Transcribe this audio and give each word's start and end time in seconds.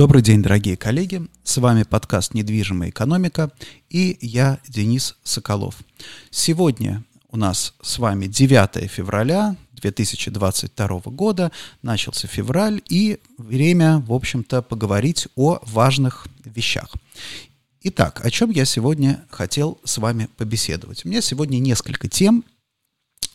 Добрый 0.00 0.22
день, 0.22 0.42
дорогие 0.42 0.78
коллеги. 0.78 1.28
С 1.44 1.58
вами 1.58 1.82
подкаст 1.82 2.32
«Недвижимая 2.32 2.88
экономика» 2.88 3.52
и 3.90 4.16
я, 4.22 4.58
Денис 4.66 5.18
Соколов. 5.24 5.76
Сегодня 6.30 7.04
у 7.28 7.36
нас 7.36 7.74
с 7.82 7.98
вами 7.98 8.26
9 8.26 8.90
февраля 8.90 9.56
2022 9.72 10.88
года. 11.04 11.52
Начался 11.82 12.28
февраль 12.28 12.80
и 12.88 13.20
время, 13.36 13.98
в 13.98 14.14
общем-то, 14.14 14.62
поговорить 14.62 15.28
о 15.36 15.58
важных 15.66 16.28
вещах. 16.46 16.94
Итак, 17.82 18.24
о 18.24 18.30
чем 18.30 18.48
я 18.48 18.64
сегодня 18.64 19.22
хотел 19.28 19.78
с 19.84 19.98
вами 19.98 20.30
побеседовать? 20.38 21.04
У 21.04 21.10
меня 21.10 21.20
сегодня 21.20 21.58
несколько 21.58 22.08
тем, 22.08 22.44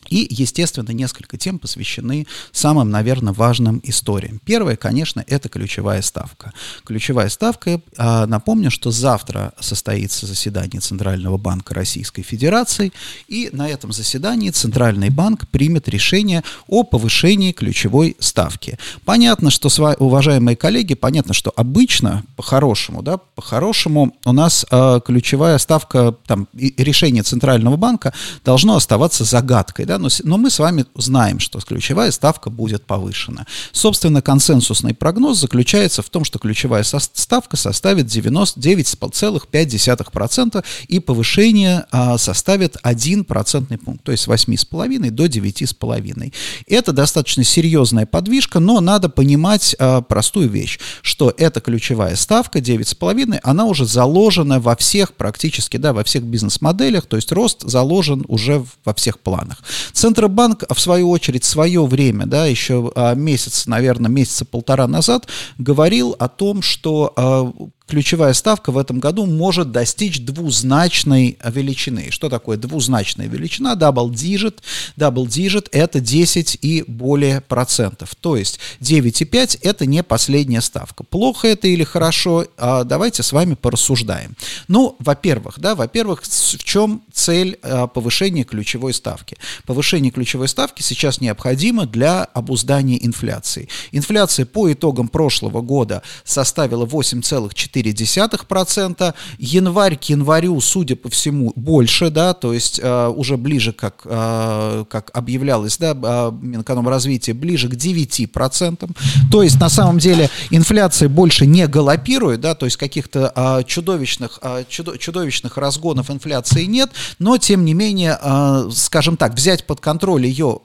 и, 0.08 0.26
естественно, 0.30 0.90
несколько 0.90 1.36
тем 1.36 1.58
посвящены 1.58 2.26
самым, 2.52 2.90
наверное, 2.90 3.32
важным 3.32 3.80
историям. 3.82 4.40
Первое, 4.44 4.76
конечно, 4.76 5.24
это 5.26 5.48
ключевая 5.48 6.02
ставка. 6.02 6.52
Ключевая 6.84 7.28
ставка, 7.28 7.80
а, 7.96 8.26
напомню, 8.26 8.70
что 8.70 8.90
завтра 8.90 9.52
состоится 9.60 10.26
заседание 10.26 10.80
Центрального 10.80 11.36
банка 11.36 11.74
Российской 11.74 12.22
Федерации, 12.22 12.92
и 13.28 13.50
на 13.52 13.68
этом 13.68 13.92
заседании 13.92 14.50
Центральный 14.50 15.10
банк 15.10 15.48
примет 15.48 15.88
решение 15.88 16.42
о 16.68 16.84
повышении 16.84 17.52
ключевой 17.52 18.16
ставки. 18.18 18.78
Понятно, 19.04 19.50
что, 19.50 19.68
уважаемые 19.98 20.56
коллеги, 20.56 20.94
понятно, 20.94 21.34
что 21.34 21.52
обычно, 21.56 22.24
по-хорошему, 22.36 23.02
да, 23.02 23.18
по-хорошему 23.18 24.16
у 24.24 24.32
нас 24.32 24.66
э, 24.70 25.00
ключевая 25.04 25.58
ставка, 25.58 26.14
там, 26.26 26.48
решение 26.54 27.22
Центрального 27.22 27.76
банка 27.76 28.12
должно 28.44 28.76
оставаться 28.76 29.24
загадкой, 29.24 29.84
да, 29.84 29.95
но, 29.98 30.08
но 30.24 30.38
мы 30.38 30.50
с 30.50 30.58
вами 30.58 30.86
знаем, 30.94 31.40
что 31.40 31.60
ключевая 31.60 32.10
ставка 32.10 32.50
будет 32.50 32.84
повышена. 32.84 33.46
Собственно, 33.72 34.22
консенсусный 34.22 34.94
прогноз 34.94 35.38
заключается 35.38 36.02
в 36.02 36.10
том, 36.10 36.24
что 36.24 36.38
ключевая 36.38 36.84
ставка 36.84 37.56
составит 37.56 38.06
99,5% 38.06 40.64
и 40.88 41.00
повышение 41.00 41.86
а, 41.90 42.16
составит 42.18 42.76
1 42.82 43.24
процентный 43.24 43.78
пункт, 43.78 44.04
то 44.04 44.12
есть 44.12 44.24
с 44.24 44.28
8,5 44.28 45.10
до 45.10 45.24
9,5. 45.26 46.32
Это 46.66 46.92
достаточно 46.92 47.44
серьезная 47.44 48.06
подвижка, 48.06 48.60
но 48.60 48.80
надо 48.80 49.08
понимать 49.08 49.76
а, 49.78 50.02
простую 50.02 50.48
вещь, 50.48 50.78
что 51.02 51.32
эта 51.36 51.60
ключевая 51.60 52.16
ставка 52.16 52.58
9,5, 52.58 53.38
она 53.42 53.66
уже 53.66 53.86
заложена 53.86 54.60
во 54.60 54.76
всех 54.76 55.14
практически, 55.14 55.76
да, 55.76 55.92
во 55.92 56.04
всех 56.04 56.22
бизнес-моделях, 56.22 57.06
то 57.06 57.16
есть 57.16 57.32
рост 57.32 57.62
заложен 57.62 58.24
уже 58.28 58.64
во 58.84 58.94
всех 58.94 59.18
планах. 59.20 59.62
Центробанк, 59.92 60.64
в 60.72 60.80
свою 60.80 61.10
очередь, 61.10 61.44
в 61.44 61.46
свое 61.46 61.84
время, 61.86 62.26
да, 62.26 62.46
еще 62.46 62.92
а, 62.94 63.14
месяц, 63.14 63.66
наверное, 63.66 64.10
месяца 64.10 64.44
полтора 64.44 64.86
назад, 64.86 65.28
говорил 65.58 66.14
о 66.18 66.28
том, 66.28 66.62
что 66.62 67.12
а, 67.16 67.52
ключевая 67.86 68.32
ставка 68.32 68.72
в 68.72 68.78
этом 68.78 68.98
году 68.98 69.26
может 69.26 69.70
достичь 69.70 70.20
двузначной 70.20 71.38
величины. 71.44 72.10
Что 72.10 72.28
такое 72.28 72.56
двузначная 72.56 73.28
величина? 73.28 73.74
Double 73.74 74.10
digit. 74.10 74.58
Double 74.96 75.26
digit– 75.26 75.68
это 75.72 76.00
10 76.00 76.58
и 76.62 76.84
более 76.86 77.40
процентов. 77.40 78.14
То 78.16 78.36
есть 78.36 78.58
9,5– 78.80 79.60
это 79.62 79.86
не 79.86 80.02
последняя 80.02 80.60
ставка. 80.60 81.04
Плохо 81.04 81.48
это 81.48 81.68
или 81.68 81.84
хорошо? 81.84 82.46
А 82.56 82.84
давайте 82.84 83.22
с 83.22 83.32
вами 83.32 83.54
порассуждаем. 83.54 84.36
Ну, 84.68 84.96
во-первых, 84.98 85.58
да, 85.58 85.74
во-первых, 85.74 86.22
в 86.22 86.64
чем 86.64 87.02
цель 87.12 87.58
а, 87.62 87.86
повышения 87.86 88.44
ключевой 88.44 88.94
ставки? 88.94 89.36
Повышение 89.64 90.10
ключевой 90.10 90.48
ставки 90.48 90.82
сейчас 90.82 91.20
необходимо 91.20 91.86
для 91.86 92.24
обуздания 92.24 92.98
инфляции. 93.04 93.68
Инфляция 93.92 94.46
по 94.46 94.72
итогам 94.72 95.08
прошлого 95.08 95.60
года 95.60 96.02
составила 96.24 96.84
8,4 96.84 97.75
0,4%. 97.82 99.14
Январь 99.38 99.96
к 99.96 100.04
январю, 100.04 100.60
судя 100.60 100.96
по 100.96 101.08
всему, 101.08 101.52
больше, 101.56 102.10
да, 102.10 102.34
то 102.34 102.52
есть 102.52 102.80
э, 102.82 103.08
уже 103.08 103.36
ближе, 103.36 103.72
как, 103.72 104.02
э, 104.04 104.84
как 104.88 105.10
объявлялось, 105.14 105.78
да, 105.78 105.96
э, 106.00 106.32
Минэкономразвития, 106.40 107.34
ближе 107.34 107.68
к 107.68 107.74
9%. 107.74 108.88
То 109.30 109.42
есть, 109.42 109.60
на 109.60 109.68
самом 109.68 109.98
деле, 109.98 110.30
инфляция 110.50 111.08
больше 111.08 111.46
не 111.46 111.66
галопирует, 111.66 112.40
да, 112.40 112.54
то 112.54 112.66
есть 112.66 112.76
каких-то 112.76 113.32
э, 113.34 113.62
чудовищных, 113.66 114.38
э, 114.42 114.64
чудо, 114.68 114.98
чудовищных 114.98 115.56
разгонов 115.56 116.10
инфляции 116.10 116.64
нет, 116.64 116.90
но, 117.18 117.38
тем 117.38 117.64
не 117.64 117.74
менее, 117.74 118.18
э, 118.20 118.70
скажем 118.72 119.16
так, 119.16 119.34
взять 119.34 119.66
под 119.66 119.80
контроль 119.80 120.26
ее 120.26 120.60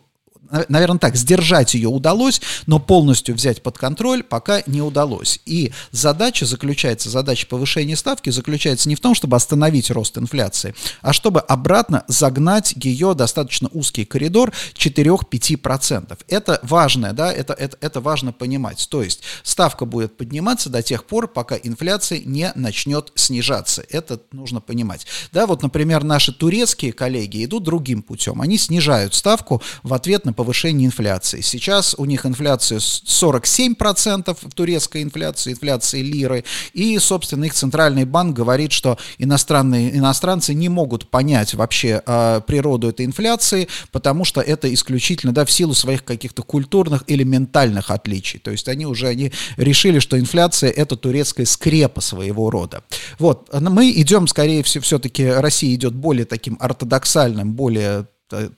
наверное, 0.70 1.00
так, 1.00 1.16
сдержать 1.16 1.74
ее 1.74 1.90
удалось, 1.90 2.42
но 2.68 2.80
полностью 2.80 3.36
взять 3.36 3.62
под 3.64 3.78
контроль 3.78 4.24
пока 4.24 4.64
не 4.66 4.82
удалось. 4.82 5.40
И 5.46 5.72
задача 5.92 6.46
заключается, 6.46 7.10
задача 7.10 7.48
повышения 7.48 7.96
ставки 7.96 8.30
заключается 8.30 8.90
не 8.90 8.96
в 8.96 9.00
том, 9.00 9.16
чтобы 9.16 9.38
остановить 9.38 9.92
рост 9.92 10.18
инфляции, 10.18 10.76
а 11.02 11.14
чтобы 11.14 11.40
обратно 11.40 12.04
загнать 12.08 12.74
ее 12.76 13.14
достаточно 13.14 13.70
узкий 13.72 14.06
коридор 14.06 14.52
4-5%. 14.76 16.18
Это 16.28 16.60
важно, 16.64 17.14
да, 17.14 17.32
это, 17.32 17.54
это, 17.54 17.78
это 17.82 18.02
важно 18.02 18.34
понимать. 18.34 18.88
То 18.90 19.04
есть 19.04 19.22
ставка 19.44 19.86
будет 19.86 20.18
подниматься 20.18 20.70
до 20.70 20.82
тех 20.82 21.06
пор, 21.06 21.28
пока 21.28 21.56
инфляция 21.56 22.22
не 22.26 22.52
начнет 22.56 23.12
снижаться. 23.16 23.84
Это 23.90 24.20
нужно 24.32 24.62
понимать. 24.62 25.06
Да, 25.32 25.46
вот, 25.46 25.64
например, 25.64 26.04
наши 26.04 26.34
турецкие 26.34 26.94
коллеги 26.94 27.44
идут 27.46 27.64
другим 27.64 28.02
путем. 28.02 28.42
Они 28.42 28.58
снижают 28.58 29.14
ставку 29.14 29.62
в 29.84 29.94
ответ 29.94 30.26
на 30.26 30.34
повышение 30.42 30.88
инфляции. 30.88 31.42
Сейчас 31.42 31.94
у 32.00 32.06
них 32.06 32.26
инфляция 32.26 32.80
47% 32.80 34.36
в 34.42 34.54
турецкой 34.56 35.04
инфляции, 35.04 35.52
инфляции 35.52 36.02
лиры, 36.02 36.44
и, 36.74 36.98
собственно, 36.98 37.46
их 37.46 37.54
центральный 37.54 38.06
банк 38.06 38.36
говорит, 38.36 38.72
что 38.72 38.98
иностранные, 39.20 39.96
иностранцы 39.96 40.56
не 40.56 40.68
могут 40.68 41.12
понять 41.12 41.54
вообще 41.54 42.02
э, 42.04 42.42
природу 42.48 42.90
этой 42.90 43.06
инфляции, 43.06 43.68
потому 43.92 44.26
что 44.26 44.42
это 44.42 44.74
исключительно, 44.74 45.32
да, 45.32 45.46
в 45.46 45.52
силу 45.52 45.76
своих 45.76 46.04
каких-то 46.04 46.42
культурных 46.42 47.04
или 47.06 47.24
ментальных 47.24 47.92
отличий. 47.92 48.40
То 48.40 48.50
есть 48.50 48.68
они 48.68 48.88
уже 48.88 49.10
они 49.10 49.32
решили, 49.58 50.00
что 50.00 50.20
инфляция 50.20 50.72
это 50.72 50.96
турецкая 50.96 51.46
скрепа 51.46 52.02
своего 52.02 52.50
рода. 52.50 52.82
Вот, 53.20 53.48
мы 53.54 53.92
идем, 53.92 54.26
скорее 54.26 54.64
всего, 54.64 54.82
все-таки 54.82 55.24
Россия 55.24 55.76
идет 55.76 55.94
более 55.94 56.26
таким 56.26 56.58
ортодоксальным, 56.60 57.54
более 57.54 58.08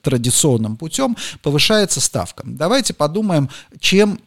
традиционным 0.02 0.76
путем 0.76 1.16
повышается 1.42 2.00
ставка. 2.00 2.42
Давайте 2.46 2.94
подумаем, 2.94 3.48
чем 3.80 4.18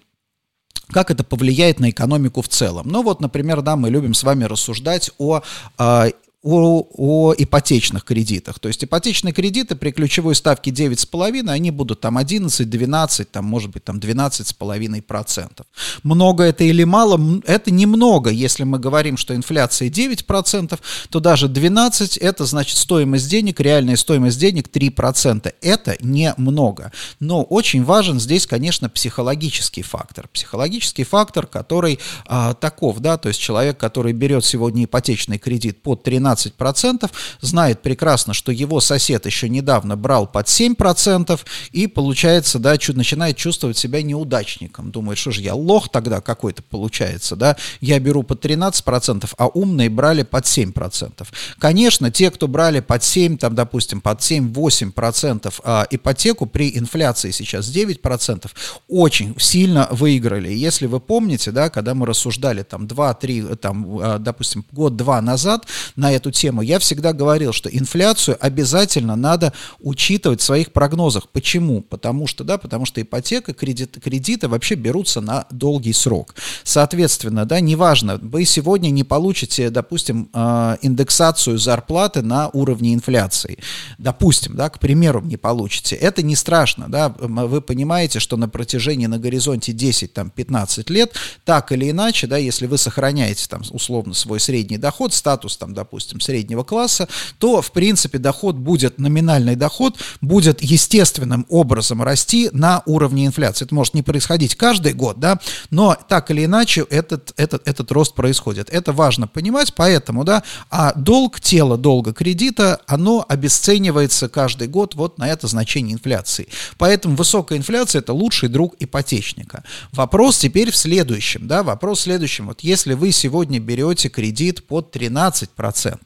как 0.90 1.12
это 1.12 1.24
повлияет 1.24 1.80
на 1.80 1.90
экономику 1.90 2.42
в 2.42 2.48
целом. 2.48 2.88
Ну 2.88 3.04
вот, 3.04 3.20
например, 3.20 3.62
да, 3.62 3.76
мы 3.76 3.90
любим 3.90 4.14
с 4.14 4.24
вами 4.24 4.46
рассуждать 4.46 5.12
о, 5.18 5.42
о 5.78 6.08
о, 6.48 6.88
о 6.94 7.34
ипотечных 7.38 8.06
кредитах. 8.06 8.60
То 8.60 8.70
есть 8.70 8.84
ипотечные 8.84 9.34
кредиты 9.34 9.76
при 9.76 9.92
ключевой 9.92 10.34
ставке 10.34 10.72
9,5, 10.72 11.50
они 11.50 11.72
будут 11.72 12.00
там 12.00 12.18
11, 12.18 12.70
12, 12.70 13.32
там, 13.32 13.46
может 13.46 13.72
быть, 13.72 13.84
там 13.84 13.98
12,5%. 13.98 15.66
Много 16.04 16.44
это 16.46 16.64
или 16.64 16.86
мало? 16.86 17.42
Это 17.46 17.70
немного. 17.72 18.30
Если 18.30 18.64
мы 18.64 18.80
говорим, 18.80 19.18
что 19.18 19.36
инфляция 19.36 19.90
9%, 19.90 20.80
то 21.10 21.20
даже 21.20 21.50
12 21.50 22.16
это 22.18 22.46
значит 22.46 22.78
стоимость 22.78 23.30
денег, 23.30 23.60
реальная 23.60 23.98
стоимость 23.98 24.40
денег 24.40 24.70
3%. 24.70 25.54
Это 25.62 25.98
немного. 26.00 26.94
Но 27.20 27.44
очень 27.44 27.84
важен 27.84 28.22
здесь, 28.22 28.48
конечно, 28.48 28.90
психологический 28.90 29.82
фактор. 29.82 30.30
Психологический 30.30 31.04
фактор, 31.04 31.46
который 31.46 32.00
а, 32.26 32.54
таков, 32.54 33.00
да, 33.00 33.18
то 33.18 33.28
есть 33.28 33.42
человек, 33.42 33.78
который 33.78 34.14
берет 34.14 34.46
сегодня 34.46 34.86
ипотечный 34.86 35.40
кредит 35.40 35.82
под 35.82 36.04
13 36.04 36.37
12%, 36.46 37.10
знает 37.42 37.82
прекрасно, 37.82 38.34
что 38.34 38.52
его 38.52 38.80
сосед 38.80 39.26
еще 39.26 39.50
недавно 39.50 39.96
брал 39.96 40.28
под 40.28 40.48
7%, 40.48 41.40
и 41.72 41.88
получается, 41.88 42.60
да, 42.60 42.78
чуть, 42.78 42.96
начинает 42.96 43.38
чувствовать 43.38 43.78
себя 43.78 44.02
неудачником. 44.02 44.92
Думает, 44.92 45.18
что 45.18 45.32
же 45.32 45.42
я 45.42 45.54
лох 45.54 45.90
тогда 45.90 46.22
какой-то 46.22 46.64
получается, 46.64 47.36
да, 47.36 47.58
я 47.82 48.00
беру 48.00 48.24
под 48.24 48.44
13%, 48.44 49.30
а 49.38 49.48
умные 49.48 49.90
брали 49.90 50.24
под 50.24 50.46
7%. 50.46 51.28
Конечно, 51.60 52.12
те, 52.12 52.32
кто 52.32 52.48
брали 52.48 52.80
под 52.80 53.04
7, 53.04 53.38
там, 53.38 53.56
допустим, 53.56 54.02
под 54.02 54.20
7-8% 54.20 55.54
а, 55.64 55.88
ипотеку 55.90 56.46
при 56.46 56.78
инфляции 56.78 57.32
сейчас 57.32 57.68
9%, 57.68 58.50
очень 58.88 59.36
сильно 59.40 59.88
выиграли. 59.92 60.50
Если 60.52 60.86
вы 60.86 61.00
помните, 61.00 61.52
да, 61.52 61.70
когда 61.70 61.94
мы 61.94 62.06
рассуждали 62.06 62.64
там 62.64 62.86
2-3, 62.86 63.56
там, 63.56 64.00
а, 64.00 64.18
допустим, 64.20 64.66
год-два 64.72 65.22
назад 65.22 65.68
на 65.96 66.12
эту 66.12 66.27
эту 66.28 66.32
тему, 66.32 66.62
я 66.62 66.80
всегда 66.80 67.14
говорил, 67.14 67.54
что 67.54 67.70
инфляцию 67.70 68.38
обязательно 68.40 69.16
надо 69.16 69.54
учитывать 69.80 70.42
в 70.42 70.44
своих 70.44 70.72
прогнозах. 70.72 71.30
Почему? 71.30 71.82
Потому 71.82 72.28
что, 72.28 72.44
да, 72.44 72.58
потому 72.58 72.86
что 72.86 73.02
ипотека, 73.02 73.54
кредит, 73.54 73.98
кредиты 74.04 74.48
вообще 74.48 74.76
берутся 74.76 75.22
на 75.22 75.46
долгий 75.52 75.94
срок. 75.94 76.36
Соответственно, 76.64 77.46
да, 77.46 77.60
неважно, 77.60 78.20
вы 78.22 78.46
сегодня 78.46 78.90
не 78.90 79.04
получите, 79.04 79.70
допустим, 79.70 80.30
э, 80.34 80.78
индексацию 80.82 81.58
зарплаты 81.58 82.22
на 82.22 82.50
уровне 82.50 82.94
инфляции. 82.94 83.58
Допустим, 83.98 84.56
да, 84.56 84.70
к 84.70 84.80
примеру, 84.80 85.22
не 85.22 85.38
получите. 85.38 85.96
Это 85.96 86.24
не 86.24 86.36
страшно, 86.36 86.88
да, 86.90 87.10
вы 87.20 87.62
понимаете, 87.62 88.20
что 88.20 88.38
на 88.38 88.50
протяжении 88.50 89.08
на 89.08 89.20
горизонте 89.20 89.72
10-15 89.72 90.92
лет, 90.92 91.14
так 91.46 91.72
или 91.72 91.90
иначе, 91.92 92.28
да, 92.28 92.38
если 92.38 92.68
вы 92.68 92.78
сохраняете 92.78 93.48
там 93.48 93.62
условно 93.72 94.14
свой 94.14 94.40
средний 94.40 94.78
доход, 94.78 95.14
статус 95.14 95.58
там, 95.58 95.74
допустим, 95.74 96.07
среднего 96.20 96.64
класса, 96.64 97.08
то, 97.38 97.62
в 97.62 97.72
принципе, 97.72 98.18
доход 98.18 98.56
будет, 98.56 99.00
номинальный 99.00 99.56
доход 99.56 99.98
будет 100.22 100.62
естественным 100.62 101.46
образом 101.50 102.02
расти 102.02 102.50
на 102.54 102.82
уровне 102.86 103.26
инфляции. 103.26 103.66
Это 103.66 103.76
может 103.76 103.94
не 103.94 104.04
происходить 104.04 104.56
каждый 104.56 104.94
год, 104.94 105.20
да, 105.20 105.40
но 105.70 105.96
так 106.08 106.32
или 106.32 106.46
иначе 106.46 106.86
этот, 106.90 107.34
этот, 107.38 107.68
этот 107.68 107.92
рост 107.92 108.14
происходит. 108.16 108.70
Это 108.70 108.94
важно 108.94 109.28
понимать, 109.28 109.74
поэтому, 109.74 110.24
да, 110.24 110.44
а 110.70 110.94
долг, 110.94 111.40
тело 111.40 111.78
долга 111.78 112.14
кредита, 112.14 112.82
оно 112.88 113.26
обесценивается 113.28 114.30
каждый 114.30 114.68
год 114.68 114.96
вот 114.96 115.18
на 115.18 115.28
это 115.28 115.48
значение 115.48 115.94
инфляции. 115.94 116.48
Поэтому 116.78 117.16
высокая 117.16 117.58
инфляция– 117.58 118.00
это 118.02 118.14
лучший 118.14 118.50
друг 118.50 118.76
ипотечника. 118.80 119.64
Вопрос 119.92 120.38
теперь 120.38 120.72
в 120.72 120.76
следующем, 120.76 121.48
да, 121.48 121.64
вопрос 121.64 122.00
в 122.00 122.04
следующем. 122.04 122.48
Вот 122.48 122.62
если 122.62 122.94
вы 122.94 123.12
сегодня 123.12 123.60
берете 123.60 124.10
кредит 124.10 124.66
под 124.66 124.96
13%, 124.96 125.97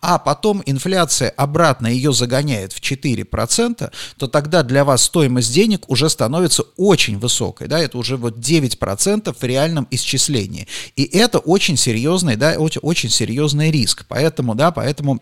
а 0.00 0.18
потом 0.18 0.62
инфляция 0.66 1.30
обратно 1.30 1.86
ее 1.86 2.12
загоняет 2.12 2.72
в 2.72 2.80
4%, 2.80 3.92
то 4.16 4.26
тогда 4.28 4.62
для 4.62 4.84
вас 4.84 5.02
стоимость 5.02 5.52
денег 5.52 5.88
уже 5.88 6.08
становится 6.08 6.64
очень 6.76 7.18
высокой, 7.18 7.68
да, 7.68 7.78
это 7.78 7.98
уже 7.98 8.16
вот 8.16 8.38
9% 8.38 9.36
в 9.38 9.42
реальном 9.44 9.86
исчислении. 9.90 10.66
И 10.96 11.04
это 11.04 11.38
очень 11.38 11.76
серьезный, 11.76 12.36
да, 12.36 12.56
очень 12.58 13.10
серьезный 13.10 13.70
риск. 13.70 14.04
Поэтому, 14.08 14.54
да, 14.54 14.70
поэтому 14.70 15.20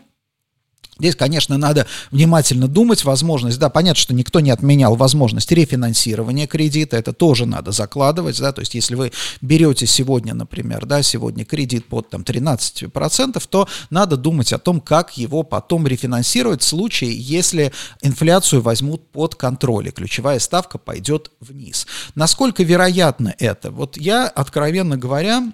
Здесь, 1.01 1.15
конечно, 1.15 1.57
надо 1.57 1.87
внимательно 2.11 2.67
думать, 2.67 3.03
возможность, 3.03 3.57
да, 3.57 3.69
понятно, 3.69 3.99
что 3.99 4.13
никто 4.13 4.39
не 4.39 4.51
отменял 4.51 4.95
возможность 4.95 5.51
рефинансирования 5.51 6.45
кредита, 6.45 6.95
это 6.95 7.11
тоже 7.11 7.47
надо 7.47 7.71
закладывать, 7.71 8.39
да, 8.39 8.51
то 8.51 8.61
есть 8.61 8.75
если 8.75 8.93
вы 8.93 9.11
берете 9.41 9.87
сегодня, 9.87 10.35
например, 10.35 10.85
да, 10.85 11.01
сегодня 11.01 11.43
кредит 11.43 11.87
под 11.87 12.11
там 12.11 12.21
13%, 12.21 13.43
то 13.49 13.67
надо 13.89 14.15
думать 14.15 14.53
о 14.53 14.59
том, 14.59 14.79
как 14.79 15.17
его 15.17 15.41
потом 15.41 15.87
рефинансировать 15.87 16.61
в 16.61 16.67
случае, 16.67 17.17
если 17.17 17.71
инфляцию 18.03 18.61
возьмут 18.61 19.09
под 19.11 19.33
контроль, 19.33 19.87
и 19.87 19.91
ключевая 19.91 20.37
ставка 20.37 20.77
пойдет 20.77 21.31
вниз. 21.39 21.87
Насколько 22.13 22.61
вероятно 22.61 23.33
это? 23.39 23.71
Вот 23.71 23.97
я, 23.97 24.27
откровенно 24.27 24.97
говоря, 24.97 25.51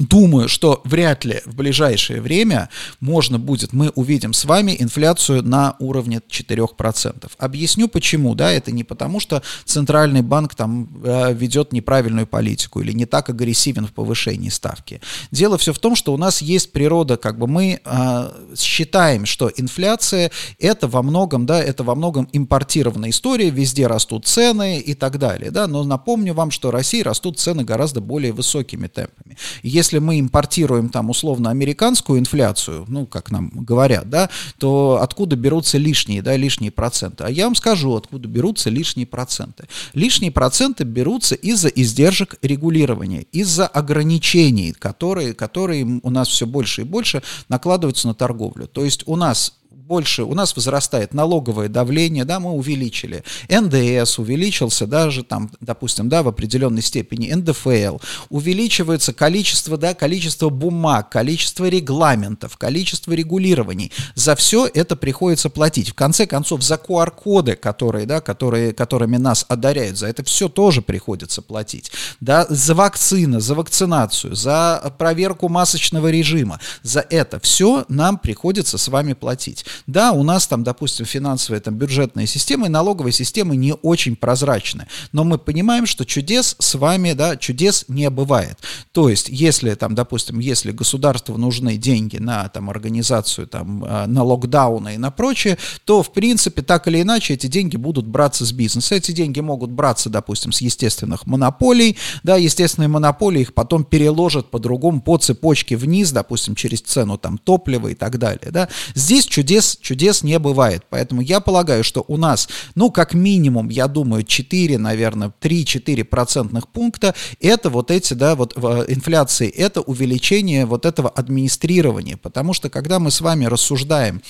Думаю, 0.00 0.48
что 0.48 0.80
вряд 0.84 1.26
ли 1.26 1.42
в 1.44 1.54
ближайшее 1.54 2.22
время 2.22 2.70
можно 3.00 3.38
будет, 3.38 3.74
мы 3.74 3.90
увидим 3.90 4.32
с 4.32 4.46
вами 4.46 4.74
инфляцию 4.78 5.42
на 5.42 5.76
уровне 5.78 6.22
4%. 6.26 7.30
Объясню 7.36 7.86
почему, 7.86 8.34
да, 8.34 8.50
это 8.50 8.72
не 8.72 8.82
потому, 8.82 9.20
что 9.20 9.42
Центральный 9.66 10.22
банк 10.22 10.54
там 10.54 10.88
э, 11.04 11.34
ведет 11.34 11.74
неправильную 11.74 12.26
политику 12.26 12.80
или 12.80 12.92
не 12.92 13.04
так 13.04 13.28
агрессивен 13.28 13.86
в 13.86 13.92
повышении 13.92 14.48
ставки. 14.48 15.02
Дело 15.30 15.58
все 15.58 15.74
в 15.74 15.78
том, 15.78 15.94
что 15.94 16.14
у 16.14 16.16
нас 16.16 16.40
есть 16.40 16.72
природа, 16.72 17.18
как 17.18 17.38
бы 17.38 17.46
мы 17.46 17.80
э, 17.84 18.30
считаем, 18.56 19.26
что 19.26 19.52
инфляция 19.54 20.30
это 20.58 20.88
во 20.88 21.02
многом, 21.02 21.44
да, 21.44 21.62
это 21.62 21.84
во 21.84 21.94
многом 21.94 22.26
импортированная 22.32 23.10
история, 23.10 23.50
везде 23.50 23.86
растут 23.86 24.26
цены 24.26 24.78
и 24.78 24.94
так 24.94 25.18
далее, 25.18 25.50
да, 25.50 25.66
но 25.66 25.84
напомню 25.84 26.32
вам, 26.32 26.50
что 26.50 26.68
в 26.68 26.70
России 26.70 27.02
растут 27.02 27.38
цены 27.38 27.64
гораздо 27.64 28.00
более 28.00 28.32
высокими 28.32 28.86
темпами. 28.86 29.36
Если 29.62 29.89
если 29.90 29.98
мы 29.98 30.20
импортируем 30.20 30.88
там 30.88 31.10
условно 31.10 31.50
американскую 31.50 32.20
инфляцию, 32.20 32.84
ну, 32.86 33.06
как 33.06 33.32
нам 33.32 33.50
говорят, 33.52 34.08
да, 34.08 34.30
то 34.58 35.00
откуда 35.02 35.34
берутся 35.34 35.78
лишние, 35.78 36.22
да, 36.22 36.36
лишние 36.36 36.70
проценты? 36.70 37.24
А 37.24 37.30
я 37.30 37.46
вам 37.46 37.56
скажу, 37.56 37.96
откуда 37.96 38.28
берутся 38.28 38.70
лишние 38.70 39.06
проценты. 39.06 39.64
Лишние 39.92 40.30
проценты 40.30 40.84
берутся 40.84 41.34
из-за 41.34 41.68
издержек 41.68 42.36
регулирования, 42.40 43.22
из-за 43.32 43.66
ограничений, 43.66 44.72
которые, 44.72 45.34
которые 45.34 46.00
у 46.04 46.10
нас 46.10 46.28
все 46.28 46.46
больше 46.46 46.82
и 46.82 46.84
больше 46.84 47.22
накладываются 47.48 48.06
на 48.06 48.14
торговлю. 48.14 48.68
То 48.68 48.84
есть 48.84 49.02
у 49.06 49.16
нас 49.16 49.54
больше, 49.90 50.22
у 50.22 50.34
нас 50.34 50.54
возрастает 50.54 51.14
налоговое 51.14 51.68
давление, 51.68 52.24
да, 52.24 52.38
мы 52.38 52.52
увеличили, 52.52 53.24
НДС 53.48 54.20
увеличился 54.20 54.86
даже 54.86 55.24
там, 55.24 55.50
допустим, 55.60 56.08
да, 56.08 56.22
в 56.22 56.28
определенной 56.28 56.80
степени, 56.80 57.32
НДФЛ, 57.32 57.98
увеличивается 58.28 59.12
количество, 59.12 59.76
да, 59.76 59.94
количество 59.94 60.48
бумаг, 60.48 61.10
количество 61.10 61.68
регламентов, 61.68 62.56
количество 62.56 63.12
регулирований. 63.14 63.90
За 64.14 64.36
все 64.36 64.70
это 64.72 64.94
приходится 64.94 65.50
платить. 65.50 65.88
В 65.88 65.94
конце 65.94 66.24
концов, 66.24 66.62
за 66.62 66.76
QR-коды, 66.76 67.56
которые, 67.56 68.06
да, 68.06 68.20
которые, 68.20 68.72
которыми 68.72 69.16
нас 69.16 69.44
одаряют, 69.48 69.98
за 69.98 70.06
это 70.06 70.22
все 70.22 70.48
тоже 70.48 70.82
приходится 70.82 71.42
платить. 71.42 71.90
Да, 72.20 72.46
за 72.48 72.76
вакцины, 72.76 73.40
за 73.40 73.56
вакцинацию, 73.56 74.36
за 74.36 74.94
проверку 74.98 75.48
масочного 75.48 76.12
режима, 76.12 76.60
за 76.84 77.04
это 77.10 77.40
все 77.40 77.84
нам 77.88 78.18
приходится 78.18 78.78
с 78.78 78.86
вами 78.86 79.14
платить. 79.14 79.64
Да, 79.86 80.12
у 80.12 80.22
нас 80.22 80.46
там, 80.46 80.64
допустим, 80.64 81.06
финансовая, 81.06 81.60
там, 81.60 81.74
бюджетная 81.74 82.26
система 82.26 82.66
и 82.66 82.70
налоговая 82.70 83.12
система 83.12 83.54
не 83.56 83.74
очень 83.74 84.16
прозрачны, 84.16 84.86
но 85.12 85.24
мы 85.24 85.38
понимаем, 85.38 85.86
что 85.86 86.04
чудес 86.04 86.56
с 86.58 86.74
вами, 86.74 87.12
да, 87.12 87.36
чудес 87.36 87.84
не 87.88 88.10
бывает. 88.10 88.58
То 88.92 89.08
есть, 89.08 89.28
если 89.28 89.74
там, 89.74 89.94
допустим, 89.94 90.38
если 90.38 90.72
государству 90.72 91.36
нужны 91.36 91.76
деньги 91.76 92.18
на 92.18 92.48
там 92.48 92.70
организацию, 92.70 93.46
там, 93.46 93.84
а, 93.86 94.06
на 94.06 94.22
локдауны 94.22 94.94
и 94.94 94.98
на 94.98 95.10
прочее, 95.10 95.58
то, 95.84 96.02
в 96.02 96.12
принципе, 96.12 96.62
так 96.62 96.88
или 96.88 97.02
иначе, 97.02 97.34
эти 97.34 97.46
деньги 97.46 97.76
будут 97.76 98.06
браться 98.06 98.44
с 98.44 98.52
бизнеса. 98.52 98.94
Эти 98.94 99.12
деньги 99.12 99.40
могут 99.40 99.70
браться, 99.70 100.10
допустим, 100.10 100.52
с 100.52 100.60
естественных 100.60 101.26
монополий, 101.26 101.96
да, 102.22 102.36
естественные 102.36 102.88
монополии 102.88 103.40
их 103.40 103.54
потом 103.54 103.84
переложат 103.84 104.50
по-другому 104.50 105.00
по 105.00 105.16
цепочке 105.18 105.76
вниз, 105.76 106.12
допустим, 106.12 106.54
через 106.54 106.80
цену 106.80 107.18
там 107.18 107.38
топлива 107.38 107.88
и 107.88 107.94
так 107.94 108.18
далее, 108.18 108.50
да. 108.50 108.68
Здесь 108.94 109.26
чудес 109.26 109.69
чудес 109.76 110.22
не 110.22 110.38
бывает. 110.38 110.84
Поэтому 110.90 111.20
я 111.20 111.40
полагаю, 111.40 111.84
что 111.84 112.04
у 112.08 112.16
нас, 112.16 112.48
ну, 112.74 112.90
как 112.90 113.14
минимум, 113.14 113.68
я 113.68 113.86
думаю, 113.86 114.22
4, 114.22 114.78
наверное, 114.78 115.32
3-4 115.40 116.04
процентных 116.04 116.68
пункта, 116.68 117.14
это 117.40 117.70
вот 117.70 117.90
эти, 117.90 118.14
да, 118.14 118.34
вот 118.34 118.56
инфляции, 118.56 119.48
это 119.48 119.80
увеличение 119.80 120.66
вот 120.66 120.86
этого 120.86 121.08
администрирования. 121.08 122.16
Потому 122.16 122.54
что, 122.54 122.70
когда 122.70 122.98
мы 122.98 123.10
с 123.10 123.20
вами 123.20 123.44
рассуждаем 123.44 124.22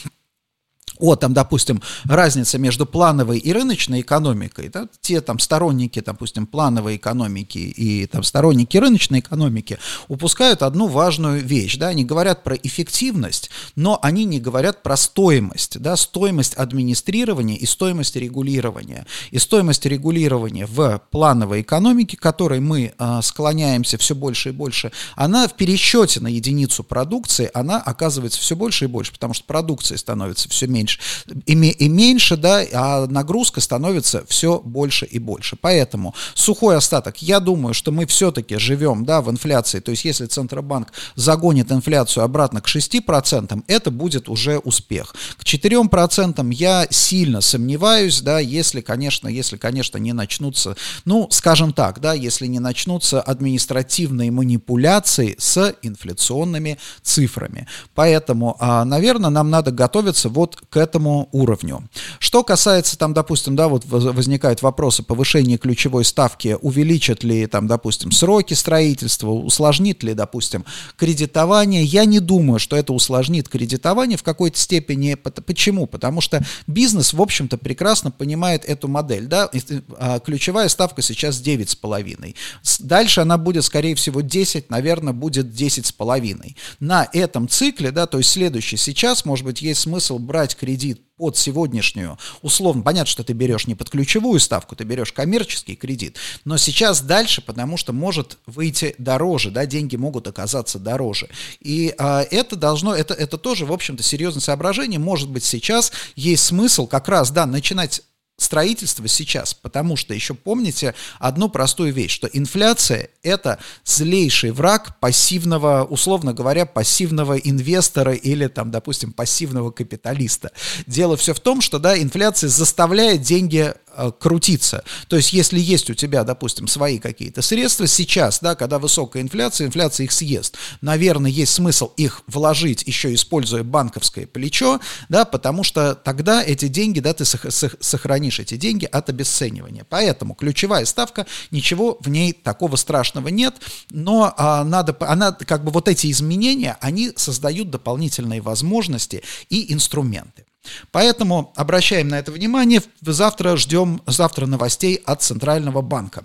о, 1.01 1.17
там, 1.17 1.35
допустим, 1.35 1.83
разница 2.05 2.59
между 2.59 2.87
плановой 2.87 3.39
и 3.39 3.53
рыночной 3.53 4.01
экономикой, 4.01 4.69
да, 4.69 4.89
те 5.01 5.21
там 5.21 5.39
сторонники, 5.39 6.01
допустим, 6.01 6.47
плановой 6.47 6.97
экономики 6.97 7.59
и 7.59 8.07
там 8.07 8.23
сторонники 8.23 8.77
рыночной 8.77 9.21
экономики 9.21 9.79
упускают 10.09 10.63
одну 10.63 10.87
важную 10.87 11.43
вещь, 11.45 11.77
да, 11.77 11.89
они 11.89 12.05
говорят 12.05 12.45
про 12.45 12.57
эффективность, 12.57 13.51
но 13.77 13.99
они 14.03 14.25
не 14.25 14.41
говорят 14.41 14.83
про 14.83 14.97
стоимость, 14.97 15.79
да, 15.81 15.97
стоимость 15.97 16.55
администрирования 16.55 17.57
и 17.57 17.67
стоимость 17.67 18.17
регулирования. 18.17 19.07
И 19.31 19.39
стоимость 19.39 19.87
регулирования 19.87 20.67
в 20.67 21.03
плановой 21.11 21.63
экономике, 21.63 22.17
которой 22.17 22.61
мы 22.61 22.93
э, 22.97 23.21
склоняемся 23.23 23.99
все 23.99 24.15
больше 24.15 24.51
и 24.51 24.53
больше, 24.53 24.93
она 25.17 25.49
в 25.49 25.55
пересчете 25.55 26.21
на 26.21 26.29
единицу 26.29 26.85
продукции, 26.85 27.51
она 27.55 27.81
оказывается 27.81 28.41
все 28.41 28.57
больше 28.57 28.85
и 28.85 28.89
больше, 28.89 29.13
потому 29.13 29.35
что 29.35 29.45
продукции 29.45 29.97
становится 29.97 30.49
все 30.49 30.67
меньше 30.67 30.90
меньше, 30.91 31.01
и, 31.47 31.85
и 31.85 31.89
меньше, 31.89 32.37
да, 32.37 32.63
а 32.73 33.07
нагрузка 33.07 33.61
становится 33.61 34.25
все 34.27 34.61
больше 34.65 35.07
и 35.07 35.19
больше. 35.19 35.57
Поэтому 35.61 36.15
сухой 36.35 36.77
остаток, 36.77 37.23
я 37.23 37.41
думаю, 37.41 37.75
что 37.75 37.93
мы 37.93 38.07
все-таки 38.07 38.57
живем, 38.57 39.05
да, 39.05 39.21
в 39.21 39.31
инфляции, 39.31 39.81
то 39.81 39.91
есть 39.91 40.05
если 40.05 40.27
Центробанк 40.27 40.93
загонит 41.15 41.71
инфляцию 41.73 42.25
обратно 42.25 42.61
к 42.61 42.69
6%, 42.69 43.65
это 43.67 43.91
будет 43.91 44.29
уже 44.29 44.59
успех. 44.59 45.15
К 45.39 45.45
4% 45.45 46.53
я 46.55 46.87
сильно 46.91 47.41
сомневаюсь, 47.41 48.21
да, 48.21 48.39
если, 48.39 48.81
конечно, 48.81 49.29
если, 49.29 49.57
конечно, 49.57 49.99
не 49.99 50.13
начнутся, 50.13 50.77
ну, 51.05 51.29
скажем 51.31 51.73
так, 51.73 52.01
да, 52.01 52.15
если 52.15 52.47
не 52.47 52.61
начнутся 52.61 53.21
административные 53.21 54.31
манипуляции 54.31 55.37
с 55.39 55.75
инфляционными 55.83 56.79
цифрами. 57.03 57.67
Поэтому, 57.95 58.57
а, 58.59 58.85
наверное, 58.85 59.31
нам 59.31 59.51
надо 59.51 59.71
готовиться 59.71 60.29
вот 60.29 60.57
к 60.71 60.77
этому 60.81 61.29
уровню. 61.33 61.89
Что 62.19 62.43
касается, 62.43 62.99
там, 62.99 63.15
допустим, 63.15 63.55
да, 63.55 63.69
вот 63.69 63.85
возникают 63.87 64.63
вопросы 64.63 65.03
повышения 65.03 65.59
ключевой 65.59 66.05
ставки, 66.05 66.57
увеличат 66.61 67.23
ли, 67.23 67.47
там, 67.47 67.67
допустим, 67.67 68.11
сроки 68.11 68.55
строительства, 68.55 69.31
усложнит 69.31 70.03
ли, 70.03 70.15
допустим, 70.15 70.65
кредитование, 70.97 71.85
я 71.85 72.05
не 72.05 72.21
думаю, 72.21 72.59
что 72.59 72.77
это 72.77 72.93
усложнит 72.93 73.49
кредитование 73.49 74.19
в 74.19 74.23
какой-то 74.23 74.59
степени. 74.59 75.15
Почему? 75.15 75.87
Потому 75.87 76.21
что 76.21 76.45
бизнес, 76.67 77.13
в 77.13 77.21
общем-то, 77.21 77.59
прекрасно 77.59 78.11
понимает 78.11 78.65
эту 78.65 78.89
модель, 78.89 79.27
да, 79.27 79.51
а, 79.99 80.19
ключевая 80.21 80.69
ставка 80.69 81.03
сейчас 81.03 81.41
9,5. 81.41 82.35
Дальше 82.81 83.21
она 83.21 83.39
будет, 83.39 83.65
скорее 83.65 83.95
всего, 83.95 84.21
10, 84.21 84.71
наверное, 84.71 85.13
будет 85.13 85.47
10,5. 85.47 86.57
На 86.81 87.09
этом 87.13 87.49
цикле, 87.49 87.91
да, 87.91 88.07
то 88.07 88.19
есть 88.19 88.31
следующий 88.31 88.77
сейчас, 88.77 89.25
может 89.25 89.45
быть, 89.45 89.63
есть 89.63 89.81
смысл 89.81 90.19
брать 90.19 90.55
кредит 90.61 91.01
под 91.17 91.39
сегодняшнюю, 91.39 92.19
условно, 92.43 92.83
понятно, 92.83 93.11
что 93.11 93.25
ты 93.25 93.33
берешь 93.33 93.67
не 93.67 93.75
под 93.75 93.89
ключевую 93.89 94.39
ставку, 94.41 94.77
ты 94.77 94.85
берешь 94.85 95.11
коммерческий 95.11 95.75
кредит, 95.75 96.19
но 96.45 96.59
сейчас 96.59 97.01
дальше, 97.01 97.41
потому 97.41 97.79
что 97.79 97.95
может 97.95 98.39
выйти 98.45 98.95
дороже, 98.99 99.51
да, 99.51 99.65
деньги 99.65 99.97
могут 99.97 100.29
оказаться 100.29 100.79
дороже. 100.79 101.29
И 101.61 101.95
а, 101.99 102.23
это 102.31 102.57
должно, 102.57 102.95
это, 102.95 103.15
это 103.15 103.39
тоже, 103.39 103.65
в 103.65 103.73
общем-то, 103.73 104.03
серьезное 104.03 104.43
соображение. 104.43 104.99
Может 104.99 105.31
быть, 105.31 105.45
сейчас 105.45 105.93
есть 106.15 106.45
смысл 106.45 106.87
как 106.87 107.09
раз, 107.09 107.31
да, 107.31 107.47
начинать 107.47 108.03
строительства 108.41 109.07
сейчас, 109.07 109.55
потому 109.55 109.97
что 109.97 110.15
еще 110.15 110.35
помните 110.35 110.95
одну 111.19 111.49
простую 111.49 111.93
вещь, 111.93 112.13
что 112.13 112.27
инфляция– 112.33 113.11
это 113.23 113.59
злейший 113.85 114.51
враг 114.51 114.99
пассивного, 114.99 115.85
условно 115.85 116.33
говоря, 116.33 116.65
пассивного 116.65 117.37
инвестора 117.37 118.15
или, 118.15 118.47
там, 118.47 118.71
допустим, 118.71 119.13
пассивного 119.13 119.71
капиталиста. 119.71 120.53
Дело 120.87 121.17
все 121.17 121.35
в 121.35 121.41
том, 121.41 121.61
что, 121.61 121.79
да, 121.79 122.01
инфляция 122.01 122.49
заставляет 122.49 123.21
деньги 123.21 123.75
Э, 123.90 123.90
крутиться. 124.19 124.85
То 125.09 125.17
есть, 125.17 125.33
если 125.33 125.59
есть 125.59 125.91
у 125.91 125.95
тебя, 125.95 126.25
допустим, 126.25 126.67
свои 126.69 126.99
какие-то 126.99 127.43
средства, 127.43 127.87
сейчас, 127.87 128.41
да, 128.41 128.55
когда 128.55 128.79
высокая 128.79 129.23
инфляция, 129.23 129.67
инфляция 129.67 130.05
их 130.05 130.13
съест. 130.13 130.57
Наверное, 130.81 131.31
есть 131.31 131.53
смысл 131.53 131.93
их 131.97 132.23
вложить, 132.27 132.83
еще 132.87 133.13
используя 133.15 133.63
банковское 133.63 134.27
плечо, 134.27 134.81
да, 135.09 135.25
потому 135.25 135.65
что 135.65 135.95
тогда 135.95 136.43
эти 136.43 136.69
деньги, 136.69 137.01
да, 137.01 137.13
ты 137.13 137.25
сохранишь 137.25 138.41
эти 138.41 138.57
деньги 138.57 138.85
от 138.85 139.09
обесценивания. 139.09 139.85
Поэтому 139.89 140.35
ключевая 140.35 140.85
ставка, 140.85 141.27
ничего 141.51 141.99
в 142.01 142.09
ней 142.09 142.33
такого 142.33 142.77
страшного 142.77 143.29
нет, 143.29 143.57
но 143.91 144.35
а, 144.37 144.65
надо, 144.65 144.97
она, 145.01 145.33
как 145.33 145.65
бы 145.65 145.71
вот 145.71 145.89
эти 145.89 146.11
изменения, 146.11 146.77
они 146.81 147.13
создают 147.17 147.71
дополнительные 147.71 148.41
возможности 148.41 149.23
и 149.49 149.73
инструменты. 149.73 150.45
Поэтому 150.91 151.53
обращаем 151.57 152.09
на 152.09 152.19
это 152.19 152.33
внимание. 152.33 152.83
Завтра 153.01 153.57
ждем 153.57 154.03
завтра 154.07 154.47
новостей 154.47 155.01
от 155.05 155.23
Центрального 155.23 155.83
банка. 155.83 156.25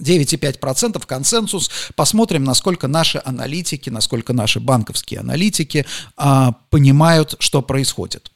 9,5% 0.00 1.04
консенсус. 1.06 1.70
Посмотрим, 1.96 2.44
насколько 2.44 2.86
наши 2.86 3.20
аналитики, 3.24 3.90
насколько 3.90 4.32
наши 4.32 4.60
банковские 4.60 5.20
аналитики 5.20 5.86
а, 6.16 6.52
понимают, 6.70 7.34
что 7.40 7.62
происходит. 7.62 8.30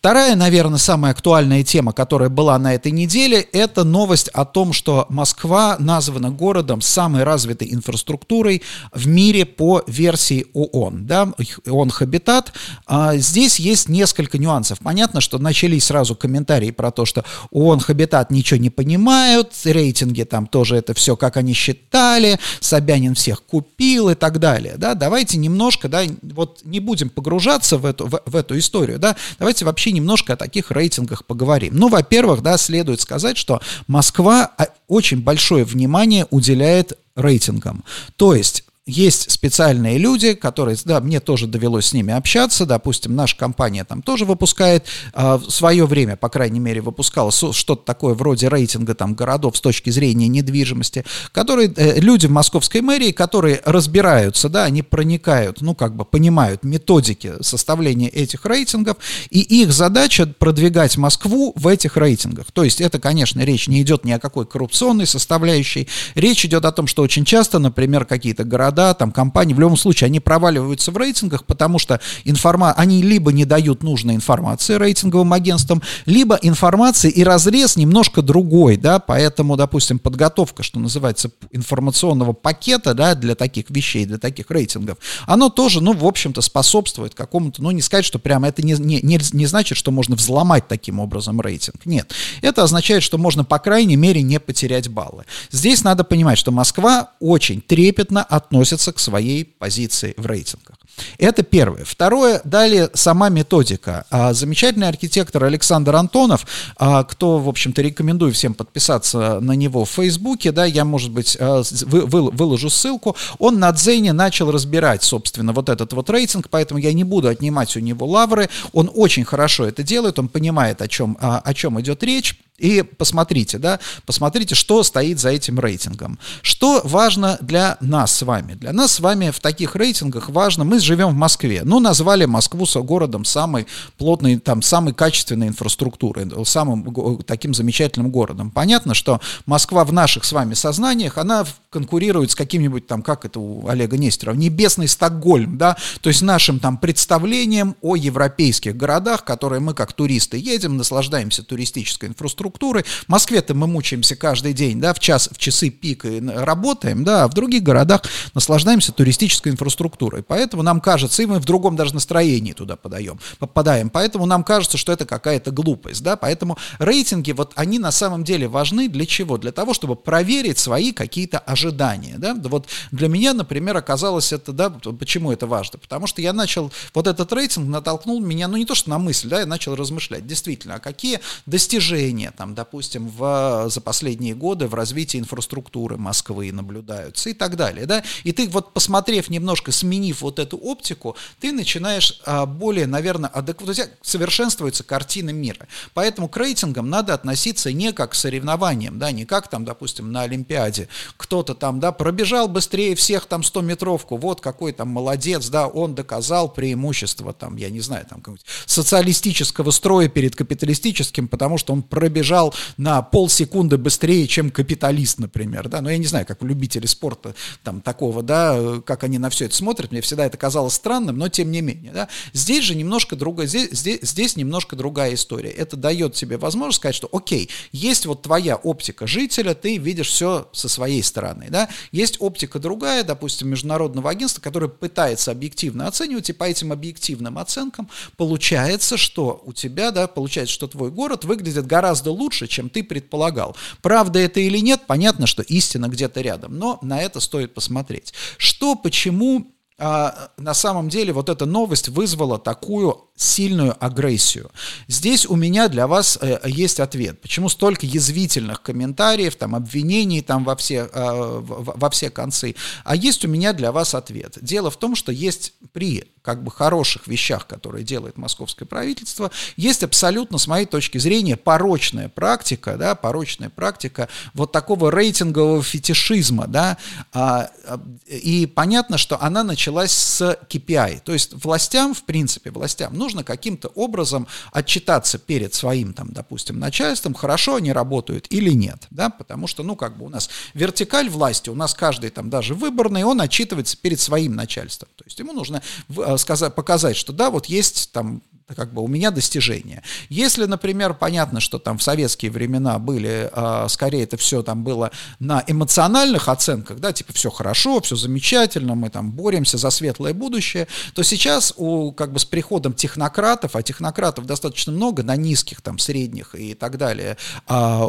Вторая, 0.00 0.34
наверное, 0.34 0.78
самая 0.78 1.12
актуальная 1.12 1.62
тема, 1.62 1.92
которая 1.92 2.30
была 2.30 2.58
на 2.58 2.74
этой 2.74 2.90
неделе, 2.90 3.40
это 3.52 3.84
новость 3.84 4.28
о 4.28 4.46
том, 4.46 4.72
что 4.72 5.04
Москва 5.10 5.76
названа 5.78 6.30
городом 6.30 6.80
с 6.80 6.86
самой 6.86 7.22
развитой 7.22 7.68
инфраструктурой 7.70 8.62
в 8.94 9.06
мире 9.06 9.44
по 9.44 9.82
версии 9.86 10.46
ООН, 10.54 11.04
да, 11.04 11.28
ООН 11.66 11.90
Хабитат. 11.90 12.54
А 12.86 13.14
здесь 13.18 13.60
есть 13.60 13.90
несколько 13.90 14.38
нюансов. 14.38 14.78
Понятно, 14.78 15.20
что 15.20 15.38
начались 15.38 15.84
сразу 15.84 16.16
комментарии 16.16 16.70
про 16.70 16.90
то, 16.92 17.04
что 17.04 17.26
ООН 17.50 17.80
Хабитат 17.80 18.30
ничего 18.30 18.58
не 18.58 18.70
понимают, 18.70 19.52
рейтинги 19.64 20.22
там 20.22 20.46
тоже 20.46 20.76
это 20.76 20.94
все, 20.94 21.14
как 21.14 21.36
они 21.36 21.52
считали, 21.52 22.40
Собянин 22.60 23.14
всех 23.14 23.42
купил 23.42 24.08
и 24.08 24.14
так 24.14 24.38
далее, 24.38 24.76
да. 24.78 24.94
Давайте 24.94 25.36
немножко, 25.36 25.90
да, 25.90 26.04
вот 26.22 26.62
не 26.64 26.80
будем 26.80 27.10
погружаться 27.10 27.76
в 27.76 27.84
эту, 27.84 28.06
в, 28.06 28.22
в 28.24 28.34
эту 28.34 28.58
историю, 28.58 28.98
да, 28.98 29.14
давайте 29.38 29.66
вообще 29.66 29.89
немножко 29.92 30.34
о 30.34 30.36
таких 30.36 30.70
рейтингах 30.70 31.24
поговорим. 31.24 31.74
Ну, 31.76 31.88
во-первых, 31.88 32.42
да, 32.42 32.56
следует 32.58 33.00
сказать, 33.00 33.36
что 33.36 33.60
Москва 33.86 34.50
а, 34.56 34.68
очень 34.88 35.22
большое 35.22 35.64
внимание 35.64 36.26
уделяет 36.30 36.98
рейтингам. 37.16 37.84
То 38.16 38.34
есть 38.34 38.64
есть 38.90 39.30
специальные 39.30 39.98
люди, 39.98 40.34
которые, 40.34 40.76
да, 40.84 41.00
мне 41.00 41.20
тоже 41.20 41.46
довелось 41.46 41.86
с 41.86 41.92
ними 41.92 42.12
общаться, 42.12 42.66
допустим, 42.66 43.14
наша 43.14 43.36
компания 43.36 43.84
там 43.84 44.02
тоже 44.02 44.24
выпускает, 44.24 44.84
э, 45.14 45.36
в 45.36 45.50
свое 45.50 45.86
время, 45.86 46.16
по 46.16 46.28
крайней 46.28 46.60
мере, 46.60 46.80
выпускала 46.80 47.30
что-то 47.30 47.84
такое 47.84 48.14
вроде 48.14 48.48
рейтинга 48.48 48.94
там 48.94 49.14
городов 49.14 49.56
с 49.56 49.60
точки 49.60 49.90
зрения 49.90 50.28
недвижимости, 50.28 51.04
которые, 51.32 51.72
э, 51.76 52.00
люди 52.00 52.26
в 52.26 52.30
московской 52.30 52.80
мэрии, 52.80 53.12
которые 53.12 53.60
разбираются, 53.64 54.48
да, 54.48 54.64
они 54.64 54.82
проникают, 54.82 55.60
ну, 55.60 55.74
как 55.74 55.94
бы 55.94 56.04
понимают 56.04 56.64
методики 56.64 57.34
составления 57.40 58.08
этих 58.08 58.44
рейтингов, 58.44 58.96
и 59.30 59.40
их 59.40 59.72
задача 59.72 60.26
продвигать 60.26 60.96
Москву 60.96 61.52
в 61.56 61.68
этих 61.68 61.96
рейтингах. 61.96 62.50
То 62.52 62.64
есть 62.64 62.80
это, 62.80 62.98
конечно, 62.98 63.40
речь 63.40 63.68
не 63.68 63.82
идет 63.82 64.04
ни 64.04 64.12
о 64.12 64.18
какой 64.18 64.46
коррупционной 64.46 65.06
составляющей, 65.06 65.88
речь 66.14 66.44
идет 66.44 66.64
о 66.64 66.72
том, 66.72 66.86
что 66.86 67.02
очень 67.02 67.24
часто, 67.24 67.58
например, 67.58 68.04
какие-то 68.04 68.44
города 68.44 68.79
города, 68.80 68.94
там 68.94 69.12
компании, 69.12 69.54
в 69.54 69.60
любом 69.60 69.76
случае, 69.76 70.06
они 70.06 70.20
проваливаются 70.20 70.90
в 70.90 70.96
рейтингах, 70.96 71.44
потому 71.44 71.78
что 71.78 72.00
информа... 72.24 72.72
они 72.72 73.02
либо 73.02 73.32
не 73.32 73.44
дают 73.44 73.82
нужной 73.82 74.14
информации 74.14 74.74
рейтинговым 74.74 75.32
агентствам, 75.32 75.82
либо 76.06 76.38
информации 76.42 77.10
и 77.10 77.24
разрез 77.24 77.76
немножко 77.76 78.22
другой, 78.22 78.76
да, 78.76 78.98
поэтому, 78.98 79.56
допустим, 79.56 79.98
подготовка, 79.98 80.62
что 80.62 80.78
называется, 80.80 81.30
информационного 81.52 82.32
пакета, 82.32 82.94
да, 82.94 83.14
для 83.14 83.34
таких 83.34 83.70
вещей, 83.70 84.06
для 84.06 84.18
таких 84.18 84.50
рейтингов, 84.50 84.98
оно 85.26 85.48
тоже, 85.50 85.80
ну, 85.80 85.92
в 85.92 86.04
общем-то, 86.04 86.40
способствует 86.40 87.14
какому-то, 87.14 87.62
ну, 87.62 87.70
не 87.70 87.82
сказать, 87.82 88.04
что 88.04 88.18
прямо 88.18 88.48
это 88.48 88.62
не, 88.62 88.74
не, 88.74 89.00
не, 89.02 89.18
не 89.32 89.46
значит, 89.46 89.78
что 89.78 89.90
можно 89.90 90.16
взломать 90.16 90.68
таким 90.68 91.00
образом 91.00 91.40
рейтинг, 91.40 91.86
нет. 91.86 92.12
Это 92.42 92.62
означает, 92.62 93.02
что 93.02 93.18
можно, 93.18 93.44
по 93.44 93.58
крайней 93.58 93.96
мере, 93.96 94.22
не 94.22 94.40
потерять 94.40 94.88
баллы. 94.88 95.24
Здесь 95.50 95.84
надо 95.84 96.04
понимать, 96.04 96.38
что 96.38 96.50
Москва 96.50 97.10
очень 97.20 97.60
трепетно 97.60 98.22
относится 98.22 98.69
относятся 98.70 98.92
к 98.92 98.98
своей 98.98 99.44
позиции 99.44 100.14
в 100.16 100.26
рейтингах. 100.26 100.76
Это 101.18 101.42
первое. 101.42 101.84
Второе, 101.84 102.40
далее 102.44 102.90
сама 102.94 103.28
методика. 103.30 104.04
А, 104.10 104.32
замечательный 104.32 104.88
архитектор 104.88 105.44
Александр 105.44 105.96
Антонов, 105.96 106.46
а, 106.76 107.04
кто, 107.04 107.38
в 107.38 107.48
общем-то, 107.48 107.82
рекомендую 107.82 108.32
всем 108.32 108.54
подписаться 108.54 109.40
на 109.40 109.52
него 109.52 109.84
в 109.84 109.90
Фейсбуке, 109.90 110.52
да, 110.52 110.66
я, 110.66 110.84
может 110.84 111.10
быть, 111.10 111.36
а, 111.40 111.62
выложу 111.86 112.70
ссылку, 112.70 113.16
он 113.38 113.58
на 113.58 113.72
Дзене 113.72 114.12
начал 114.12 114.50
разбирать, 114.50 115.02
собственно, 115.02 115.52
вот 115.52 115.68
этот 115.68 115.92
вот 115.92 116.10
рейтинг, 116.10 116.48
поэтому 116.50 116.80
я 116.80 116.92
не 116.92 117.04
буду 117.04 117.28
отнимать 117.28 117.76
у 117.76 117.80
него 117.80 118.06
лавры, 118.06 118.48
он 118.72 118.90
очень 118.94 119.24
хорошо 119.24 119.64
это 119.64 119.82
делает, 119.82 120.18
он 120.18 120.28
понимает, 120.28 120.82
о 120.82 120.88
чем, 120.88 121.16
о 121.20 121.54
чем 121.54 121.80
идет 121.80 122.02
речь, 122.02 122.38
и 122.60 122.82
посмотрите, 122.82 123.58
да, 123.58 123.80
посмотрите, 124.06 124.54
что 124.54 124.82
стоит 124.82 125.18
за 125.18 125.30
этим 125.30 125.58
рейтингом. 125.58 126.18
Что 126.42 126.82
важно 126.84 127.38
для 127.40 127.78
нас 127.80 128.14
с 128.14 128.22
вами? 128.22 128.54
Для 128.54 128.72
нас 128.72 128.92
с 128.92 129.00
вами 129.00 129.30
в 129.30 129.40
таких 129.40 129.76
рейтингах 129.76 130.28
важно, 130.28 130.64
мы 130.64 130.78
живем 130.78 131.08
в 131.10 131.14
Москве, 131.14 131.62
ну, 131.64 131.80
назвали 131.80 132.26
Москву 132.26 132.66
городом 132.82 133.24
самой 133.24 133.66
плотной, 133.96 134.36
там, 134.36 134.62
самой 134.62 134.92
качественной 134.92 135.48
инфраструктуры, 135.48 136.28
самым 136.44 137.22
таким 137.24 137.54
замечательным 137.54 138.10
городом. 138.10 138.50
Понятно, 138.50 138.94
что 138.94 139.20
Москва 139.46 139.84
в 139.84 139.92
наших 139.92 140.24
с 140.24 140.32
вами 140.32 140.54
сознаниях, 140.54 141.16
она 141.16 141.46
конкурирует 141.70 142.32
с 142.32 142.34
каким-нибудь 142.34 142.86
там, 142.86 143.02
как 143.02 143.24
это 143.24 143.40
у 143.40 143.66
Олега 143.68 143.96
Нестерова, 143.96 144.36
небесный 144.36 144.88
Стокгольм, 144.88 145.56
да, 145.56 145.76
то 146.00 146.10
есть 146.10 146.22
нашим 146.22 146.58
там 146.58 146.76
представлением 146.76 147.76
о 147.80 147.96
европейских 147.96 148.76
городах, 148.76 149.24
которые 149.24 149.60
мы 149.60 149.72
как 149.72 149.92
туристы 149.92 150.36
едем, 150.36 150.76
наслаждаемся 150.76 151.42
туристической 151.42 152.08
инфраструктурой, 152.08 152.49
инфраструктуры. 152.50 152.84
В 153.06 153.08
Москве-то 153.08 153.54
мы 153.54 153.66
мучаемся 153.66 154.16
каждый 154.16 154.52
день, 154.52 154.80
да, 154.80 154.92
в, 154.92 154.98
час, 154.98 155.28
в 155.32 155.38
часы 155.38 155.70
пик 155.70 156.04
и 156.04 156.20
работаем, 156.20 157.04
да, 157.04 157.24
а 157.24 157.28
в 157.28 157.34
других 157.34 157.62
городах 157.62 158.02
наслаждаемся 158.34 158.92
туристической 158.92 159.52
инфраструктурой. 159.52 160.22
Поэтому 160.22 160.62
нам 160.62 160.80
кажется, 160.80 161.22
и 161.22 161.26
мы 161.26 161.38
в 161.38 161.44
другом 161.44 161.76
даже 161.76 161.94
настроении 161.94 162.52
туда 162.52 162.76
подаем, 162.76 163.18
попадаем. 163.38 163.90
Поэтому 163.90 164.26
нам 164.26 164.44
кажется, 164.44 164.76
что 164.76 164.92
это 164.92 165.06
какая-то 165.06 165.50
глупость, 165.50 166.02
да, 166.02 166.16
поэтому 166.16 166.58
рейтинги, 166.78 167.32
вот 167.32 167.52
они 167.54 167.78
на 167.78 167.92
самом 167.92 168.24
деле 168.24 168.48
важны 168.48 168.88
для 168.88 169.06
чего? 169.06 169.38
Для 169.38 169.52
того, 169.52 169.74
чтобы 169.74 169.96
проверить 169.96 170.58
свои 170.58 170.92
какие-то 170.92 171.38
ожидания, 171.38 172.16
да. 172.18 172.34
Вот 172.34 172.66
для 172.90 173.08
меня, 173.08 173.34
например, 173.34 173.76
оказалось 173.76 174.32
это, 174.32 174.52
да, 174.52 174.70
почему 174.70 175.32
это 175.32 175.46
важно? 175.46 175.78
Потому 175.78 176.06
что 176.06 176.22
я 176.22 176.32
начал, 176.32 176.72
вот 176.94 177.06
этот 177.06 177.32
рейтинг 177.32 177.68
натолкнул 177.68 178.20
меня, 178.20 178.48
ну 178.48 178.56
не 178.56 178.64
то 178.64 178.74
что 178.74 178.90
на 178.90 178.98
мысль, 178.98 179.28
да, 179.28 179.40
я 179.40 179.46
начал 179.46 179.74
размышлять, 179.76 180.26
действительно, 180.26 180.76
а 180.76 180.78
какие 180.80 181.20
достижения, 181.46 182.32
там, 182.40 182.54
допустим, 182.54 183.06
в, 183.06 183.66
за 183.68 183.82
последние 183.82 184.34
годы 184.34 184.66
в 184.66 184.72
развитии 184.72 185.20
инфраструктуры 185.20 185.98
Москвы 185.98 186.50
наблюдаются 186.52 187.28
и 187.28 187.34
так 187.34 187.54
далее, 187.54 187.84
да, 187.84 188.02
и 188.24 188.32
ты 188.32 188.48
вот 188.48 188.72
посмотрев 188.72 189.28
немножко, 189.28 189.72
сменив 189.72 190.22
вот 190.22 190.38
эту 190.38 190.56
оптику, 190.56 191.16
ты 191.38 191.52
начинаешь 191.52 192.18
а, 192.24 192.46
более, 192.46 192.86
наверное, 192.86 193.28
адекватно, 193.28 193.90
совершенствуется 194.00 194.84
картина 194.84 195.28
мира, 195.28 195.68
поэтому 195.92 196.30
к 196.30 196.36
рейтингам 196.38 196.88
надо 196.88 197.12
относиться 197.12 197.74
не 197.74 197.92
как 197.92 198.12
к 198.12 198.14
соревнованиям, 198.14 198.98
да, 198.98 199.12
не 199.12 199.26
как 199.26 199.48
там, 199.48 199.66
допустим, 199.66 200.10
на 200.10 200.22
Олимпиаде, 200.22 200.88
кто-то 201.18 201.54
там, 201.54 201.78
да, 201.78 201.92
пробежал 201.92 202.48
быстрее 202.48 202.94
всех 202.94 203.26
там 203.26 203.42
100-метровку, 203.42 204.16
вот 204.16 204.40
какой 204.40 204.72
там 204.72 204.88
молодец, 204.88 205.50
да, 205.50 205.68
он 205.68 205.94
доказал 205.94 206.48
преимущество 206.48 207.34
там, 207.34 207.56
я 207.56 207.68
не 207.68 207.80
знаю, 207.80 208.06
там, 208.08 208.24
социалистического 208.64 209.72
строя 209.72 210.08
перед 210.08 210.34
капиталистическим, 210.34 211.28
потому 211.28 211.58
что 211.58 211.74
он 211.74 211.82
пробежал 211.82 212.29
на 212.76 213.02
полсекунды 213.02 213.78
быстрее, 213.78 214.26
чем 214.26 214.50
капиталист, 214.50 215.18
например, 215.18 215.68
да, 215.68 215.80
но 215.80 215.90
я 215.90 215.98
не 215.98 216.06
знаю, 216.06 216.26
как 216.26 216.42
любители 216.42 216.86
спорта 216.86 217.34
там 217.62 217.80
такого, 217.80 218.22
да, 218.22 218.80
как 218.84 219.04
они 219.04 219.18
на 219.18 219.30
все 219.30 219.46
это 219.46 219.54
смотрят, 219.54 219.90
мне 219.90 220.00
всегда 220.00 220.26
это 220.26 220.36
казалось 220.36 220.74
странным, 220.74 221.18
но 221.18 221.28
тем 221.28 221.50
не 221.50 221.60
менее, 221.60 221.92
да, 221.92 222.08
здесь 222.32 222.64
же 222.64 222.74
немножко 222.74 223.16
другая, 223.16 223.46
здесь, 223.46 223.70
здесь, 223.72 224.00
здесь 224.02 224.36
немножко 224.36 224.76
другая 224.76 225.14
история, 225.14 225.50
это 225.50 225.76
дает 225.76 226.14
тебе 226.14 226.36
возможность 226.36 226.76
сказать, 226.76 226.94
что 226.94 227.08
окей, 227.12 227.50
есть 227.72 228.06
вот 228.06 228.22
твоя 228.22 228.56
оптика 228.56 229.06
жителя, 229.06 229.54
ты 229.54 229.76
видишь 229.76 230.08
все 230.08 230.48
со 230.52 230.68
своей 230.68 231.02
стороны, 231.02 231.46
да, 231.50 231.68
есть 231.92 232.16
оптика 232.20 232.58
другая, 232.58 233.04
допустим, 233.04 233.48
международного 233.48 234.10
агентства, 234.10 234.40
которое 234.40 234.68
пытается 234.68 235.30
объективно 235.30 235.86
оценивать, 235.86 236.30
и 236.30 236.32
по 236.32 236.44
этим 236.44 236.72
объективным 236.72 237.38
оценкам 237.38 237.88
получается, 238.16 238.96
что 238.96 239.42
у 239.44 239.52
тебя, 239.52 239.90
да, 239.90 240.06
получается, 240.06 240.54
что 240.54 240.68
твой 240.68 240.90
город 240.90 241.24
выглядит 241.24 241.66
гораздо 241.66 242.09
лучше, 242.10 242.46
чем 242.46 242.68
ты 242.68 242.82
предполагал. 242.82 243.56
Правда 243.82 244.18
это 244.18 244.40
или 244.40 244.58
нет, 244.58 244.82
понятно, 244.86 245.26
что 245.26 245.42
истина 245.42 245.88
где-то 245.88 246.20
рядом, 246.20 246.58
но 246.58 246.78
на 246.82 247.00
это 247.00 247.20
стоит 247.20 247.54
посмотреть. 247.54 248.12
Что, 248.36 248.74
почему 248.74 249.52
на 249.80 250.54
самом 250.54 250.88
деле 250.88 251.12
вот 251.12 251.28
эта 251.28 251.46
новость 251.46 251.88
вызвала 251.88 252.38
такую 252.38 253.10
сильную 253.16 253.76
агрессию. 253.84 254.50
Здесь 254.88 255.26
у 255.26 255.36
меня 255.36 255.68
для 255.68 255.86
вас 255.86 256.18
э, 256.22 256.40
есть 256.46 256.80
ответ. 256.80 257.20
Почему 257.20 257.50
столько 257.50 257.84
язвительных 257.84 258.62
комментариев, 258.62 259.36
там, 259.36 259.54
обвинений 259.54 260.22
там 260.22 260.42
во 260.44 260.56
все, 260.56 260.88
э, 260.90 261.40
во 261.42 261.90
все 261.90 262.08
концы. 262.08 262.56
А 262.82 262.96
есть 262.96 263.24
у 263.24 263.28
меня 263.28 263.52
для 263.52 263.72
вас 263.72 263.94
ответ. 263.94 264.38
Дело 264.40 264.70
в 264.70 264.76
том, 264.78 264.94
что 264.94 265.12
есть 265.12 265.52
при 265.72 266.04
как 266.22 266.42
бы 266.44 266.50
хороших 266.50 267.06
вещах, 267.06 267.46
которые 267.46 267.84
делает 267.84 268.18
московское 268.18 268.66
правительство, 268.66 269.30
есть 269.56 269.82
абсолютно, 269.82 270.38
с 270.38 270.46
моей 270.46 270.66
точки 270.66 270.98
зрения, 270.98 271.36
порочная 271.36 272.08
практика, 272.08 272.76
да, 272.76 272.94
порочная 272.94 273.48
практика 273.48 274.08
вот 274.34 274.52
такого 274.52 274.90
рейтингового 274.90 275.62
фетишизма, 275.62 276.46
да, 276.46 276.76
а, 277.12 277.50
а 277.66 277.80
и 278.06 278.46
понятно, 278.46 278.98
что 278.98 279.20
она 279.20 279.44
началась 279.70 279.92
с 279.92 280.38
KPI, 280.48 281.00
то 281.04 281.12
есть 281.12 281.32
властям, 281.44 281.94
в 281.94 282.02
принципе, 282.02 282.50
властям 282.50 282.94
нужно 282.94 283.22
каким-то 283.22 283.68
образом 283.68 284.26
отчитаться 284.52 285.18
перед 285.18 285.54
своим, 285.54 285.94
там, 285.94 286.12
допустим, 286.12 286.58
начальством, 286.58 287.14
хорошо 287.14 287.56
они 287.56 287.72
работают 287.72 288.26
или 288.30 288.50
нет, 288.50 288.86
да, 288.90 289.10
потому 289.10 289.46
что, 289.46 289.62
ну, 289.62 289.76
как 289.76 289.96
бы 289.96 290.06
у 290.06 290.08
нас 290.08 290.28
вертикаль 290.54 291.08
власти, 291.08 291.50
у 291.50 291.54
нас 291.54 291.74
каждый 291.74 292.10
там 292.10 292.30
даже 292.30 292.54
выборный, 292.54 293.04
он 293.04 293.20
отчитывается 293.20 293.76
перед 293.76 294.00
своим 294.00 294.34
начальством, 294.34 294.88
то 294.96 295.04
есть 295.04 295.18
ему 295.18 295.32
нужно 295.32 295.62
Э, 295.96 296.16
сказать, 296.18 296.54
показать, 296.54 296.96
что 296.96 297.12
да, 297.12 297.30
вот 297.30 297.46
есть 297.46 297.92
там 297.92 298.22
как 298.54 298.72
бы 298.72 298.82
у 298.82 298.88
меня 298.88 299.10
достижение. 299.10 299.82
Если, 300.08 300.44
например, 300.44 300.94
понятно, 300.94 301.40
что 301.40 301.58
там 301.58 301.78
в 301.78 301.82
советские 301.82 302.30
времена 302.30 302.78
были, 302.78 303.30
э, 303.32 303.66
скорее 303.68 304.04
это 304.04 304.16
все 304.16 304.42
там 304.42 304.64
было 304.64 304.90
на 305.18 305.42
эмоциональных 305.46 306.28
оценках, 306.28 306.80
да, 306.80 306.92
типа 306.92 307.12
все 307.12 307.30
хорошо, 307.30 307.80
все 307.80 307.96
замечательно, 307.96 308.74
мы 308.74 308.90
там 308.90 309.12
боремся 309.12 309.58
за 309.58 309.70
светлое 309.70 310.14
будущее, 310.14 310.66
то 310.94 311.02
сейчас 311.02 311.54
у, 311.56 311.92
как 311.92 312.12
бы 312.12 312.18
с 312.18 312.24
приходом 312.24 312.72
технократов, 312.72 313.56
а 313.56 313.62
технократов 313.62 314.26
достаточно 314.26 314.72
много 314.72 315.02
на 315.02 315.16
низких, 315.16 315.60
там, 315.60 315.78
средних 315.78 316.34
и 316.34 316.54
так 316.54 316.78
далее 316.78 317.16
э, 317.48 317.80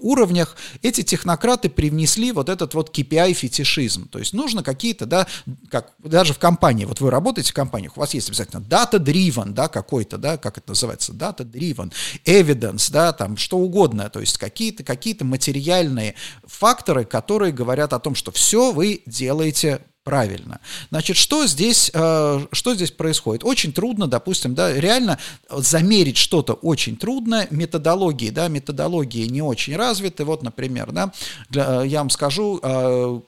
уровнях, 0.00 0.56
эти 0.82 1.02
технократы 1.02 1.68
привнесли 1.68 2.32
вот 2.32 2.48
этот 2.48 2.74
вот 2.74 2.96
KPI-фетишизм, 2.96 4.08
то 4.08 4.18
есть 4.18 4.32
нужно 4.32 4.62
какие-то, 4.62 5.06
да, 5.06 5.26
как 5.70 5.92
даже 5.98 6.34
в 6.34 6.38
компании, 6.38 6.84
вот 6.84 7.00
вы 7.00 7.10
работаете 7.10 7.50
в 7.50 7.54
компаниях, 7.54 7.96
у 7.96 8.00
вас 8.00 8.14
есть 8.14 8.28
обязательно 8.28 8.60
data-driven, 8.60 9.50
да, 9.50 9.68
какой 9.68 10.04
какой-то, 10.08 10.18
да, 10.18 10.36
как 10.38 10.58
это 10.58 10.70
называется, 10.70 11.12
data-driven, 11.12 11.92
evidence, 12.24 12.90
да, 12.90 13.12
там 13.12 13.36
что 13.36 13.58
угодно, 13.58 14.08
то 14.10 14.20
есть 14.20 14.38
какие-то 14.38 14.84
какие 14.84 15.16
материальные 15.22 16.14
факторы, 16.44 17.04
которые 17.04 17.52
говорят 17.52 17.92
о 17.92 17.98
том, 17.98 18.14
что 18.14 18.30
все 18.30 18.72
вы 18.72 19.02
делаете 19.06 19.80
правильно. 20.08 20.60
Значит, 20.88 21.18
что 21.18 21.46
здесь, 21.46 21.90
э, 21.92 22.46
что 22.50 22.74
здесь 22.74 22.90
происходит? 22.90 23.44
Очень 23.44 23.74
трудно, 23.74 24.06
допустим, 24.06 24.54
да, 24.54 24.72
реально 24.72 25.18
замерить 25.50 26.16
что-то 26.16 26.54
очень 26.54 26.96
трудно, 26.96 27.46
методологии, 27.50 28.30
да, 28.30 28.48
методологии 28.48 29.26
не 29.26 29.42
очень 29.42 29.76
развиты, 29.76 30.24
вот, 30.24 30.42
например, 30.42 30.92
да, 30.92 31.12
для, 31.50 31.82
я 31.82 31.98
вам 31.98 32.08
скажу, 32.08 32.58
э, 32.62 33.20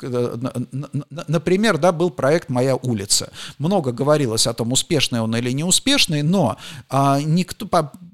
например, 1.29 1.77
да, 1.77 1.93
был 1.93 2.09
проект 2.09 2.49
«Моя 2.49 2.77
улица». 2.77 3.31
Много 3.59 3.93
говорилось 3.93 4.47
о 4.47 4.55
том, 4.55 4.73
успешный 4.73 5.21
он 5.21 5.37
или 5.37 5.53
неуспешный, 5.53 6.23
но 6.23 6.57
а, 6.89 7.21
никто, 7.21 7.67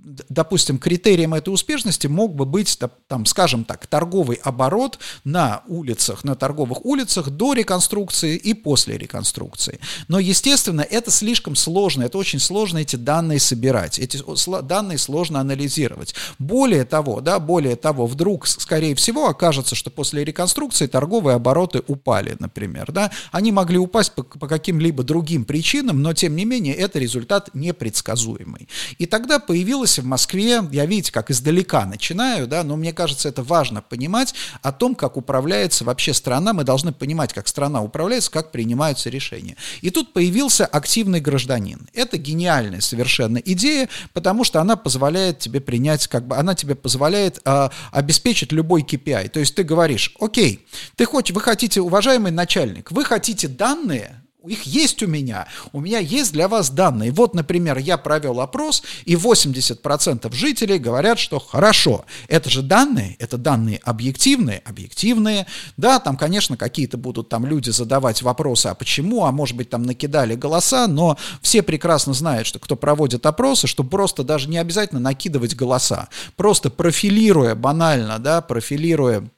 допустим, 0.07 0.79
критерием 0.79 1.35
этой 1.35 1.53
успешности 1.53 2.07
мог 2.07 2.35
бы 2.35 2.45
быть, 2.45 2.79
там, 3.09 3.27
скажем 3.27 3.65
так, 3.65 3.87
торговый 3.89 4.39
оборот 4.43 4.99
на 5.25 5.63
улицах, 5.67 6.23
на 6.23 6.37
торговых 6.37 6.85
улицах 6.85 7.31
до 7.31 7.55
реконструкции 7.55 8.37
и 8.37 8.55
после 8.55 8.97
реконструкции. 8.99 9.81
Но, 10.07 10.21
естественно, 10.21 10.83
это 10.83 11.11
слишком 11.11 11.57
сложно, 11.57 12.05
это 12.05 12.19
очень 12.19 12.39
сложно 12.39 12.79
эти 12.79 12.95
данные 12.95 13.41
собирать, 13.41 13.99
эти 13.99 14.23
данные 14.63 14.99
сложно 14.99 15.41
анализировать. 15.41 16.15
Более 16.39 16.85
того, 16.85 17.21
да, 17.21 17.41
более 17.41 17.75
того, 17.75 18.07
вдруг, 18.07 18.47
скорее 18.47 18.95
всего, 18.95 19.27
окажется, 19.27 19.75
что 19.75 19.91
после 19.91 20.25
реконструкции 20.25 20.87
торговые 20.87 21.35
обороты 21.35 21.83
упали, 21.89 22.37
например, 22.39 22.93
да, 22.93 23.11
они 23.33 23.51
могли 23.51 23.79
упасть 23.79 24.13
по, 24.13 24.23
по 24.23 24.47
каким-либо 24.47 25.03
другим 25.03 25.45
причинам, 25.45 26.01
но, 26.01 26.13
тем 26.13 26.37
не 26.37 26.45
менее, 26.45 26.75
это 26.75 27.01
результат 27.01 27.51
непредсказуемый. 27.55 28.69
И 28.99 29.07
тогда 29.07 29.41
появилась 29.41 29.96
в 30.03 30.07
Москве, 30.07 30.63
я, 30.71 30.87
видите, 30.87 31.13
как 31.13 31.31
издалека 31.31 31.85
начинаю, 31.87 32.47
да, 32.47 32.63
но 32.65 32.77
мне 32.77 32.93
кажется, 32.93 33.29
это 33.29 33.43
важно 33.43 33.83
понимать 33.83 34.35
о 34.63 34.73
том, 34.73 34.95
как 34.95 35.17
управляется 35.17 35.85
вообще 35.85 36.15
страна, 36.15 36.53
мы 36.53 36.65
должны 36.65 36.93
понимать, 36.93 37.33
как 37.33 37.49
страна 37.49 37.83
управляется, 37.83 38.31
как 38.31 38.53
принимаются 38.53 39.11
решения. 39.11 39.57
И 39.81 39.91
тут 39.91 40.13
появился 40.13 40.67
активный 40.67 41.21
гражданин. 41.21 41.89
Это 41.95 42.19
гениальная 42.19 42.81
совершенно 42.81 43.39
идея, 43.39 43.89
потому 44.13 44.45
что 44.45 44.61
она 44.61 44.77
позволяет 44.77 45.39
тебе 45.39 45.61
принять, 45.61 46.07
как 46.09 46.27
бы, 46.27 46.37
она 46.37 46.55
тебе 46.55 46.75
позволяет 46.75 47.41
э, 47.45 47.69
обеспечить 47.93 48.53
любой 48.53 48.83
KPI. 48.83 49.29
То 49.29 49.41
есть 49.41 49.55
ты 49.55 49.63
говоришь, 49.63 50.15
окей, 50.21 50.67
ты 50.97 51.05
хочешь, 51.05 51.35
вы 51.35 51.41
хотите, 51.41 51.81
уважаемый 51.81 52.33
начальник, 52.33 52.91
вы 52.91 53.05
хотите 53.05 53.49
данные, 53.49 54.23
их 54.49 54.63
есть 54.65 55.03
у 55.03 55.07
меня. 55.07 55.47
У 55.73 55.81
меня 55.81 55.99
есть 55.99 56.33
для 56.33 56.49
вас 56.49 56.71
данные. 56.71 57.13
Вот, 57.13 57.35
например, 57.35 57.79
я 57.79 57.99
провел 57.99 58.41
опрос, 58.41 58.83
и 59.05 59.15
80% 59.15 60.33
жителей 60.35 60.79
говорят, 60.79 61.19
что 61.19 61.39
хорошо. 61.39 62.05
Это 62.29 62.51
же 62.51 62.63
данные, 62.63 63.17
это 63.19 63.39
данные 63.39 63.81
объективные, 63.85 64.63
объективные. 64.65 65.47
Да, 65.77 65.99
там, 66.01 66.17
конечно, 66.17 66.57
какие-то 66.57 66.97
будут 66.97 67.29
там 67.29 67.47
люди 67.47 67.71
задавать 67.71 68.23
вопросы, 68.23 68.69
а 68.69 68.75
почему, 68.75 69.25
а 69.25 69.33
может 69.33 69.57
быть, 69.57 69.71
там 69.71 69.83
накидали 69.83 70.35
голоса, 70.35 70.87
но 70.87 71.17
все 71.43 71.63
прекрасно 71.63 72.15
знают, 72.15 72.47
что 72.47 72.59
кто 72.59 72.77
проводит 72.77 73.27
опросы, 73.27 73.67
что 73.67 73.85
просто 73.85 74.25
даже 74.25 74.49
не 74.49 74.59
обязательно 74.59 75.01
накидывать 75.01 75.55
голоса. 75.55 76.09
Просто 76.37 76.71
профилируя 76.71 77.55
банально, 77.55 78.19
да, 78.19 78.41
профилируя 78.41 79.29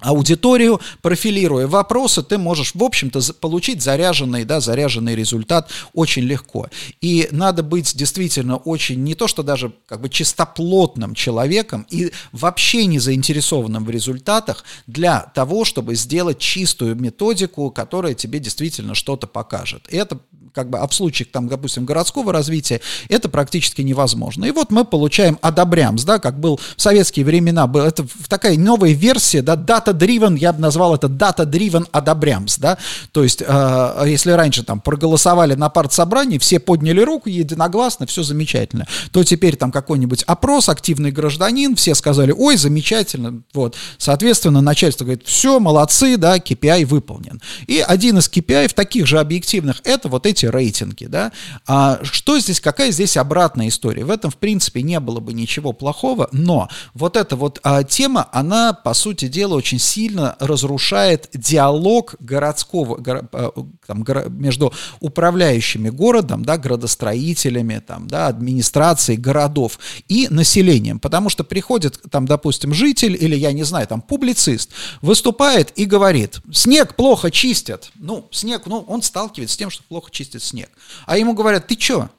аудиторию, 0.00 0.80
профилируя 1.02 1.66
вопросы, 1.66 2.22
ты 2.22 2.36
можешь, 2.36 2.74
в 2.74 2.82
общем-то, 2.82 3.20
получить 3.34 3.82
заряженный, 3.82 4.44
да, 4.44 4.60
заряженный 4.60 5.14
результат 5.14 5.70
очень 5.92 6.22
легко. 6.22 6.68
И 7.00 7.28
надо 7.30 7.62
быть 7.62 7.96
действительно 7.96 8.56
очень, 8.56 9.02
не 9.02 9.14
то 9.14 9.28
что 9.28 9.42
даже 9.42 9.72
как 9.86 10.00
бы 10.00 10.08
чистоплотным 10.08 11.14
человеком 11.14 11.86
и 11.90 12.12
вообще 12.32 12.86
не 12.86 12.98
заинтересованным 12.98 13.84
в 13.84 13.90
результатах 13.90 14.64
для 14.86 15.20
того, 15.20 15.64
чтобы 15.64 15.94
сделать 15.94 16.38
чистую 16.38 16.96
методику, 16.96 17.70
которая 17.70 18.14
тебе 18.14 18.40
действительно 18.40 18.94
что-то 18.94 19.26
покажет. 19.26 19.86
И 19.90 19.96
это 19.96 20.18
как 20.54 20.70
бы, 20.70 20.78
а 20.78 20.86
в 20.86 20.94
случае, 20.94 21.26
там, 21.26 21.48
допустим, 21.48 21.84
городского 21.84 22.32
развития, 22.32 22.80
это 23.08 23.28
практически 23.28 23.82
невозможно. 23.82 24.44
И 24.44 24.52
вот 24.52 24.70
мы 24.70 24.84
получаем 24.84 25.38
одобрямс, 25.42 26.04
да, 26.04 26.18
как 26.18 26.38
был 26.38 26.60
в 26.76 26.80
советские 26.80 27.26
времена, 27.26 27.66
был, 27.66 27.82
это 27.82 28.06
такая 28.28 28.56
новая 28.56 28.92
версия, 28.92 29.42
да, 29.42 29.56
дата 29.56 29.92
data-driven, 29.94 30.38
я 30.38 30.52
бы 30.52 30.60
назвал 30.60 30.94
это 30.94 31.06
data-driven 31.06 31.86
одобрямс, 31.92 32.58
да, 32.58 32.78
то 33.12 33.22
есть 33.22 33.42
э, 33.46 34.04
если 34.06 34.32
раньше 34.32 34.62
там 34.62 34.80
проголосовали 34.80 35.54
на 35.54 35.68
партсобрании, 35.68 36.38
все 36.38 36.58
подняли 36.58 37.00
руку 37.00 37.28
единогласно, 37.28 38.06
все 38.06 38.22
замечательно, 38.22 38.86
то 39.12 39.24
теперь 39.24 39.56
там 39.56 39.72
какой-нибудь 39.72 40.22
опрос, 40.24 40.68
активный 40.68 41.10
гражданин, 41.10 41.76
все 41.76 41.94
сказали, 41.94 42.32
ой, 42.36 42.56
замечательно, 42.56 43.42
вот, 43.52 43.76
соответственно, 43.98 44.60
начальство 44.60 45.04
говорит, 45.04 45.26
все, 45.26 45.60
молодцы, 45.60 46.16
да, 46.16 46.38
KPI 46.38 46.86
выполнен. 46.86 47.40
И 47.66 47.80
один 47.80 48.18
из 48.18 48.28
KPI 48.28 48.74
таких 48.74 49.06
же 49.06 49.18
объективных, 49.18 49.80
это 49.84 50.08
вот 50.08 50.26
эти 50.26 50.46
рейтинги, 50.46 51.06
да. 51.06 51.32
А 51.66 52.00
что 52.02 52.38
здесь, 52.38 52.60
какая 52.60 52.90
здесь 52.90 53.16
обратная 53.16 53.68
история? 53.68 54.04
В 54.04 54.10
этом, 54.10 54.30
в 54.30 54.36
принципе, 54.36 54.82
не 54.82 55.00
было 55.00 55.20
бы 55.20 55.32
ничего 55.32 55.72
плохого, 55.72 56.28
но 56.32 56.68
вот 56.94 57.16
эта 57.16 57.36
вот 57.36 57.60
а, 57.62 57.82
тема, 57.82 58.28
она, 58.32 58.72
по 58.72 58.94
сути 58.94 59.28
дела, 59.28 59.54
очень 59.54 59.73
сильно 59.78 60.36
разрушает 60.40 61.28
диалог 61.32 62.14
городского, 62.20 62.96
горо, 62.96 63.28
а, 63.32 63.50
там, 63.86 64.02
горо, 64.02 64.28
между 64.28 64.72
управляющими 65.00 65.90
городом, 65.90 66.44
да, 66.44 66.58
градостроителями, 66.58 67.82
там, 67.86 68.08
да, 68.08 68.28
администрацией 68.28 69.18
городов 69.18 69.78
и 70.08 70.28
населением, 70.30 70.98
потому 70.98 71.28
что 71.28 71.44
приходит, 71.44 72.00
там, 72.10 72.26
допустим, 72.26 72.74
житель 72.74 73.16
или, 73.18 73.36
я 73.36 73.52
не 73.52 73.62
знаю, 73.62 73.86
там, 73.86 74.00
публицист, 74.00 74.70
выступает 75.02 75.72
и 75.76 75.84
говорит, 75.84 76.40
снег 76.52 76.96
плохо 76.96 77.30
чистят, 77.30 77.90
ну, 77.94 78.28
снег, 78.30 78.62
ну, 78.66 78.80
он 78.88 79.02
сталкивается 79.02 79.54
с 79.54 79.58
тем, 79.58 79.70
что 79.70 79.82
плохо 79.84 80.10
чистит 80.10 80.42
снег, 80.42 80.70
а 81.06 81.18
ему 81.18 81.34
говорят, 81.34 81.66
ты 81.66 81.78
что, 81.78 82.10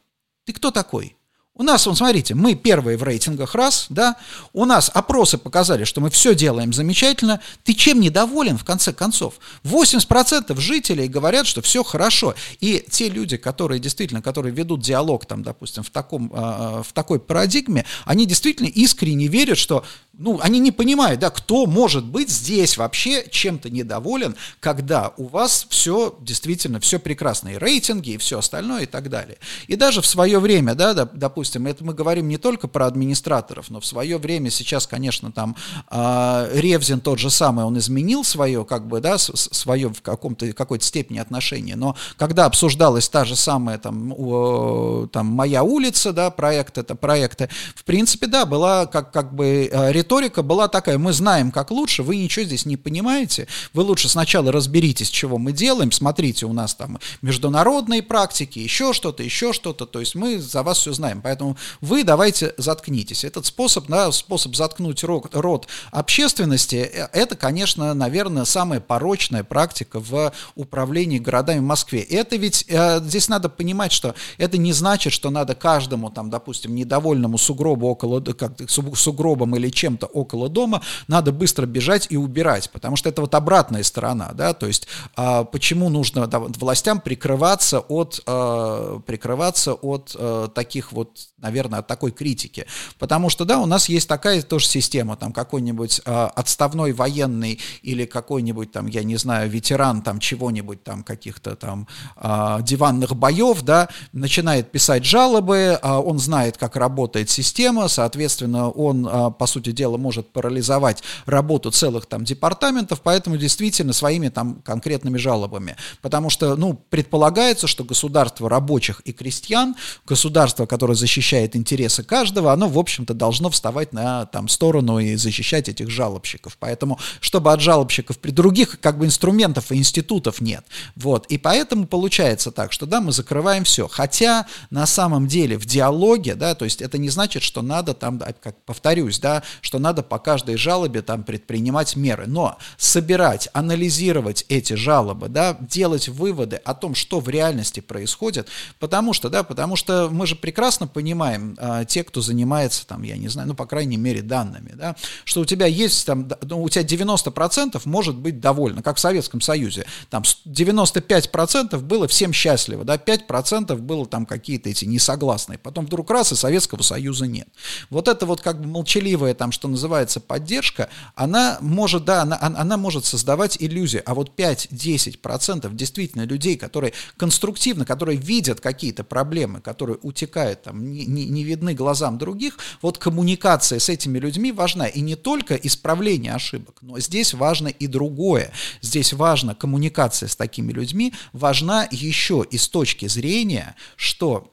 ты 0.46 0.54
кто 0.54 0.72
такой? 0.72 1.15
У 1.58 1.64
нас, 1.64 1.86
вот 1.86 1.98
смотрите, 1.98 2.36
мы 2.36 2.54
первые 2.54 2.98
в 2.98 3.04
рейтингах, 3.04 3.56
раз, 3.56 3.86
да, 3.88 4.18
у 4.52 4.66
нас 4.66 4.92
опросы 4.94 5.38
показали, 5.38 5.86
что 5.86 6.02
мы 6.02 6.10
все 6.10 6.36
делаем 6.36 6.74
замечательно. 6.74 7.40
Ты 7.64 7.74
чем 7.74 8.02
недоволен, 8.02 8.58
в 8.58 8.66
конце 8.66 8.92
концов? 8.92 9.36
80% 9.64 10.60
жителей 10.60 11.08
говорят, 11.08 11.48
что 11.48 11.62
все 11.62 11.82
хорошо. 11.82 12.36
И 12.60 12.84
те 12.92 13.08
люди, 13.08 13.38
которые 13.38 13.80
действительно, 13.80 14.22
которые 14.22 14.54
ведут 14.54 14.82
диалог, 14.82 15.26
там, 15.26 15.44
допустим, 15.44 15.84
в, 15.84 15.92
таком, 15.92 16.30
э, 16.34 16.84
в 16.84 16.92
такой 16.92 17.22
парадигме, 17.22 17.86
они 18.04 18.26
действительно 18.26 18.68
искренне 18.68 19.28
верят, 19.28 19.58
что 19.58 19.86
ну, 20.18 20.40
они 20.42 20.60
не 20.60 20.72
понимают, 20.72 21.20
да, 21.20 21.30
кто 21.30 21.66
может 21.66 22.06
быть 22.06 22.30
здесь 22.30 22.78
вообще 22.78 23.26
чем-то 23.30 23.70
недоволен, 23.70 24.36
когда 24.60 25.14
у 25.18 25.28
вас 25.28 25.68
все 25.70 26.16
действительно, 26.22 26.80
все 26.80 27.00
прекрасно, 27.00 27.50
и 27.50 27.58
рейтинги, 27.58 28.12
и 28.12 28.18
все 28.18 28.40
остальное, 28.40 28.84
и 28.84 28.86
так 28.86 29.10
далее. 29.10 29.38
И 29.68 29.76
даже 29.76 30.02
в 30.02 30.06
свое 30.06 30.40
время, 30.40 30.76
да, 30.76 30.94
допустим, 30.94 31.68
это 31.68 31.84
мы 31.84 31.94
говорим 31.94 32.28
не 32.28 32.38
только 32.38 32.68
про 32.68 32.88
администраторов, 32.88 33.70
но 33.70 33.80
в 33.80 33.86
свое 33.86 34.18
время 34.18 34.50
сейчас, 34.50 34.88
конечно, 34.88 35.32
там 35.32 35.56
э, 35.92 36.50
Ревзин 36.54 37.02
тот 37.02 37.20
же 37.20 37.30
самый, 37.30 37.66
он 37.66 37.78
изменил 37.78 38.24
свое, 38.24 38.64
как 38.66 38.88
бы, 38.88 39.02
да, 39.02 39.18
свое 39.18 39.90
в 39.90 40.02
каком-то, 40.02 40.52
какой-то 40.54 40.86
степени 40.86 41.20
отношение, 41.20 41.76
но 41.76 41.96
когда 42.18 42.46
обсуждалась 42.46 43.10
та 43.10 43.26
же 43.26 43.36
самая, 43.36 43.78
там, 43.78 44.14
э, 44.14 45.08
там 45.12 45.28
«Моя 45.28 45.64
улица», 45.64 46.14
да, 46.14 46.30
проект, 46.30 46.78
это 46.78 46.96
проекты, 46.96 47.50
в 47.76 47.84
принципе, 47.84 48.28
да, 48.28 48.46
была 48.46 48.86
как, 48.86 49.12
как 49.12 49.34
бы 49.34 49.70
э, 49.72 49.92
риторика 50.06 50.44
была 50.44 50.68
такая, 50.68 51.00
мы 51.00 51.14
знаем, 51.14 51.52
как 51.52 51.72
лучше, 51.72 52.04
вы 52.04 52.18
ничего 52.18 52.46
здесь 52.46 52.68
не 52.68 52.78
понимаете, 52.78 53.48
вы 53.74 53.82
лучше 53.82 54.08
сначала 54.08 54.52
разберитесь, 54.52 55.10
чего 55.10 55.40
мы 55.40 55.52
делаем, 55.52 55.92
смотрите, 55.92 56.46
у 56.46 56.54
нас 56.54 56.76
там 56.76 57.00
международные 57.24 58.04
практики, 58.04 58.60
еще 58.60 58.94
что-то, 58.94 59.24
еще 59.24 59.52
что-то, 59.52 59.88
то 59.88 60.00
есть 60.00 60.14
мы 60.14 60.40
за 60.40 60.62
вас 60.62 60.78
все 60.78 60.94
знаем, 60.94 61.22
поэтому 61.24 61.58
вы 61.82 62.04
давайте 62.04 62.54
заткнитесь. 62.58 63.24
Этот 63.24 63.48
способ, 63.48 63.88
да, 63.88 64.12
способ 64.12 64.56
заткнуть 64.56 65.04
рот, 65.04 65.30
рот 65.34 65.68
общественности, 65.92 66.76
э, 66.76 67.08
это, 67.12 67.36
конечно, 67.36 67.94
наверное, 67.96 68.46
самая 68.46 68.80
порочная 68.80 69.44
практика 69.44 70.00
в 70.00 70.32
управлении 70.56 71.18
городами 71.18 71.60
в 71.60 71.64
Москве. 71.64 72.02
Это 72.02 72.36
ведь, 72.36 72.66
э, 72.68 73.00
здесь 73.04 73.28
надо 73.28 73.50
понимать, 73.50 73.92
что 73.92 74.14
это 74.38 74.60
не 74.60 74.72
значит, 74.72 75.14
что 75.14 75.32
надо 75.32 75.56
каждому, 75.56 76.12
там, 76.12 76.30
допустим, 76.30 76.76
недовольному 76.76 77.40
сугробу 77.40 77.88
около, 77.88 78.22
как, 78.22 78.54
сугробом 78.70 79.56
или 79.56 79.70
чем 79.70 79.95
чем-то 79.96 80.08
около 80.08 80.50
дома, 80.50 80.82
надо 81.08 81.32
быстро 81.32 81.66
бежать 81.66 82.08
и 82.10 82.18
убирать, 82.18 82.70
потому 82.72 82.96
что 82.96 83.10
это 83.10 83.22
вот 83.22 83.34
обратная 83.36 83.84
сторона, 83.84 84.32
да, 84.34 84.54
то 84.54 84.68
есть 84.68 84.88
а, 85.16 85.44
почему 85.44 85.90
нужно 85.90 86.28
да, 86.28 86.40
властям 86.40 87.00
прикрываться 87.00 87.80
от, 87.80 88.22
а, 88.26 89.00
прикрываться 89.06 89.74
от 89.74 90.16
а, 90.18 90.48
таких 90.50 90.92
вот, 90.92 91.10
наверное, 91.38 91.80
от 91.80 91.88
такой 91.88 92.12
критики, 92.12 92.66
потому 93.00 93.30
что, 93.30 93.46
да, 93.46 93.60
у 93.60 93.66
нас 93.66 93.90
есть 93.90 94.08
такая 94.08 94.42
тоже 94.42 94.68
система, 94.68 95.16
там 95.16 95.32
какой-нибудь 95.32 96.02
а, 96.06 96.28
отставной 96.36 96.92
военный 96.92 97.60
или 97.82 98.06
какой-нибудь 98.06 98.72
там, 98.72 98.88
я 98.88 99.04
не 99.04 99.16
знаю, 99.18 99.50
ветеран 99.50 100.02
там 100.02 100.20
чего-нибудь 100.20 100.84
там, 100.84 101.04
каких-то 101.04 101.56
там 101.56 101.88
а, 102.16 102.62
диванных 102.62 103.16
боев, 103.16 103.62
да, 103.62 103.88
начинает 104.12 104.72
писать 104.72 105.06
жалобы, 105.06 105.80
а, 105.82 106.00
он 106.02 106.20
знает, 106.20 106.58
как 106.58 106.76
работает 106.76 107.30
система, 107.30 107.88
соответственно, 107.88 108.70
он, 108.70 109.08
а, 109.10 109.30
по 109.30 109.46
сути 109.46 109.72
дела, 109.72 109.85
дело 109.86 109.98
может 109.98 110.32
парализовать 110.32 111.04
работу 111.28 111.70
целых 111.70 112.08
там 112.08 112.24
департаментов, 112.24 113.02
поэтому 113.04 113.38
действительно 113.38 113.94
своими 113.94 114.30
там 114.30 114.56
конкретными 114.66 115.18
жалобами. 115.18 115.76
Потому 116.02 116.32
что, 116.32 116.56
ну, 116.56 116.74
предполагается, 116.90 117.68
что 117.68 117.84
государство 117.84 118.50
рабочих 118.50 119.02
и 119.02 119.14
крестьян, 119.14 119.76
государство, 120.08 120.66
которое 120.66 120.96
защищает 120.96 121.56
интересы 121.56 122.02
каждого, 122.02 122.52
оно, 122.52 122.68
в 122.68 122.80
общем-то, 122.80 123.14
должно 123.14 123.52
вставать 123.52 123.94
на 123.94 124.26
там 124.26 124.48
сторону 124.48 124.98
и 124.98 125.16
защищать 125.18 125.70
этих 125.70 125.92
жалобщиков. 125.92 126.58
Поэтому, 126.60 126.98
чтобы 127.20 127.54
от 127.54 127.62
жалобщиков 127.62 128.18
при 128.18 128.32
других 128.32 128.80
как 128.80 128.98
бы 128.98 129.06
инструментов 129.06 129.72
и 129.72 129.76
институтов 129.76 130.42
нет. 130.42 130.66
Вот. 130.96 131.28
И 131.28 131.38
поэтому 131.38 131.86
получается 131.86 132.52
так, 132.52 132.72
что 132.72 132.88
да, 132.88 133.02
мы 133.02 133.12
закрываем 133.12 133.66
все. 133.66 133.88
Хотя 133.88 134.48
на 134.72 134.88
самом 134.88 135.28
деле 135.28 135.60
в 135.60 135.66
диалоге, 135.68 136.34
да, 136.34 136.56
то 136.56 136.66
есть 136.66 136.82
это 136.82 136.98
не 136.98 137.10
значит, 137.10 137.44
что 137.44 137.62
надо 137.62 137.94
там, 137.94 138.20
как 138.42 138.56
повторюсь, 138.66 139.20
да, 139.20 139.44
что 139.62 139.75
надо 139.80 140.04
по 140.04 140.20
каждой 140.20 140.56
жалобе 140.58 141.02
там 141.02 141.24
предпринимать 141.24 141.96
меры. 141.96 142.26
Но 142.28 142.58
собирать, 142.78 143.50
анализировать 143.54 144.46
эти 144.50 144.74
жалобы, 144.74 145.30
да, 145.30 145.58
делать 145.60 146.08
выводы 146.08 146.58
о 146.58 146.74
том, 146.74 146.96
что 146.96 147.20
в 147.20 147.30
реальности 147.30 147.80
происходит, 147.80 148.48
потому 148.80 149.14
что, 149.14 149.30
да, 149.30 149.44
потому 149.44 149.76
что 149.76 150.10
мы 150.12 150.28
же 150.28 150.36
прекрасно 150.36 150.88
понимаем, 150.88 151.56
а, 151.60 151.86
те, 151.86 152.04
кто 152.04 152.22
занимается 152.22 152.86
там, 152.88 153.04
я 153.04 153.18
не 153.18 153.28
знаю, 153.28 153.50
ну, 153.50 153.56
по 153.56 153.66
крайней 153.66 153.98
мере, 153.98 154.22
данными, 154.22 154.74
да, 154.76 154.96
что 155.24 155.42
у 155.42 155.46
тебя 155.46 155.66
есть 155.66 156.06
там, 156.06 156.30
ну, 156.42 156.62
у 156.62 156.70
тебя 156.70 156.84
90% 156.84 157.82
может 157.86 158.16
быть 158.16 158.40
довольно, 158.40 158.82
как 158.82 158.98
в 158.98 159.00
Советском 159.00 159.42
Союзе, 159.42 159.86
там 160.10 160.24
95% 160.46 161.80
было 161.80 162.08
всем 162.08 162.34
счастливо, 162.34 162.84
да, 162.84 162.96
5% 162.96 163.76
было 163.78 164.06
там 164.06 164.26
какие-то 164.26 164.70
эти 164.70 164.86
несогласные, 164.86 165.58
потом 165.58 165.86
вдруг 165.86 166.10
раз 166.12 166.32
и 166.32 166.36
Советского 166.36 166.82
Союза 166.82 167.28
нет. 167.28 167.48
Вот 167.90 168.08
это 168.08 168.26
вот 168.26 168.42
как 168.42 168.62
бы 168.62 168.68
молчаливое 168.68 169.34
там 169.34 169.52
что 169.52 169.65
называется 169.68 170.20
поддержка, 170.20 170.90
она 171.16 171.58
может, 171.62 172.06
да, 172.06 172.22
она, 172.24 172.38
она 172.42 172.78
может 172.78 173.06
создавать 173.06 173.58
иллюзии, 173.60 174.02
а 174.06 174.14
вот 174.14 174.32
5-10% 174.38 175.74
действительно 175.74 176.24
людей, 176.24 176.58
которые 176.58 176.94
конструктивно, 177.18 177.86
которые 177.86 178.18
видят 178.18 178.62
какие-то 178.62 179.04
проблемы, 179.04 179.62
которые 179.62 179.98
утекают, 180.02 180.64
там, 180.64 180.92
не, 180.92 181.06
не, 181.06 181.26
не 181.26 181.44
видны 181.44 181.74
глазам 181.74 182.18
других, 182.18 182.58
вот 182.82 182.98
коммуникация 182.98 183.80
с 183.80 183.90
этими 183.90 184.20
людьми 184.20 184.52
важна, 184.52 184.88
и 184.88 185.02
не 185.02 185.16
только 185.16 185.56
исправление 185.56 186.34
ошибок, 186.34 186.78
но 186.82 187.00
здесь 187.00 187.34
важно 187.34 187.68
и 187.68 187.88
другое, 187.88 188.52
здесь 188.82 189.14
важна 189.14 189.56
коммуникация 189.56 190.30
с 190.30 190.36
такими 190.36 190.72
людьми, 190.72 191.14
важна 191.34 191.88
еще 191.92 192.46
и 192.50 192.58
с 192.58 192.68
точки 192.68 193.08
зрения, 193.08 193.76
что 193.96 194.50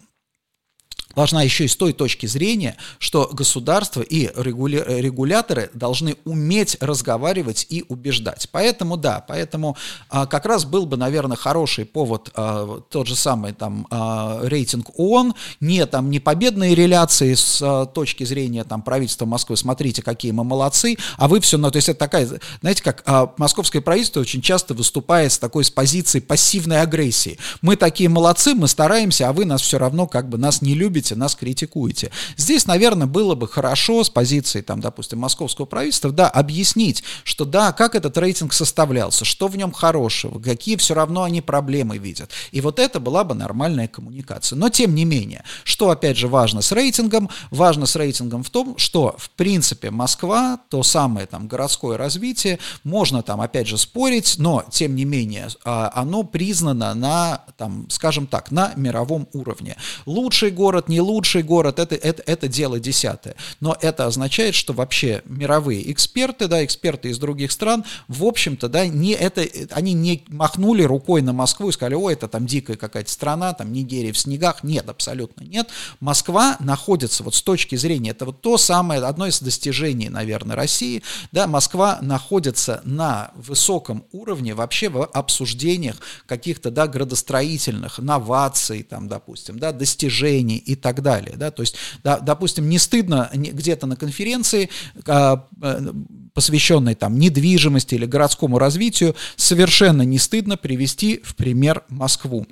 важна 1.14 1.42
еще 1.42 1.64
и 1.64 1.68
с 1.68 1.77
той 1.77 1.92
точки 1.92 2.27
зрения, 2.27 2.77
что 2.98 3.29
государство 3.33 4.03
и 4.03 4.31
регуля... 4.37 4.85
регуляторы 4.87 5.70
должны 5.75 6.16
уметь 6.25 6.77
разговаривать 6.81 7.66
и 7.68 7.85
убеждать. 7.88 8.48
Поэтому 8.51 8.96
да, 8.96 9.25
поэтому 9.27 9.77
а, 10.09 10.27
как 10.27 10.46
раз 10.46 10.64
был 10.64 10.87
бы, 10.87 10.96
наверное, 10.96 11.37
хороший 11.37 11.85
повод 11.85 12.31
а, 12.35 12.81
тот 12.90 13.07
же 13.07 13.16
самый 13.16 13.53
там 13.53 13.87
а, 13.90 14.40
рейтинг 14.42 14.98
ООН, 14.98 15.35
не 15.61 15.85
там 15.87 16.11
не 16.11 16.20
победные 16.20 16.75
реляции 16.75 17.35
с 17.35 17.61
а, 17.62 17.87
точки 17.87 18.25
зрения 18.25 18.64
там 18.64 18.83
правительства 18.83 19.27
Москвы, 19.27 19.57
смотрите, 19.57 20.03
какие 20.03 20.33
мы 20.33 20.44
молодцы, 20.44 20.96
а 21.16 21.29
вы 21.29 21.40
все, 21.40 21.59
ну 21.59 21.70
то 21.70 21.77
есть 21.77 21.88
это 21.88 21.98
такая, 21.98 22.29
знаете, 22.61 22.83
как 22.83 23.03
а, 23.07 23.33
московское 23.37 23.83
правительство 23.83 24.20
очень 24.20 24.42
часто 24.42 24.75
выступает 24.75 25.33
с 25.33 25.38
такой 25.38 25.64
с 25.64 25.70
позиции 25.70 26.20
пассивной 26.20 26.81
агрессии. 26.81 27.38
Мы 27.61 27.77
такие 27.77 28.09
молодцы, 28.09 28.55
мы 28.55 28.68
стараемся, 28.68 29.29
а 29.29 29.33
вы 29.33 29.44
нас 29.44 29.62
все 29.62 29.79
равно 29.79 30.07
как 30.07 30.29
бы 30.29 30.38
нас 30.38 30.62
не 30.62 30.75
любите 30.75 31.01
любите, 31.02 31.16
нас 31.16 31.34
критикуете. 31.34 32.10
Здесь, 32.36 32.66
наверное, 32.66 33.06
было 33.06 33.34
бы 33.34 33.48
хорошо 33.48 34.04
с 34.04 34.10
позиции, 34.10 34.60
там, 34.60 34.80
допустим, 34.80 35.18
московского 35.18 35.66
правительства, 35.66 36.12
да, 36.12 36.28
объяснить, 36.28 37.02
что 37.24 37.44
да, 37.44 37.72
как 37.72 37.94
этот 37.94 38.16
рейтинг 38.16 38.52
составлялся, 38.52 39.24
что 39.24 39.48
в 39.48 39.56
нем 39.56 39.72
хорошего, 39.72 40.38
какие 40.38 40.76
все 40.76 40.94
равно 40.94 41.24
они 41.24 41.40
проблемы 41.40 41.98
видят. 41.98 42.30
И 42.52 42.60
вот 42.60 42.78
это 42.78 43.00
была 43.00 43.24
бы 43.24 43.34
нормальная 43.34 43.88
коммуникация. 43.88 44.56
Но 44.56 44.68
тем 44.68 44.94
не 44.94 45.04
менее, 45.04 45.42
что 45.64 45.90
опять 45.90 46.16
же 46.16 46.28
важно 46.28 46.62
с 46.62 46.72
рейтингом? 46.72 47.28
Важно 47.50 47.86
с 47.86 47.96
рейтингом 47.96 48.44
в 48.44 48.50
том, 48.50 48.78
что 48.78 49.16
в 49.18 49.30
принципе 49.30 49.90
Москва, 49.90 50.58
то 50.70 50.82
самое 50.82 51.26
там 51.26 51.48
городское 51.48 51.96
развитие, 51.98 52.58
можно 52.84 53.22
там 53.22 53.40
опять 53.40 53.66
же 53.66 53.76
спорить, 53.76 54.36
но 54.38 54.64
тем 54.70 54.94
не 54.94 55.04
менее 55.04 55.48
а, 55.64 55.90
оно 55.94 56.22
признано 56.22 56.94
на, 56.94 57.42
там, 57.56 57.86
скажем 57.90 58.26
так, 58.26 58.50
на 58.50 58.72
мировом 58.76 59.26
уровне. 59.32 59.76
Лучший 60.06 60.50
город, 60.50 60.88
не 60.92 61.00
лучший 61.00 61.42
город, 61.42 61.78
это, 61.78 61.94
это, 61.94 62.22
это 62.26 62.48
дело 62.48 62.78
десятое. 62.78 63.35
Но 63.61 63.76
это 63.81 64.07
означает, 64.07 64.55
что 64.55 64.72
вообще 64.72 65.22
мировые 65.24 65.90
эксперты, 65.90 66.48
да, 66.48 66.64
эксперты 66.64 67.09
из 67.09 67.18
других 67.18 67.50
стран, 67.50 67.85
в 68.09 68.24
общем-то, 68.24 68.68
да, 68.68 68.87
не 68.87 69.12
это, 69.12 69.46
они 69.70 69.94
не 69.94 70.22
махнули 70.28 70.83
рукой 70.83 71.22
на 71.22 71.33
Москву 71.33 71.70
и 71.70 71.72
сказали, 71.72 71.94
ой, 71.94 72.12
это 72.12 72.28
там 72.28 72.46
дикая 72.46 72.76
какая-то 72.76 73.11
страна, 73.11 73.55
там 73.55 73.72
Нигерия 73.72 74.12
в 74.12 74.18
снегах. 74.18 74.62
Нет, 74.62 74.88
абсолютно 74.88 75.42
нет. 75.44 75.68
Москва 76.00 76.57
находится 76.61 77.22
вот 77.22 77.35
с 77.35 77.42
точки 77.42 77.76
зрения, 77.76 78.11
это 78.11 78.26
вот 78.26 78.40
то 78.42 78.59
самое, 78.59 79.00
одно 79.00 79.26
из 79.26 79.40
достижений, 79.40 80.11
наверное, 80.11 80.57
России, 80.57 81.02
да, 81.33 81.46
Москва 81.46 81.98
находится 82.02 82.83
на 82.85 83.31
высоком 83.35 84.05
уровне 84.12 84.55
вообще 84.55 84.88
в 84.88 85.05
обсуждениях 85.05 85.96
каких-то, 86.26 86.70
да, 86.70 86.87
градостроительных 86.87 87.98
новаций, 87.98 88.83
там, 88.83 89.09
допустим, 89.09 89.59
да, 89.59 89.72
достижений 89.72 90.57
и 90.57 90.76
так 90.82 91.00
далее, 91.00 91.36
да, 91.36 91.50
то 91.50 91.62
есть, 91.62 91.76
да, 92.04 92.18
допустим, 92.18 92.68
не 92.68 92.78
стыдно 92.78 93.30
где-то 93.32 93.86
на 93.86 93.96
конференции, 93.96 94.68
а, 95.06 95.46
э, 95.62 95.92
посвященной 96.34 96.94
там 96.94 97.18
недвижимости 97.18 97.94
или 97.94 98.04
городскому 98.04 98.58
развитию, 98.58 99.14
совершенно 99.36 100.02
не 100.02 100.18
стыдно 100.18 100.56
привести 100.56 101.22
в 101.24 101.34
пример 101.34 101.84
Москву. 101.88 102.46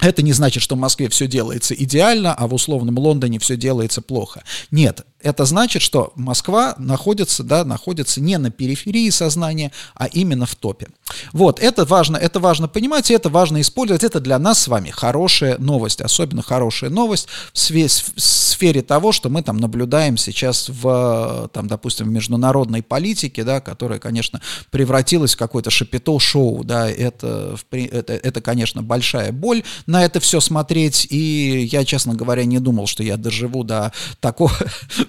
Это 0.00 0.22
не 0.22 0.32
значит, 0.32 0.62
что 0.62 0.74
в 0.74 0.78
Москве 0.78 1.08
все 1.08 1.26
делается 1.26 1.74
идеально, 1.74 2.34
а 2.34 2.46
в 2.46 2.54
условном 2.54 2.98
Лондоне 2.98 3.38
все 3.38 3.56
делается 3.56 4.02
плохо. 4.02 4.42
Нет, 4.70 5.06
это 5.24 5.46
значит, 5.46 5.80
что 5.80 6.12
Москва 6.16 6.74
находится, 6.78 7.42
да, 7.42 7.64
находится 7.64 8.20
не 8.20 8.36
на 8.36 8.50
периферии 8.50 9.08
сознания, 9.08 9.72
а 9.94 10.06
именно 10.06 10.44
в 10.44 10.54
топе. 10.54 10.88
Вот, 11.32 11.60
это 11.60 11.86
важно, 11.86 12.18
это 12.18 12.40
важно 12.40 12.68
понимать, 12.68 13.10
и 13.10 13.14
это 13.14 13.30
важно 13.30 13.60
использовать. 13.62 14.04
Это 14.04 14.20
для 14.20 14.38
нас 14.38 14.62
с 14.62 14.68
вами 14.68 14.90
хорошая 14.90 15.56
новость, 15.58 16.02
особенно 16.02 16.42
хорошая 16.42 16.90
новость 16.90 17.28
в, 17.54 17.56
све- 17.56 17.86
в 17.88 18.20
сфере 18.20 18.82
того, 18.82 19.12
что 19.12 19.30
мы 19.30 19.42
там 19.42 19.56
наблюдаем 19.56 20.18
сейчас 20.18 20.68
в, 20.68 21.48
там, 21.54 21.68
допустим, 21.68 22.06
в 22.06 22.10
международной 22.10 22.82
политике, 22.82 23.44
да, 23.44 23.60
которая, 23.62 23.98
конечно, 23.98 24.42
превратилась 24.70 25.34
в 25.34 25.38
какое-то 25.38 25.70
шапито-шоу, 25.70 26.64
да, 26.64 26.90
это, 26.90 27.56
это, 27.70 28.12
это, 28.12 28.40
конечно, 28.42 28.82
большая 28.82 29.32
боль 29.32 29.62
на 29.86 30.04
это 30.04 30.20
все 30.20 30.40
смотреть, 30.40 31.06
и 31.10 31.68
я, 31.70 31.84
честно 31.84 32.14
говоря, 32.14 32.44
не 32.44 32.58
думал, 32.58 32.86
что 32.86 33.02
я 33.02 33.16
доживу 33.16 33.64
до 33.64 33.92
такого 34.20 34.52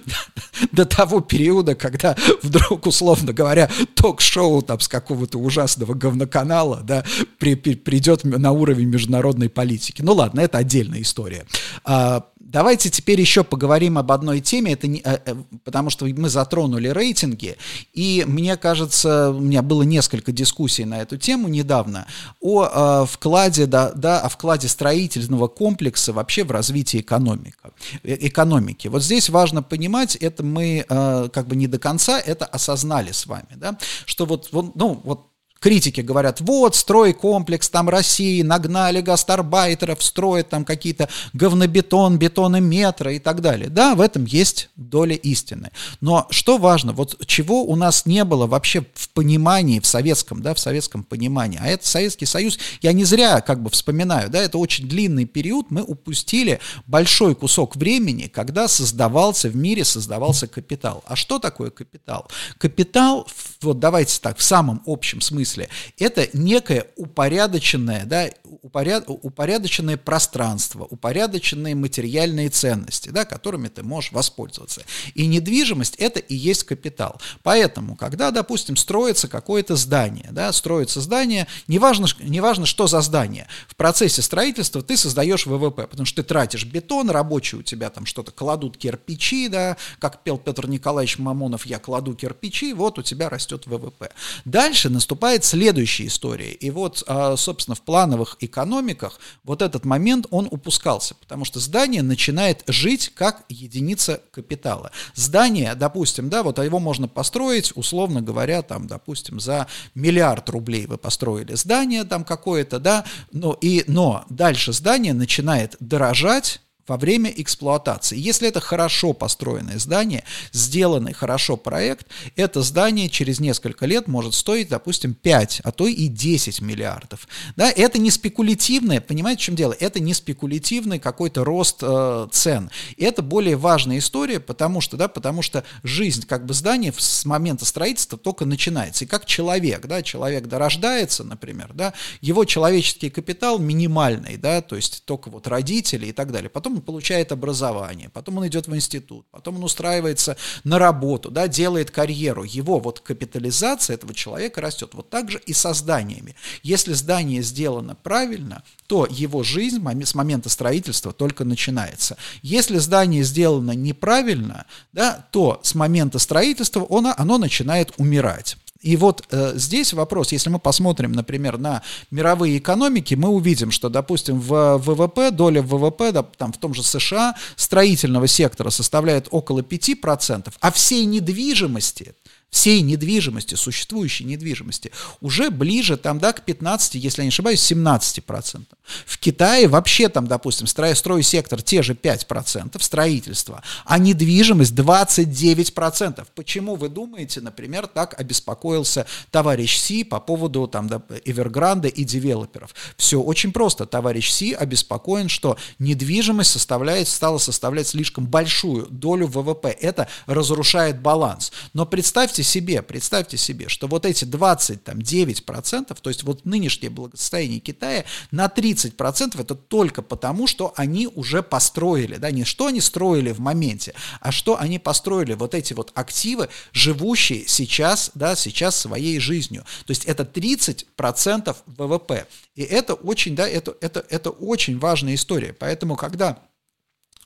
до 0.72 0.84
того 0.84 1.20
периода, 1.20 1.74
когда 1.74 2.16
вдруг, 2.42 2.86
условно 2.86 3.32
говоря, 3.32 3.70
ток-шоу 3.94 4.62
там 4.62 4.80
с 4.80 4.88
какого-то 4.88 5.38
ужасного 5.38 5.94
говноканала, 5.94 6.80
да, 6.82 7.04
при, 7.38 7.54
при, 7.54 7.74
придет 7.74 8.24
на 8.24 8.52
уровень 8.52 8.88
международной 8.88 9.48
политики. 9.48 10.02
Ну 10.02 10.14
ладно, 10.14 10.40
это 10.40 10.58
отдельная 10.58 11.02
история. 11.02 11.46
А, 11.84 12.24
Давайте 12.48 12.90
теперь 12.90 13.20
еще 13.20 13.42
поговорим 13.42 13.98
об 13.98 14.12
одной 14.12 14.40
теме, 14.40 14.74
это 14.74 14.86
не, 14.86 15.00
э, 15.00 15.18
э, 15.24 15.34
потому 15.64 15.90
что 15.90 16.06
мы 16.06 16.28
затронули 16.28 16.86
рейтинги, 16.86 17.56
и 17.92 18.24
мне 18.24 18.56
кажется, 18.56 19.30
у 19.30 19.40
меня 19.40 19.62
было 19.62 19.82
несколько 19.82 20.30
дискуссий 20.30 20.84
на 20.84 21.02
эту 21.02 21.16
тему 21.16 21.48
недавно 21.48 22.06
о 22.40 23.02
э, 23.02 23.06
вкладе, 23.06 23.66
да, 23.66 23.90
да, 23.90 24.20
о 24.20 24.28
вкладе 24.28 24.68
строительного 24.68 25.48
комплекса 25.48 26.12
вообще 26.12 26.44
в 26.44 26.52
развитие 26.52 27.02
экономики. 27.02 27.56
экономики. 28.04 28.86
Вот 28.86 29.02
здесь 29.02 29.28
важно 29.28 29.64
понимать, 29.64 30.14
это 30.14 30.44
мы 30.44 30.84
как 30.88 31.48
бы 31.48 31.56
не 31.56 31.66
до 31.66 31.78
конца 31.78 32.20
это 32.20 32.44
осознали 32.46 33.10
с 33.10 33.26
вами, 33.26 33.56
да, 33.56 33.76
что 34.04 34.24
вот, 34.24 34.50
вот 34.52 34.76
ну, 34.76 35.00
вот 35.02 35.26
Критики 35.66 36.00
говорят, 36.00 36.40
вот, 36.42 36.76
стройкомплекс 36.76 37.68
там 37.70 37.88
России, 37.88 38.42
нагнали 38.42 39.00
гастарбайтеров, 39.00 40.00
строят 40.00 40.48
там 40.48 40.64
какие-то 40.64 41.08
говнобетон, 41.32 42.18
бетонометры 42.18 43.16
и 43.16 43.18
так 43.18 43.40
далее. 43.40 43.68
Да, 43.68 43.96
в 43.96 44.00
этом 44.00 44.26
есть 44.26 44.70
доля 44.76 45.16
истины. 45.16 45.72
Но 46.00 46.28
что 46.30 46.58
важно, 46.58 46.92
вот 46.92 47.16
чего 47.26 47.64
у 47.64 47.74
нас 47.74 48.06
не 48.06 48.22
было 48.22 48.46
вообще 48.46 48.84
в 48.94 49.08
понимании, 49.08 49.80
в 49.80 49.86
советском, 49.86 50.40
да, 50.40 50.54
в 50.54 50.60
советском 50.60 51.02
понимании, 51.02 51.58
а 51.60 51.66
это 51.66 51.84
Советский 51.84 52.26
Союз, 52.26 52.60
я 52.80 52.92
не 52.92 53.02
зря 53.02 53.40
как 53.40 53.60
бы 53.60 53.68
вспоминаю, 53.70 54.30
да, 54.30 54.40
это 54.40 54.58
очень 54.58 54.86
длинный 54.88 55.24
период, 55.24 55.72
мы 55.72 55.82
упустили 55.82 56.60
большой 56.86 57.34
кусок 57.34 57.74
времени, 57.74 58.30
когда 58.32 58.68
создавался 58.68 59.48
в 59.48 59.56
мире, 59.56 59.84
создавался 59.84 60.46
капитал. 60.46 61.02
А 61.08 61.16
что 61.16 61.40
такое 61.40 61.70
капитал? 61.70 62.28
Капитал, 62.56 63.26
вот 63.62 63.80
давайте 63.80 64.20
так, 64.20 64.38
в 64.38 64.44
самом 64.44 64.80
общем 64.86 65.20
смысле, 65.20 65.55
смысле. 65.56 65.68
Это 65.98 66.28
некое 66.32 66.86
упорядоченное, 66.96 68.04
да, 68.04 68.30
упоряд, 68.62 69.04
упорядоченное 69.08 69.96
пространство, 69.96 70.86
упорядоченные 70.88 71.74
материальные 71.74 72.50
ценности, 72.50 73.08
да, 73.08 73.24
которыми 73.24 73.68
ты 73.68 73.82
можешь 73.82 74.12
воспользоваться. 74.12 74.82
И 75.14 75.26
недвижимость– 75.26 75.96
это 75.98 76.20
и 76.20 76.34
есть 76.34 76.64
капитал. 76.64 77.20
Поэтому, 77.42 77.96
когда, 77.96 78.30
допустим, 78.30 78.76
строится 78.76 79.28
какое-то 79.28 79.76
здание, 79.76 80.28
да, 80.30 80.52
строится 80.52 81.00
здание, 81.00 81.46
неважно, 81.68 82.06
неважно, 82.20 82.66
что 82.66 82.86
за 82.86 83.00
здание, 83.00 83.46
в 83.68 83.76
процессе 83.76 84.22
строительства 84.22 84.82
ты 84.82 84.96
создаешь 84.96 85.46
ВВП, 85.46 85.86
потому 85.86 86.06
что 86.06 86.22
ты 86.22 86.28
тратишь 86.28 86.64
бетон, 86.64 87.10
рабочие 87.10 87.60
у 87.60 87.62
тебя 87.62 87.90
там 87.90 88.06
что-то 88.06 88.32
кладут 88.32 88.76
кирпичи, 88.76 89.48
да, 89.48 89.76
как 89.98 90.22
пел 90.22 90.38
Петр 90.38 90.68
Николаевич 90.68 91.18
Мамонов, 91.18 91.66
я 91.66 91.78
кладу 91.78 92.14
кирпичи, 92.14 92.72
вот 92.72 92.98
у 92.98 93.02
тебя 93.02 93.28
растет 93.28 93.66
ВВП. 93.66 94.10
Дальше 94.44 94.90
наступает 94.90 95.44
наступает 95.46 95.66
следующая 95.66 96.06
история. 96.06 96.52
И 96.52 96.70
вот, 96.70 97.02
а, 97.06 97.36
собственно, 97.36 97.74
в 97.74 97.82
плановых 97.82 98.36
экономиках 98.40 99.18
вот 99.44 99.62
этот 99.62 99.84
момент, 99.84 100.26
он 100.30 100.48
упускался, 100.50 101.14
потому 101.14 101.44
что 101.44 101.60
здание 101.60 102.02
начинает 102.02 102.62
жить 102.66 103.12
как 103.14 103.44
единица 103.48 104.20
капитала. 104.32 104.90
Здание, 105.14 105.74
допустим, 105.74 106.28
да, 106.28 106.42
вот 106.42 106.58
его 106.58 106.78
можно 106.78 107.08
построить, 107.08 107.72
условно 107.74 108.22
говоря, 108.22 108.62
там, 108.62 108.86
допустим, 108.86 109.40
за 109.40 109.66
миллиард 109.94 110.48
рублей 110.50 110.86
вы 110.86 110.98
построили 110.98 111.54
здание 111.54 112.04
там 112.04 112.24
какое-то, 112.24 112.78
да, 112.78 113.04
но, 113.32 113.56
и, 113.60 113.84
но 113.86 114.24
дальше 114.28 114.72
здание 114.72 115.14
начинает 115.14 115.76
дорожать, 115.80 116.60
во 116.86 116.96
время 116.96 117.30
эксплуатации. 117.30 118.18
Если 118.18 118.48
это 118.48 118.60
хорошо 118.60 119.12
построенное 119.12 119.78
здание, 119.78 120.24
сделанный 120.52 121.12
хорошо 121.12 121.56
проект, 121.56 122.06
это 122.36 122.62
здание 122.62 123.08
через 123.08 123.40
несколько 123.40 123.86
лет 123.86 124.08
может 124.08 124.34
стоить, 124.34 124.68
допустим, 124.68 125.14
5, 125.14 125.62
а 125.64 125.72
то 125.72 125.86
и 125.86 126.08
10 126.08 126.60
миллиардов. 126.60 127.26
Да, 127.56 127.70
это 127.70 127.98
не 127.98 128.10
спекулятивное, 128.10 129.00
понимаете, 129.00 129.42
в 129.42 129.44
чем 129.44 129.56
дело? 129.56 129.76
Это 129.78 130.00
не 130.00 130.14
спекулятивный 130.14 130.98
какой-то 130.98 131.44
рост 131.44 131.78
э, 131.82 132.28
цен. 132.30 132.70
Это 132.96 133.22
более 133.22 133.56
важная 133.56 133.98
история, 133.98 134.40
потому 134.40 134.80
что, 134.80 134.96
да, 134.96 135.08
потому 135.08 135.42
что 135.42 135.64
жизнь 135.82 136.26
как 136.26 136.46
бы 136.46 136.54
здания 136.54 136.92
с 136.96 137.24
момента 137.24 137.64
строительства 137.64 138.18
только 138.18 138.44
начинается. 138.44 139.04
И 139.04 139.08
как 139.08 139.26
человек, 139.26 139.86
да, 139.86 140.02
человек 140.02 140.46
дорождается, 140.46 141.24
например, 141.24 141.72
да, 141.74 141.94
его 142.20 142.44
человеческий 142.44 143.10
капитал 143.10 143.58
минимальный, 143.58 144.36
да, 144.36 144.62
то 144.62 144.76
есть 144.76 145.04
только 145.04 145.30
вот 145.30 145.46
родители 145.46 146.06
и 146.06 146.12
так 146.12 146.32
далее. 146.32 146.50
Потом 146.50 146.75
получает 146.80 147.32
образование, 147.32 148.08
потом 148.08 148.38
он 148.38 148.46
идет 148.46 148.68
в 148.68 148.74
институт, 148.74 149.26
потом 149.30 149.56
он 149.56 149.64
устраивается 149.64 150.36
на 150.64 150.78
работу, 150.78 151.30
да, 151.30 151.48
делает 151.48 151.90
карьеру. 151.90 152.44
Его 152.44 152.78
вот 152.78 153.00
капитализация 153.00 153.94
этого 153.94 154.14
человека 154.14 154.60
растет. 154.60 154.90
Вот 154.94 155.10
так 155.10 155.30
же 155.30 155.40
и 155.46 155.52
со 155.52 155.72
зданиями. 155.74 156.34
Если 156.62 156.92
здание 156.92 157.42
сделано 157.42 157.94
правильно, 157.94 158.62
то 158.86 159.06
его 159.08 159.42
жизнь 159.42 159.82
с 160.04 160.14
момента 160.14 160.48
строительства 160.48 161.12
только 161.12 161.44
начинается. 161.44 162.16
Если 162.42 162.78
здание 162.78 163.22
сделано 163.24 163.72
неправильно, 163.72 164.66
да, 164.92 165.26
то 165.32 165.60
с 165.62 165.74
момента 165.74 166.18
строительства 166.18 166.86
оно, 166.88 167.14
оно 167.16 167.38
начинает 167.38 167.92
умирать. 167.98 168.56
И 168.80 168.96
вот 168.96 169.24
э, 169.30 169.52
здесь 169.56 169.92
вопрос, 169.92 170.32
если 170.32 170.50
мы 170.50 170.58
посмотрим, 170.58 171.12
например, 171.12 171.58
на 171.58 171.82
мировые 172.10 172.58
экономики, 172.58 173.14
мы 173.14 173.28
увидим, 173.28 173.70
что, 173.70 173.88
допустим, 173.88 174.38
в 174.38 174.78
ВВП, 174.78 175.30
доля 175.30 175.62
ВВП, 175.62 176.12
да, 176.12 176.22
там, 176.22 176.52
в 176.52 176.58
том 176.58 176.74
же 176.74 176.82
США, 176.82 177.34
строительного 177.56 178.26
сектора 178.26 178.70
составляет 178.70 179.28
около 179.30 179.60
5%, 179.60 180.52
а 180.60 180.70
всей 180.70 181.04
недвижимости, 181.04 182.14
всей 182.50 182.80
недвижимости, 182.80 183.54
существующей 183.54 184.24
недвижимости, 184.24 184.90
уже 185.20 185.50
ближе 185.50 185.96
там, 185.96 186.18
да, 186.18 186.32
к 186.32 186.42
15, 186.44 186.94
если 186.94 187.22
я 187.22 187.24
не 187.24 187.28
ошибаюсь, 187.28 187.60
17%. 187.60 188.64
В 189.04 189.18
Китае 189.18 189.68
вообще 189.68 190.08
там, 190.08 190.26
допустим, 190.26 190.66
строй, 190.66 191.22
сектор 191.22 191.60
те 191.60 191.82
же 191.82 191.94
5% 191.94 192.80
строительства, 192.80 193.62
а 193.84 193.98
недвижимость 193.98 194.72
29%. 194.74 196.26
Почему 196.34 196.76
вы 196.76 196.88
думаете, 196.88 197.40
например, 197.40 197.86
так 197.86 198.18
обеспокоился 198.18 199.06
товарищ 199.30 199.78
Си 199.78 200.04
по 200.04 200.20
поводу 200.20 200.66
там, 200.66 200.88
да, 200.88 201.02
Эвергранда 201.24 201.88
и 201.88 202.04
девелоперов? 202.04 202.74
Все 202.96 203.20
очень 203.20 203.52
просто. 203.52 203.86
Товарищ 203.86 204.30
Си 204.30 204.52
обеспокоен, 204.52 205.28
что 205.28 205.58
недвижимость 205.78 206.52
составляет, 206.52 207.08
стала 207.08 207.38
составлять 207.38 207.88
слишком 207.88 208.26
большую 208.26 208.86
долю 208.86 209.26
ВВП. 209.26 209.76
Это 209.80 210.08
разрушает 210.26 211.00
баланс. 211.00 211.52
Но 211.74 211.86
представьте 211.86 212.35
себе, 212.42 212.82
представьте 212.82 213.36
себе, 213.36 213.68
что 213.68 213.86
вот 213.86 214.06
эти 214.06 214.24
29%, 214.24 215.96
то 216.00 216.10
есть 216.10 216.22
вот 216.22 216.44
нынешнее 216.44 216.90
благосостояние 216.90 217.60
Китая 217.60 218.04
на 218.30 218.46
30% 218.46 219.40
это 219.40 219.54
только 219.54 220.02
потому, 220.02 220.46
что 220.46 220.72
они 220.76 221.06
уже 221.06 221.42
построили, 221.42 222.16
да, 222.16 222.30
не 222.30 222.44
что 222.44 222.66
они 222.66 222.80
строили 222.80 223.32
в 223.32 223.40
моменте, 223.40 223.94
а 224.20 224.32
что 224.32 224.58
они 224.58 224.78
построили 224.78 225.34
вот 225.34 225.54
эти 225.54 225.72
вот 225.72 225.92
активы, 225.94 226.48
живущие 226.72 227.46
сейчас, 227.46 228.10
да, 228.14 228.36
сейчас 228.36 228.76
своей 228.76 229.18
жизнью. 229.18 229.64
То 229.86 229.90
есть 229.90 230.04
это 230.04 230.22
30% 230.22 231.56
ВВП. 231.66 232.26
И 232.54 232.62
это 232.62 232.94
очень, 232.94 233.34
да, 233.34 233.48
это, 233.48 233.76
это, 233.80 234.04
это 234.08 234.30
очень 234.30 234.78
важная 234.78 235.14
история. 235.14 235.52
Поэтому, 235.52 235.96
когда 235.96 236.38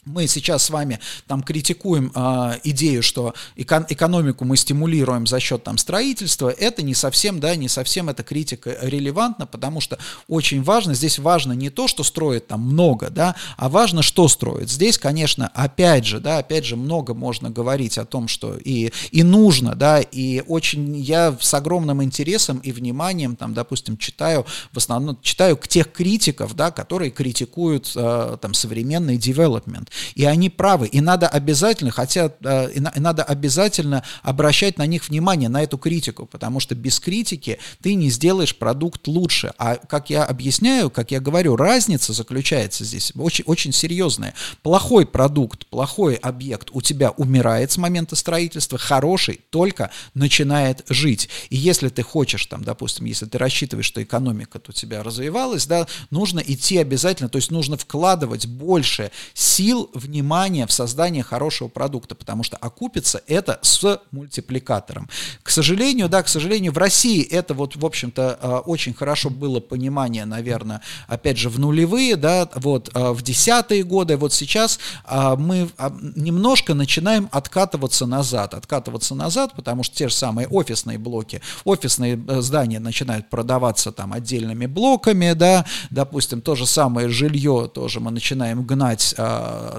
мы 0.04 0.26
сейчас 0.26 0.64
с 0.64 0.70
вами 0.70 0.98
там 1.26 1.42
критикуем 1.42 2.10
э, 2.14 2.58
идею, 2.64 3.02
что 3.02 3.34
эко- 3.56 3.86
экономику 3.88 4.44
мы 4.44 4.56
стимулируем 4.56 5.26
за 5.26 5.40
счет 5.40 5.62
там 5.64 5.76
строительства, 5.78 6.48
это 6.48 6.82
не 6.82 6.94
совсем, 6.94 7.38
да, 7.38 7.54
не 7.54 7.68
совсем 7.68 8.08
эта 8.08 8.22
критика 8.22 8.76
релевантна, 8.80 9.46
потому 9.46 9.80
что 9.80 9.98
очень 10.26 10.62
важно, 10.62 10.94
здесь 10.94 11.18
важно 11.18 11.52
не 11.52 11.68
то, 11.68 11.86
что 11.86 12.02
строит 12.02 12.46
там 12.46 12.62
много, 12.62 13.10
да, 13.10 13.36
а 13.56 13.68
важно, 13.68 14.02
что 14.02 14.26
строит. 14.28 14.70
Здесь, 14.70 14.98
конечно, 14.98 15.48
опять 15.54 16.06
же, 16.06 16.18
да, 16.18 16.38
опять 16.38 16.64
же, 16.64 16.76
много 16.76 17.12
можно 17.12 17.50
говорить 17.50 17.98
о 17.98 18.06
том, 18.06 18.26
что 18.26 18.56
и, 18.56 18.92
и 19.10 19.22
нужно, 19.22 19.74
да, 19.74 20.00
и 20.00 20.42
очень 20.46 20.96
я 20.96 21.36
с 21.38 21.52
огромным 21.52 22.02
интересом 22.02 22.58
и 22.58 22.72
вниманием, 22.72 23.36
там, 23.36 23.52
допустим, 23.52 23.98
читаю, 23.98 24.46
в 24.72 24.78
основном 24.78 25.18
читаю 25.20 25.56
к 25.58 25.68
тех 25.68 25.92
критиков, 25.92 26.54
да, 26.56 26.70
которые 26.70 27.10
критикуют 27.10 27.92
э, 27.94 28.38
там 28.40 28.54
современный 28.54 29.18
development, 29.18 29.89
и 30.14 30.24
они 30.24 30.50
правы. 30.50 30.86
И 30.86 31.00
надо 31.00 31.28
обязательно, 31.28 31.90
хотя 31.90 32.32
э, 32.42 32.70
и 32.72 33.00
надо 33.00 33.22
обязательно 33.22 34.02
обращать 34.22 34.78
на 34.78 34.86
них 34.86 35.08
внимание, 35.08 35.48
на 35.48 35.62
эту 35.62 35.78
критику, 35.78 36.26
потому 36.26 36.60
что 36.60 36.74
без 36.74 37.00
критики 37.00 37.58
ты 37.82 37.94
не 37.94 38.10
сделаешь 38.10 38.56
продукт 38.56 39.06
лучше. 39.08 39.52
А 39.58 39.76
как 39.76 40.10
я 40.10 40.24
объясняю, 40.24 40.90
как 40.90 41.10
я 41.10 41.20
говорю, 41.20 41.56
разница 41.56 42.12
заключается 42.12 42.84
здесь 42.84 43.12
очень, 43.16 43.44
очень 43.46 43.72
серьезная. 43.72 44.34
Плохой 44.62 45.06
продукт, 45.06 45.66
плохой 45.66 46.14
объект 46.14 46.68
у 46.72 46.80
тебя 46.80 47.10
умирает 47.10 47.72
с 47.72 47.76
момента 47.76 48.16
строительства, 48.16 48.78
хороший 48.78 49.40
только 49.50 49.90
начинает 50.14 50.84
жить. 50.88 51.28
И 51.50 51.56
если 51.56 51.88
ты 51.88 52.02
хочешь, 52.02 52.46
там, 52.46 52.64
допустим, 52.64 53.06
если 53.06 53.26
ты 53.26 53.38
рассчитываешь, 53.38 53.86
что 53.86 54.02
экономика 54.02 54.60
у 54.66 54.72
тебя 54.72 55.02
развивалась, 55.02 55.66
да, 55.66 55.86
нужно 56.10 56.40
идти 56.40 56.78
обязательно, 56.78 57.28
то 57.28 57.36
есть 57.36 57.50
нужно 57.50 57.76
вкладывать 57.76 58.46
больше 58.46 59.10
сил 59.34 59.79
сил, 59.80 59.90
внимания 59.94 60.66
в 60.66 60.72
создание 60.72 61.22
хорошего 61.22 61.68
продукта, 61.68 62.14
потому 62.14 62.42
что 62.42 62.56
окупится 62.56 63.22
это 63.26 63.58
с 63.62 64.00
мультипликатором. 64.10 65.08
К 65.42 65.50
сожалению, 65.50 66.08
да, 66.08 66.22
к 66.22 66.28
сожалению, 66.28 66.72
в 66.72 66.78
России 66.78 67.22
это 67.22 67.54
вот, 67.54 67.76
в 67.76 67.84
общем-то, 67.84 68.38
э, 68.40 68.48
очень 68.66 68.94
хорошо 68.94 69.30
было 69.30 69.60
понимание, 69.60 70.24
наверное, 70.24 70.80
опять 71.08 71.38
же, 71.38 71.48
в 71.48 71.58
нулевые, 71.58 72.16
да, 72.16 72.48
вот, 72.54 72.90
э, 72.94 73.10
в 73.12 73.22
десятые 73.22 73.82
годы, 73.84 74.16
вот 74.16 74.32
сейчас 74.32 74.78
э, 75.08 75.36
мы 75.36 75.68
немножко 76.16 76.74
начинаем 76.74 77.28
откатываться 77.32 78.06
назад, 78.06 78.54
откатываться 78.54 79.14
назад, 79.14 79.54
потому 79.54 79.82
что 79.82 79.96
те 79.96 80.08
же 80.08 80.14
самые 80.14 80.48
офисные 80.48 80.98
блоки, 80.98 81.40
офисные 81.64 82.20
здания 82.40 82.80
начинают 82.80 83.30
продаваться 83.30 83.92
там 83.92 84.12
отдельными 84.12 84.66
блоками, 84.66 85.32
да, 85.32 85.64
допустим, 85.90 86.40
то 86.40 86.54
же 86.54 86.66
самое 86.66 87.08
жилье 87.08 87.70
тоже 87.72 88.00
мы 88.00 88.10
начинаем 88.10 88.64
гнать 88.64 89.14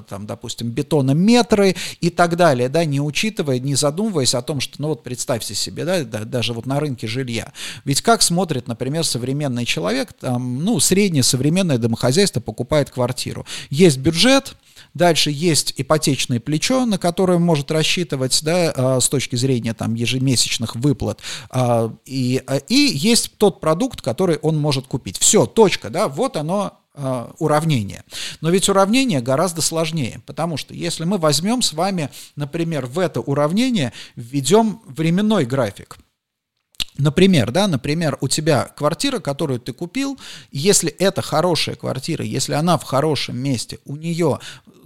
там, 0.08 0.25
допустим, 0.25 0.69
бетонометры 0.69 1.75
и 1.99 2.10
так 2.10 2.36
далее, 2.36 2.69
да, 2.69 2.86
не 2.86 3.01
учитывая, 3.01 3.60
не 3.60 3.75
задумываясь 3.75 4.34
о 4.34 4.41
том, 4.41 4.60
что, 4.60 4.82
ну 4.82 4.89
вот 4.89 5.04
представьте 5.04 5.56
себе, 5.56 5.86
да, 5.86 6.04
да 6.04 6.23
даже 6.23 6.54
вот 6.54 6.65
на 6.65 6.80
рынке 6.80 7.08
жилья. 7.08 7.51
Ведь 7.86 8.01
как 8.01 8.21
смотрит, 8.21 8.67
например, 8.67 9.04
современный 9.04 9.65
человек, 9.65 10.13
там, 10.13 10.63
ну, 10.63 10.80
среднее 10.80 11.23
современное 11.23 11.77
домохозяйство 11.77 12.39
покупает 12.39 12.89
квартиру. 12.89 13.45
Есть 13.69 13.97
бюджет, 13.97 14.56
Дальше 14.93 15.32
есть 15.32 15.73
ипотечное 15.77 16.39
плечо, 16.39 16.86
на 16.86 16.97
которое 16.97 17.38
может 17.38 17.71
рассчитывать 17.71 18.43
да, 18.43 18.73
а, 18.75 18.99
с 18.99 19.08
точки 19.08 19.36
зрения 19.36 19.73
там, 19.73 19.93
ежемесячных 19.93 20.75
выплат. 20.75 21.19
А, 21.49 21.93
и, 22.06 22.41
а, 22.45 22.58
и 22.58 22.75
есть 22.75 23.38
тот 23.38 23.62
продукт, 23.62 24.01
который 24.01 24.38
он 24.38 24.60
может 24.60 24.88
купить. 24.88 25.17
Все, 25.17 25.45
точка, 25.45 25.89
да, 25.89 26.08
вот 26.10 26.36
оно 26.36 26.81
уравнение. 26.93 28.04
Но 28.41 28.49
ведь 28.49 28.67
уравнение 28.67 29.21
гораздо 29.21 29.62
сложнее, 29.62 30.21
потому 30.25 30.58
что 30.58 30.73
если 30.73 31.06
мы 31.06 31.17
возьмем 31.17 31.62
с 31.62 31.73
вами, 31.73 32.10
например, 32.36 32.86
в 32.86 32.99
это 32.99 33.21
уравнение 33.21 33.93
введем 34.15 34.82
временной 34.86 35.45
график, 35.45 35.97
Например, 36.97 37.51
да, 37.51 37.67
например, 37.67 38.17
у 38.21 38.27
тебя 38.27 38.65
квартира, 38.65 39.19
которую 39.19 39.60
ты 39.60 39.71
купил, 39.71 40.19
если 40.51 40.91
это 40.91 41.21
хорошая 41.21 41.75
квартира, 41.75 42.23
если 42.23 42.54
она 42.54 42.77
в 42.77 42.84
хорошем 42.84 43.38
месте, 43.38 43.80
у 43.86 43.95
нее 43.95 44.39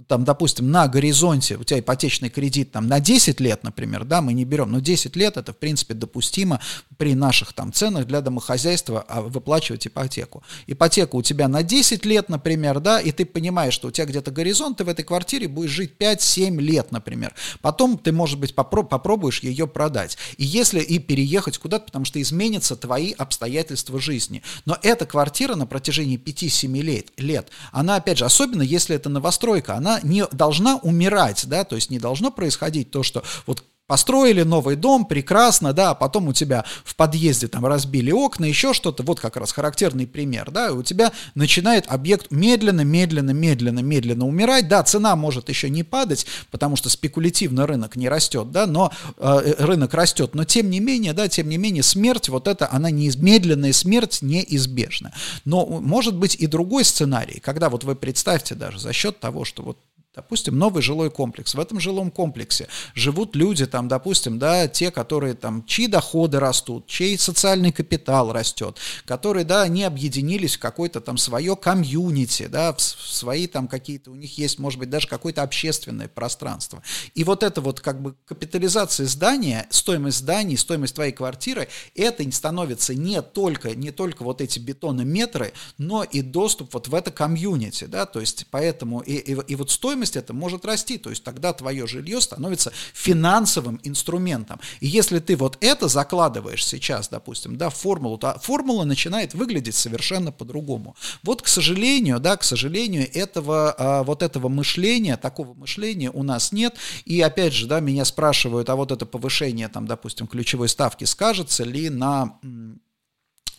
там, 0.08 0.24
допустим, 0.24 0.70
на 0.70 0.88
горизонте 0.88 1.56
у 1.56 1.64
тебя 1.64 1.80
ипотечный 1.80 2.30
кредит 2.30 2.72
там 2.72 2.86
на 2.86 3.00
10 3.00 3.40
лет, 3.40 3.64
например, 3.64 4.04
да, 4.04 4.20
мы 4.20 4.32
не 4.32 4.44
берем, 4.44 4.70
но 4.70 4.80
10 4.80 5.16
лет 5.16 5.36
это, 5.36 5.52
в 5.52 5.56
принципе, 5.56 5.94
допустимо 5.94 6.60
при 6.96 7.14
наших 7.14 7.52
там 7.52 7.72
ценах 7.72 8.06
для 8.06 8.20
домохозяйства 8.20 9.04
а, 9.08 9.20
выплачивать 9.20 9.86
ипотеку. 9.86 10.42
Ипотека 10.66 11.16
у 11.16 11.22
тебя 11.22 11.48
на 11.48 11.62
10 11.62 12.04
лет, 12.04 12.28
например, 12.28 12.80
да, 12.80 13.00
и 13.00 13.12
ты 13.12 13.24
понимаешь, 13.24 13.74
что 13.74 13.88
у 13.88 13.90
тебя 13.90 14.06
где-то 14.06 14.30
горизонт, 14.30 14.78
ты 14.78 14.84
в 14.84 14.88
этой 14.88 15.04
квартире 15.04 15.48
будешь 15.48 15.70
жить 15.70 15.92
5-7 15.98 16.60
лет, 16.60 16.92
например. 16.92 17.34
Потом 17.60 17.98
ты, 17.98 18.12
может 18.12 18.38
быть, 18.38 18.54
попро- 18.54 18.86
попробуешь 18.86 19.40
ее 19.40 19.66
продать. 19.66 20.16
И 20.36 20.44
если 20.44 20.80
и 20.80 20.98
переехать 20.98 21.58
куда-то, 21.58 21.86
потому 21.86 22.04
что 22.04 22.20
изменятся 22.20 22.76
твои 22.76 23.12
обстоятельства 23.12 24.00
жизни. 24.00 24.42
Но 24.64 24.78
эта 24.82 25.06
квартира 25.06 25.54
на 25.54 25.66
протяжении 25.66 26.18
5-7 26.18 26.80
лет, 26.80 27.06
лет, 27.16 27.48
она, 27.72 27.96
опять 27.96 28.18
же, 28.18 28.24
особенно 28.24 28.62
если 28.62 28.96
это 28.96 29.08
новостройка, 29.08 29.74
она 29.74 29.95
не 30.02 30.26
должна 30.32 30.76
умирать, 30.76 31.46
да, 31.46 31.64
то 31.64 31.76
есть 31.76 31.90
не 31.90 31.98
должно 31.98 32.30
происходить 32.30 32.90
то, 32.90 33.02
что 33.02 33.22
вот 33.46 33.64
Построили 33.86 34.42
новый 34.42 34.74
дом, 34.74 35.04
прекрасно, 35.04 35.72
да, 35.72 35.90
а 35.90 35.94
потом 35.94 36.26
у 36.28 36.32
тебя 36.32 36.64
в 36.84 36.96
подъезде 36.96 37.46
там 37.46 37.64
разбили 37.66 38.10
окна, 38.10 38.44
еще 38.44 38.72
что-то, 38.72 39.04
вот 39.04 39.20
как 39.20 39.36
раз 39.36 39.52
характерный 39.52 40.08
пример, 40.08 40.50
да, 40.50 40.68
и 40.68 40.72
у 40.72 40.82
тебя 40.82 41.12
начинает 41.36 41.86
объект 41.86 42.32
медленно, 42.32 42.80
медленно, 42.80 43.30
медленно, 43.30 43.78
медленно 43.80 44.26
умирать, 44.26 44.66
да, 44.66 44.82
цена 44.82 45.14
может 45.14 45.48
еще 45.48 45.70
не 45.70 45.84
падать, 45.84 46.26
потому 46.50 46.74
что 46.74 46.90
спекулятивно 46.90 47.66
рынок 47.66 47.94
не 47.94 48.08
растет, 48.08 48.50
да, 48.50 48.66
но 48.66 48.92
э, 49.18 49.54
рынок 49.58 49.94
растет, 49.94 50.34
но 50.34 50.44
тем 50.44 50.68
не 50.68 50.80
менее, 50.80 51.12
да, 51.12 51.28
тем 51.28 51.48
не 51.48 51.56
менее 51.56 51.84
смерть, 51.84 52.28
вот 52.28 52.48
это, 52.48 52.68
она 52.72 52.90
не, 52.90 53.10
медленная 53.16 53.72
смерть 53.72 54.18
неизбежна. 54.20 55.12
Но 55.44 55.64
может 55.64 56.16
быть 56.16 56.34
и 56.34 56.48
другой 56.48 56.84
сценарий, 56.84 57.38
когда 57.38 57.68
вот 57.68 57.84
вы 57.84 57.94
представьте 57.94 58.56
даже 58.56 58.80
за 58.80 58.92
счет 58.92 59.20
того, 59.20 59.44
что 59.44 59.62
вот 59.62 59.78
Допустим, 60.16 60.58
новый 60.58 60.82
жилой 60.82 61.10
комплекс. 61.10 61.54
В 61.54 61.60
этом 61.60 61.78
жилом 61.78 62.10
комплексе 62.10 62.68
живут 62.94 63.36
люди, 63.36 63.66
там, 63.66 63.86
допустим, 63.86 64.38
да, 64.38 64.66
те, 64.66 64.90
которые 64.90 65.34
там, 65.34 65.62
чьи 65.66 65.88
доходы 65.88 66.40
растут, 66.40 66.86
чей 66.86 67.18
социальный 67.18 67.70
капитал 67.70 68.32
растет, 68.32 68.78
которые, 69.04 69.44
да, 69.44 69.60
они 69.60 69.84
объединились 69.84 70.56
в 70.56 70.58
какое-то 70.58 71.02
там 71.02 71.18
свое 71.18 71.54
комьюнити, 71.54 72.46
да, 72.46 72.72
в 72.72 72.80
свои 72.80 73.46
там 73.46 73.68
какие-то, 73.68 74.10
у 74.10 74.14
них 74.14 74.38
есть, 74.38 74.58
может 74.58 74.78
быть, 74.78 74.88
даже 74.88 75.06
какое-то 75.06 75.42
общественное 75.42 76.08
пространство. 76.08 76.82
И 77.14 77.22
вот 77.22 77.42
это 77.42 77.60
вот 77.60 77.80
как 77.80 78.00
бы 78.00 78.14
капитализация 78.24 79.06
здания, 79.06 79.66
стоимость 79.68 80.18
зданий, 80.18 80.56
стоимость 80.56 80.94
твоей 80.94 81.12
квартиры, 81.12 81.68
это 81.94 82.24
становится 82.32 82.94
не 82.94 83.20
только, 83.20 83.74
не 83.74 83.90
только 83.90 84.22
вот 84.22 84.40
эти 84.40 84.58
бетонометры, 84.58 85.52
но 85.76 86.04
и 86.04 86.22
доступ 86.22 86.72
вот 86.72 86.88
в 86.88 86.94
это 86.94 87.10
комьюнити, 87.10 87.84
да, 87.84 88.06
то 88.06 88.18
есть 88.20 88.46
поэтому 88.50 89.00
и, 89.00 89.12
и, 89.16 89.36
и 89.48 89.54
вот 89.54 89.70
стоимость 89.70 90.05
стоимость 90.06 90.16
это 90.16 90.32
может 90.32 90.64
расти, 90.64 90.98
то 90.98 91.10
есть 91.10 91.24
тогда 91.24 91.52
твое 91.52 91.86
жилье 91.86 92.20
становится 92.20 92.72
финансовым 92.94 93.80
инструментом. 93.84 94.60
И 94.80 94.86
если 94.86 95.18
ты 95.18 95.36
вот 95.36 95.58
это 95.60 95.88
закладываешь 95.88 96.64
сейчас, 96.64 97.08
допустим, 97.08 97.56
да, 97.56 97.68
в 97.68 97.74
формулу, 97.74 98.18
то 98.18 98.38
формула 98.42 98.84
начинает 98.84 99.34
выглядеть 99.34 99.74
совершенно 99.74 100.32
по-другому. 100.32 100.94
Вот, 101.22 101.42
к 101.42 101.48
сожалению, 101.48 102.20
да, 102.20 102.36
к 102.36 102.44
сожалению, 102.44 103.08
этого, 103.12 103.74
а, 103.78 104.02
вот 104.02 104.22
этого 104.22 104.48
мышления, 104.48 105.16
такого 105.16 105.54
мышления 105.54 106.10
у 106.10 106.22
нас 106.22 106.52
нет. 106.52 106.74
И 107.04 107.20
опять 107.20 107.52
же, 107.52 107.66
да, 107.66 107.80
меня 107.80 108.04
спрашивают, 108.04 108.70
а 108.70 108.76
вот 108.76 108.92
это 108.92 109.06
повышение, 109.06 109.68
там, 109.68 109.86
допустим, 109.86 110.26
ключевой 110.26 110.68
ставки 110.68 111.04
скажется 111.04 111.64
ли 111.64 111.90
на 111.90 112.38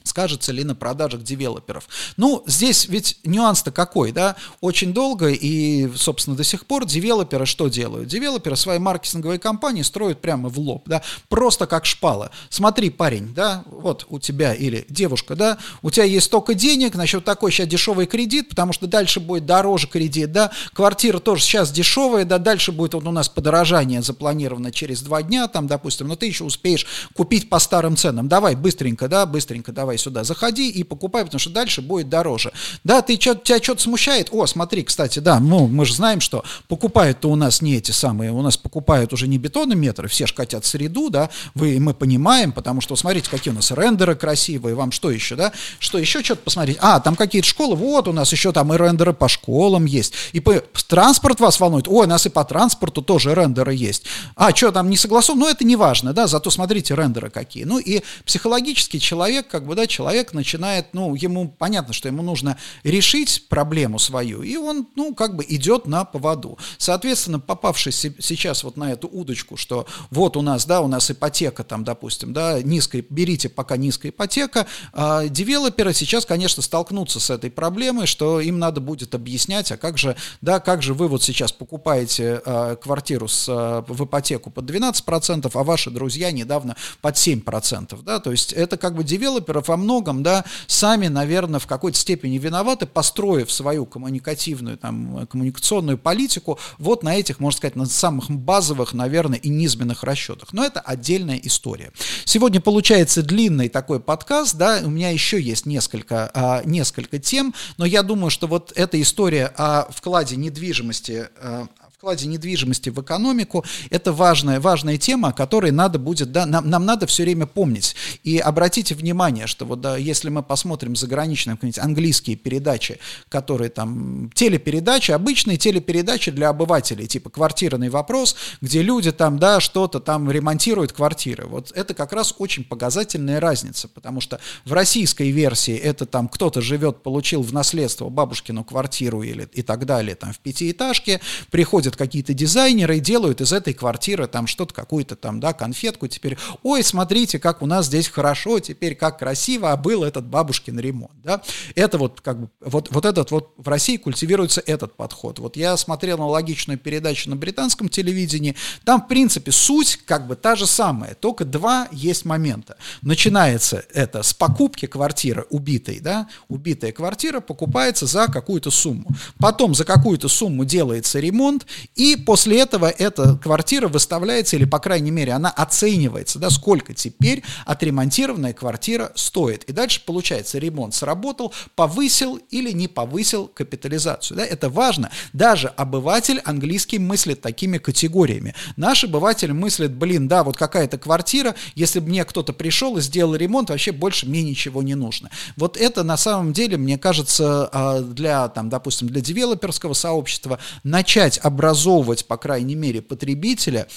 скажется 0.08 0.52
ли 0.52 0.64
на 0.64 0.76
продажах 0.76 1.24
девелоперов. 1.24 1.88
Ну, 2.18 2.44
здесь 2.48 2.88
ведь 2.88 3.20
нюанс-то 3.24 3.72
какой, 3.72 4.12
да? 4.12 4.36
Очень 4.62 4.94
долго 4.94 5.30
и, 5.30 5.90
собственно, 5.96 6.36
до 6.36 6.44
сих 6.44 6.66
пор 6.66 6.86
девелоперы 6.86 7.46
что 7.46 7.68
делают? 7.68 8.08
Девелоперы 8.08 8.56
свои 8.56 8.80
маркетинговые 8.80 9.40
компании 9.40 9.82
строят 9.82 10.22
прямо 10.22 10.50
в 10.50 10.58
лоб, 10.60 10.84
да? 10.88 11.02
Просто 11.30 11.68
как 11.68 11.86
шпала. 11.86 12.32
Смотри, 12.50 12.90
парень, 12.90 13.34
да, 13.34 13.64
вот 13.68 14.06
у 14.10 14.20
тебя 14.20 14.54
или 14.54 14.86
девушка, 14.90 15.36
да, 15.36 15.58
у 15.82 15.92
тебя 15.92 16.06
есть 16.06 16.28
столько 16.28 16.54
денег, 16.54 16.96
значит, 16.96 17.24
такой 17.26 17.52
сейчас 17.52 17.68
дешевый 17.68 18.06
кредит, 18.06 18.50
потому 18.50 18.74
что 18.74 18.88
дальше 18.88 19.20
будет 19.20 19.46
дороже 19.46 19.88
кредит, 19.88 20.32
да, 20.32 20.52
квартира 20.74 21.20
тоже 21.20 21.44
сейчас 21.44 21.72
дешевая, 21.72 22.26
да, 22.26 22.38
дальше 22.38 22.72
будет 22.72 22.94
вот 22.94 23.06
у 23.06 23.12
нас 23.12 23.30
подорожание 23.30 24.02
запланировано 24.02 24.72
через 24.72 25.02
два 25.02 25.22
дня, 25.22 25.48
там, 25.48 25.68
допустим, 25.68 26.08
но 26.08 26.16
ты 26.16 26.26
еще 26.26 26.44
успеешь 26.44 26.86
купить 27.14 27.50
по 27.50 27.60
старым 27.60 27.96
ценам. 27.96 28.28
Давай, 28.28 28.56
быстренько, 28.56 29.08
да, 29.08 29.26
быстренько, 29.26 29.72
давай 29.72 29.97
давай 29.98 30.04
сюда, 30.04 30.24
заходи 30.24 30.70
и 30.70 30.84
покупай, 30.84 31.24
потому 31.24 31.40
что 31.40 31.50
дальше 31.50 31.82
будет 31.82 32.10
дороже. 32.10 32.52
Да, 32.84 33.02
ты 33.02 33.18
чё, 33.18 33.36
тебя 33.36 33.62
что-то 33.62 33.82
смущает? 33.82 34.30
О, 34.32 34.46
смотри, 34.46 34.84
кстати, 34.84 35.20
да, 35.20 35.40
ну, 35.40 35.68
мы 35.68 35.86
же 35.86 35.94
знаем, 35.94 36.22
что 36.22 36.44
покупают-то 36.68 37.30
у 37.30 37.36
нас 37.36 37.62
не 37.62 37.76
эти 37.76 37.92
самые, 37.92 38.32
у 38.32 38.42
нас 38.42 38.58
покупают 38.58 39.14
уже 39.14 39.28
не 39.28 39.38
бетонометры, 39.38 40.08
все 40.08 40.28
же 40.28 40.34
хотят 40.36 40.66
среду, 40.66 41.10
да, 41.10 41.30
вы, 41.56 41.80
мы 41.80 41.94
понимаем, 41.94 42.52
потому 42.52 42.82
что, 42.82 42.96
смотрите, 42.96 43.30
какие 43.30 43.52
у 43.52 43.56
нас 43.56 43.72
рендеры 43.72 44.16
красивые, 44.16 44.76
вам 44.76 44.92
что 44.92 45.12
еще, 45.12 45.36
да, 45.36 45.52
что 45.80 45.98
еще 45.98 46.24
что-то 46.24 46.44
посмотреть? 46.44 46.78
А, 46.82 47.00
там 47.00 47.16
какие-то 47.16 47.48
школы, 47.48 47.76
вот 47.76 48.08
у 48.08 48.14
нас 48.14 48.32
еще 48.32 48.52
там 48.52 48.74
и 48.74 48.78
рендеры 48.78 49.14
по 49.14 49.28
школам 49.28 49.86
есть, 49.86 50.14
и 50.34 50.40
по, 50.40 50.62
транспорт 50.88 51.40
вас 51.40 51.60
волнует, 51.60 51.88
ой, 51.88 52.06
у 52.06 52.10
нас 52.10 52.26
и 52.26 52.30
по 52.30 52.44
транспорту 52.44 53.02
тоже 53.02 53.34
рендеры 53.34 53.74
есть. 53.74 54.04
А, 54.36 54.56
что 54.56 54.72
там 54.72 54.90
не 54.90 54.98
согласовано? 54.98 55.46
Ну, 55.46 55.50
это 55.50 55.66
не 55.66 55.76
важно, 55.76 56.14
да, 56.14 56.28
зато 56.28 56.50
смотрите 56.50 56.96
рендеры 56.96 57.30
какие. 57.30 57.64
Ну, 57.64 57.80
и 57.80 58.02
психологически 58.26 59.00
человек, 59.00 59.48
как 59.48 59.66
бы, 59.66 59.76
да, 59.76 59.87
человек 59.88 60.34
начинает, 60.34 60.94
ну, 60.94 61.16
ему 61.16 61.50
понятно, 61.50 61.94
что 61.94 62.08
ему 62.08 62.24
нужно 62.24 62.58
решить 62.84 63.48
проблему 63.50 64.00
свою, 64.00 64.42
и 64.44 64.56
он, 64.58 64.88
ну, 64.96 65.16
как 65.16 65.36
бы 65.36 65.46
идет 65.48 65.88
на 65.88 66.06
поводу. 66.06 66.58
Соответственно, 66.78 67.40
попавшись 67.40 68.06
сейчас 68.20 68.64
вот 68.64 68.78
на 68.78 68.92
эту 68.92 69.08
удочку, 69.08 69.58
что 69.58 69.86
вот 70.12 70.38
у 70.38 70.42
нас, 70.42 70.66
да, 70.66 70.82
у 70.82 70.88
нас 70.88 71.10
ипотека 71.12 71.64
там, 71.64 71.84
допустим, 71.84 72.34
да, 72.34 72.62
низкая, 72.62 73.04
берите 73.10 73.50
пока 73.50 73.78
низкая 73.78 74.12
ипотека, 74.12 74.68
а 74.94 75.28
девелоперы 75.28 75.94
сейчас, 75.94 76.26
конечно, 76.26 76.62
столкнутся 76.62 77.20
с 77.20 77.30
этой 77.30 77.50
проблемой, 77.50 78.08
что 78.08 78.40
им 78.40 78.60
надо 78.60 78.82
будет 78.82 79.16
объяснять, 79.16 79.72
а 79.72 79.78
как 79.78 79.98
же, 79.98 80.16
да, 80.42 80.60
как 80.60 80.82
же 80.82 80.94
вы 80.94 81.08
вот 81.08 81.24
сейчас 81.24 81.52
покупаете 81.52 82.42
а, 82.46 82.76
квартиру 82.76 83.28
с, 83.28 83.48
а, 83.50 83.84
в 83.88 84.06
ипотеку 84.06 84.50
под 84.50 84.70
12%, 84.70 85.50
а 85.54 85.64
ваши 85.64 85.90
друзья 85.90 86.32
недавно 86.32 86.76
под 87.02 87.16
7%, 87.16 88.02
да, 88.04 88.20
то 88.20 88.32
есть 88.32 88.54
это 88.54 88.78
как 88.78 88.96
бы 88.96 89.04
девелоперов 89.04 89.70
во 89.78 89.84
многом, 89.84 90.24
да, 90.24 90.44
сами, 90.66 91.08
наверное, 91.08 91.60
в 91.60 91.68
какой-то 91.68 91.98
степени 91.98 92.40
виноваты, 92.40 92.88
построив 92.88 93.52
свою 93.52 93.86
коммуникативную, 93.86 94.78
там, 94.78 95.28
коммуникационную 95.28 95.98
политику 95.98 96.58
вот 96.80 97.04
на 97.04 97.16
этих, 97.16 97.40
можно 97.40 97.58
сказать, 97.58 97.76
на 97.76 97.86
самых 97.86 98.32
базовых, 98.32 98.94
наверное, 98.94 99.38
и 99.38 99.50
низменных 99.50 100.04
расчетах. 100.04 100.52
Но 100.52 100.66
это 100.66 100.80
отдельная 100.80 101.38
история. 101.44 101.92
Сегодня 102.26 102.60
получается 102.60 103.22
длинный 103.22 103.70
такой 103.70 104.00
подкаст, 104.00 104.56
да, 104.56 104.82
у 104.84 104.90
меня 104.90 105.12
еще 105.12 105.40
есть 105.40 105.68
несколько, 105.68 106.32
а, 106.34 106.64
несколько 106.66 107.20
тем, 107.20 107.54
но 107.78 107.86
я 107.86 108.02
думаю, 108.02 108.32
что 108.32 108.48
вот 108.48 108.74
эта 108.76 109.00
история 109.00 109.54
о 109.58 109.88
вкладе 109.92 110.36
недвижимости 110.38 111.30
а, 111.40 111.68
вкладе 111.98 112.28
недвижимости 112.28 112.92
в 112.92 113.02
экономику, 113.02 113.66
это 113.90 114.14
важная, 114.14 114.60
важная 114.60 114.98
тема, 114.98 115.30
о 115.30 115.34
которой 115.34 115.72
надо 115.72 115.98
будет, 115.98 116.32
да, 116.32 116.46
нам, 116.46 116.70
нам 116.70 116.86
надо 116.86 117.08
все 117.08 117.24
время 117.24 117.48
помнить. 117.48 117.96
И 118.24 118.38
обратите 118.38 118.94
внимание, 118.94 119.48
что 119.48 119.66
вот 119.66 119.82
да, 119.82 119.98
если 119.98 120.30
мы 120.30 120.44
посмотрим 120.44 120.96
заграничные, 120.96 121.58
английские 121.78 122.36
передачи, 122.36 123.00
которые 123.30 123.72
там, 123.72 124.30
телепередачи, 124.36 125.10
обычные 125.10 125.58
телепередачи 125.58 126.30
для 126.30 126.50
обывателей, 126.50 127.08
типа 127.08 127.32
«Квартирный 127.32 127.90
вопрос», 127.90 128.36
где 128.62 128.84
люди 128.84 129.12
там, 129.12 129.40
да, 129.40 129.60
что-то 129.60 130.00
там 130.00 130.30
ремонтируют 130.30 130.94
квартиры. 130.94 131.48
Вот 131.48 131.72
это 131.76 131.96
как 131.96 132.14
раз 132.14 132.36
очень 132.38 132.64
показательная 132.64 133.40
разница, 133.40 133.88
потому 133.88 134.22
что 134.22 134.40
в 134.66 134.74
российской 134.74 135.32
версии 135.32 135.76
это 135.76 136.06
там 136.06 136.28
кто-то 136.28 136.62
живет, 136.62 137.02
получил 137.02 137.42
в 137.42 137.52
наследство 137.52 138.08
бабушкину 138.10 138.64
квартиру 138.64 139.24
или 139.24 139.50
и 139.54 139.64
так 139.64 139.88
далее, 139.88 140.14
там 140.14 140.32
в 140.32 140.38
пятиэтажке, 140.38 141.22
приходит 141.50 141.97
какие-то 141.98 142.34
дизайнеры 142.34 142.98
и 142.98 143.02
делают 143.02 143.42
из 143.42 143.52
этой 143.52 143.74
квартиры 143.74 144.28
там 144.28 144.48
что-то, 144.48 144.74
какую-то 144.74 145.16
там, 145.16 145.40
да, 145.40 145.54
конфетку 145.54 146.08
теперь. 146.08 146.38
Ой, 146.64 146.84
смотрите, 146.84 147.40
как 147.40 147.62
у 147.62 147.66
нас 147.66 147.88
здесь 147.88 148.08
хорошо, 148.08 148.60
теперь 148.60 148.96
как 148.96 149.20
красиво, 149.20 149.72
а 149.72 149.78
был 149.78 150.04
этот 150.04 150.26
бабушкин 150.26 150.80
ремонт, 150.80 151.12
да. 151.24 151.42
Это 151.76 151.98
вот 151.98 152.22
как 152.22 152.40
бы, 152.40 152.50
вот, 152.62 152.90
вот 152.92 153.06
этот 153.06 153.32
вот 153.32 153.54
в 153.58 153.68
России 153.68 153.98
культивируется 153.98 154.62
этот 154.66 154.96
подход. 154.96 155.40
Вот 155.40 155.58
я 155.58 155.76
смотрел 155.78 156.18
аналогичную 156.18 156.78
передачу 156.78 157.30
на 157.30 157.36
британском 157.36 157.90
телевидении, 157.90 158.56
там, 158.86 159.02
в 159.02 159.08
принципе, 159.08 159.52
суть 159.52 159.98
как 160.06 160.28
бы 160.28 160.36
та 160.36 160.56
же 160.56 160.68
самая, 160.68 161.16
только 161.16 161.44
два 161.46 161.88
есть 161.92 162.26
момента. 162.26 162.78
Начинается 163.02 163.84
это 163.94 164.24
с 164.24 164.34
покупки 164.34 164.86
квартиры 164.86 165.46
убитой, 165.50 166.00
да, 166.00 166.28
убитая 166.48 166.92
квартира 166.92 167.40
покупается 167.40 168.06
за 168.06 168.28
какую-то 168.28 168.72
сумму. 168.72 169.10
Потом 169.40 169.74
за 169.74 169.86
какую-то 169.86 170.28
сумму 170.28 170.66
делается 170.66 171.20
ремонт, 171.20 171.66
и 171.96 172.16
после 172.16 172.60
этого 172.60 172.88
эта 172.90 173.36
квартира 173.38 173.88
выставляется, 173.88 174.56
или, 174.56 174.66
по 174.66 174.80
крайней 174.80 175.12
мере, 175.12 175.34
она 175.34 175.50
оценивается, 175.50 176.40
да, 176.40 176.50
сколько 176.50 176.94
теперь 176.94 177.44
отремонтированная 177.66 178.54
квартира 178.54 179.12
стоит. 179.16 179.64
И 179.66 179.74
дальше 179.74 180.02
получается, 180.06 180.58
ремонт 180.58 180.96
сработал, 180.96 181.54
повысил 181.76 182.40
или 182.50 182.72
не 182.72 182.88
повысил 182.88 183.48
капитализацию. 183.48 184.38
Да, 184.38 184.46
это 184.46 184.70
важно. 184.70 185.12
Даже 185.34 185.68
обыватель 185.68 186.42
английский 186.46 187.00
мыслит 187.00 187.42
такими 187.42 187.78
категориями. 187.78 188.56
Наш 188.76 189.04
обыватель 189.04 189.54
мыслит, 189.54 189.94
блин, 189.94 190.28
да, 190.28 190.44
вот 190.44 190.58
какая-то 190.58 190.98
квартира, 190.98 191.56
если 191.76 192.00
бы 192.00 192.10
мне 192.10 192.26
кто-то 192.26 192.54
пришел 192.54 192.98
и 192.98 193.02
сделал 193.02 193.36
ремонт, 193.36 193.70
вообще 193.70 193.92
больше 193.92 194.28
мне 194.28 194.44
ничего 194.44 194.82
не 194.82 194.96
нужно. 194.96 195.30
Вот 195.56 195.78
это 195.78 196.04
на 196.04 196.18
самом 196.18 196.54
деле, 196.54 196.78
мне 196.78 196.98
кажется, 196.98 197.70
а, 197.72 198.02
для, 198.02 198.48
там, 198.50 198.70
допустим, 198.70 199.08
для 199.08 199.22
девелоперского 199.22 199.94
сообщества 199.94 200.60
начать 200.84 201.40
обрабатывать 201.44 201.67
образовывать, 201.68 202.26
по 202.26 202.38
крайней 202.38 202.76
мере, 202.76 203.02
потребителя 203.02 203.88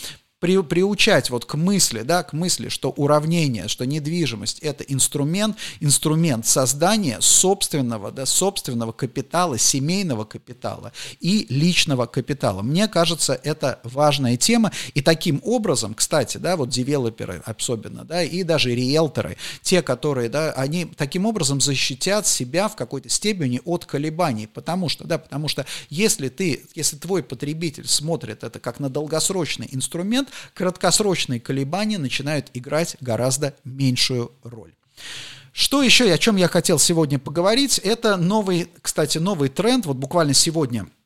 при, 0.41 0.63
приучать 0.63 1.31
вот 1.31 1.45
к 1.45 1.55
мысли, 1.55 2.01
да, 2.01 2.23
к 2.23 2.33
мысли, 2.33 2.69
что 2.69 2.91
уравнение, 2.91 3.69
что 3.69 3.85
недвижимость– 3.85 4.59
это 4.61 4.83
инструмент, 4.85 5.57
инструмент 5.81 6.47
создания 6.47 7.19
собственного, 7.21 8.11
да, 8.11 8.27
собственного 8.27 8.93
капитала, 8.93 9.59
семейного 9.59 10.25
капитала 10.25 10.93
и 11.21 11.47
личного 11.51 12.07
капитала. 12.07 12.63
Мне 12.63 12.89
кажется, 12.89 13.39
это 13.45 13.81
важная 13.85 14.37
тема, 14.39 14.73
и 14.95 15.03
таким 15.03 15.41
образом, 15.45 15.95
кстати, 15.95 16.39
да, 16.39 16.57
вот 16.57 16.71
девелоперы 16.71 17.43
особенно, 17.45 18.05
да, 18.05 18.23
и 18.23 18.43
даже 18.43 18.75
риэлторы, 18.75 19.37
те, 19.63 19.83
которые, 19.83 20.31
да, 20.31 20.53
они 20.53 20.87
таким 20.87 21.27
образом 21.27 21.61
защитят 21.61 22.27
себя 22.27 22.69
в 22.69 22.77
какой-то 22.77 23.11
степени 23.11 23.61
от 23.67 23.85
колебаний, 23.85 24.47
потому 24.47 24.89
что, 24.89 25.05
да, 25.05 25.19
потому 25.19 25.49
что 25.49 25.67
если 25.91 26.29
ты, 26.31 26.65
если 26.75 26.97
твой 26.97 27.23
потребитель 27.23 27.87
смотрит 27.87 28.43
это 28.43 28.59
как 28.59 28.81
на 28.81 28.89
долгосрочный 28.89 29.69
инструмент, 29.71 30.30
краткосрочные 30.55 31.41
колебания 31.41 31.99
начинают 31.99 32.51
играть 32.55 32.97
гораздо 33.01 33.55
меньшую 33.65 34.33
роль. 34.43 34.73
Что 35.53 35.83
еще, 35.83 36.13
о 36.13 36.19
чем 36.19 36.37
я 36.37 36.49
хотел 36.49 36.79
сегодня 36.79 37.19
поговорить, 37.19 37.79
это 37.79 38.17
новый, 38.17 38.69
кстати, 38.83 39.19
новый 39.19 39.49
тренд, 39.49 39.87
вот 39.87 39.97
буквально 39.97 40.35
сегодня– 40.35 40.87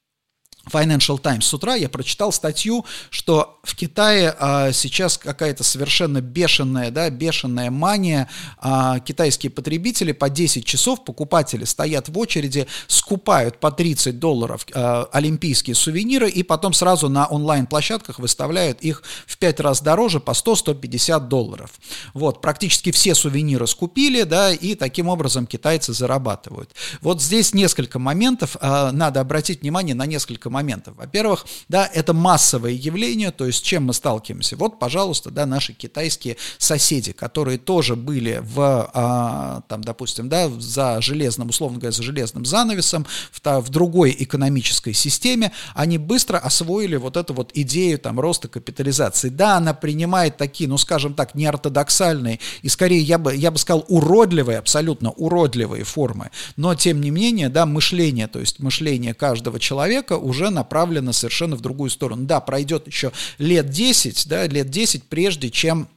Financial 0.66 1.18
Times 1.18 1.44
с 1.46 1.54
утра 1.54 1.74
я 1.74 1.88
прочитал 1.88 2.32
статью, 2.32 2.84
что 3.10 3.58
в 3.62 3.74
Китае 3.74 4.34
а, 4.38 4.72
сейчас 4.72 5.18
какая-то 5.18 5.64
совершенно 5.64 6.20
бешеная, 6.20 6.90
да, 6.90 7.10
бешеная 7.10 7.70
мания. 7.70 8.28
А, 8.58 9.00
китайские 9.00 9.50
потребители 9.50 10.12
по 10.12 10.30
10 10.30 10.64
часов, 10.64 11.04
покупатели 11.04 11.64
стоят 11.64 12.08
в 12.08 12.18
очереди, 12.18 12.66
скупают 12.86 13.58
по 13.60 13.70
30 13.70 14.18
долларов 14.18 14.66
а, 14.74 15.08
олимпийские 15.12 15.74
сувениры 15.74 16.28
и 16.28 16.42
потом 16.42 16.72
сразу 16.72 17.08
на 17.08 17.26
онлайн-площадках 17.26 18.18
выставляют 18.18 18.80
их 18.80 19.02
в 19.26 19.38
5 19.38 19.60
раз 19.60 19.82
дороже 19.82 20.20
по 20.20 20.32
100-150 20.32 21.28
долларов. 21.28 21.72
Вот, 22.14 22.40
практически 22.40 22.90
все 22.90 23.14
сувениры 23.14 23.66
скупили, 23.66 24.22
да, 24.22 24.52
и 24.52 24.74
таким 24.74 25.08
образом 25.08 25.46
китайцы 25.46 25.92
зарабатывают. 25.92 26.70
Вот 27.00 27.22
здесь 27.22 27.54
несколько 27.54 27.98
моментов, 27.98 28.56
а, 28.60 28.92
надо 28.92 29.20
обратить 29.20 29.62
внимание 29.62 29.94
на 29.94 30.06
несколько 30.06 30.50
моментов. 30.54 30.96
Во-первых, 30.96 31.44
да, 31.68 31.90
это 31.92 32.14
массовое 32.14 32.70
явление, 32.70 33.30
то 33.30 33.44
есть 33.44 33.64
чем 33.64 33.84
мы 33.84 33.92
сталкиваемся? 33.92 34.56
Вот, 34.56 34.78
пожалуйста, 34.78 35.30
да, 35.30 35.44
наши 35.46 35.72
китайские 35.72 36.36
соседи, 36.58 37.12
которые 37.12 37.58
тоже 37.58 37.96
были 37.96 38.40
в, 38.42 38.90
а, 38.94 39.62
там, 39.68 39.82
допустим, 39.82 40.28
да, 40.28 40.48
за 40.48 41.00
железным, 41.02 41.48
условно 41.48 41.78
говоря, 41.78 41.92
за 41.92 42.02
железным 42.02 42.44
занавесом, 42.44 43.04
в, 43.32 43.40
в 43.44 43.68
другой 43.68 44.14
экономической 44.18 44.92
системе, 44.92 45.52
они 45.74 45.98
быстро 45.98 46.38
освоили 46.38 46.96
вот 46.96 47.16
эту 47.16 47.34
вот 47.34 47.50
идею 47.54 47.98
там 47.98 48.20
роста 48.20 48.48
капитализации. 48.48 49.28
Да, 49.28 49.56
она 49.56 49.74
принимает 49.74 50.36
такие, 50.36 50.68
ну, 50.68 50.78
скажем 50.78 51.14
так, 51.14 51.34
неортодоксальные 51.34 52.38
и 52.62 52.68
скорее, 52.68 53.00
я 53.00 53.18
бы, 53.18 53.34
я 53.34 53.50
бы 53.50 53.58
сказал, 53.58 53.84
уродливые, 53.88 54.58
абсолютно 54.58 55.10
уродливые 55.10 55.84
формы, 55.84 56.30
но, 56.56 56.74
тем 56.74 57.00
не 57.00 57.10
менее, 57.10 57.48
да, 57.48 57.66
мышление, 57.66 58.28
то 58.28 58.38
есть 58.38 58.60
мышление 58.60 59.14
каждого 59.14 59.58
человека 59.58 60.16
уже 60.16 60.43
направлено 60.50 61.12
совершенно 61.12 61.56
в 61.56 61.60
другую 61.60 61.90
сторону. 61.90 62.24
Да, 62.24 62.40
пройдет 62.40 62.86
еще 62.86 63.12
лет 63.38 63.70
10, 63.70 64.28
да, 64.28 64.46
лет 64.46 64.70
10, 64.70 65.04
прежде 65.04 65.50
чем 65.50 65.88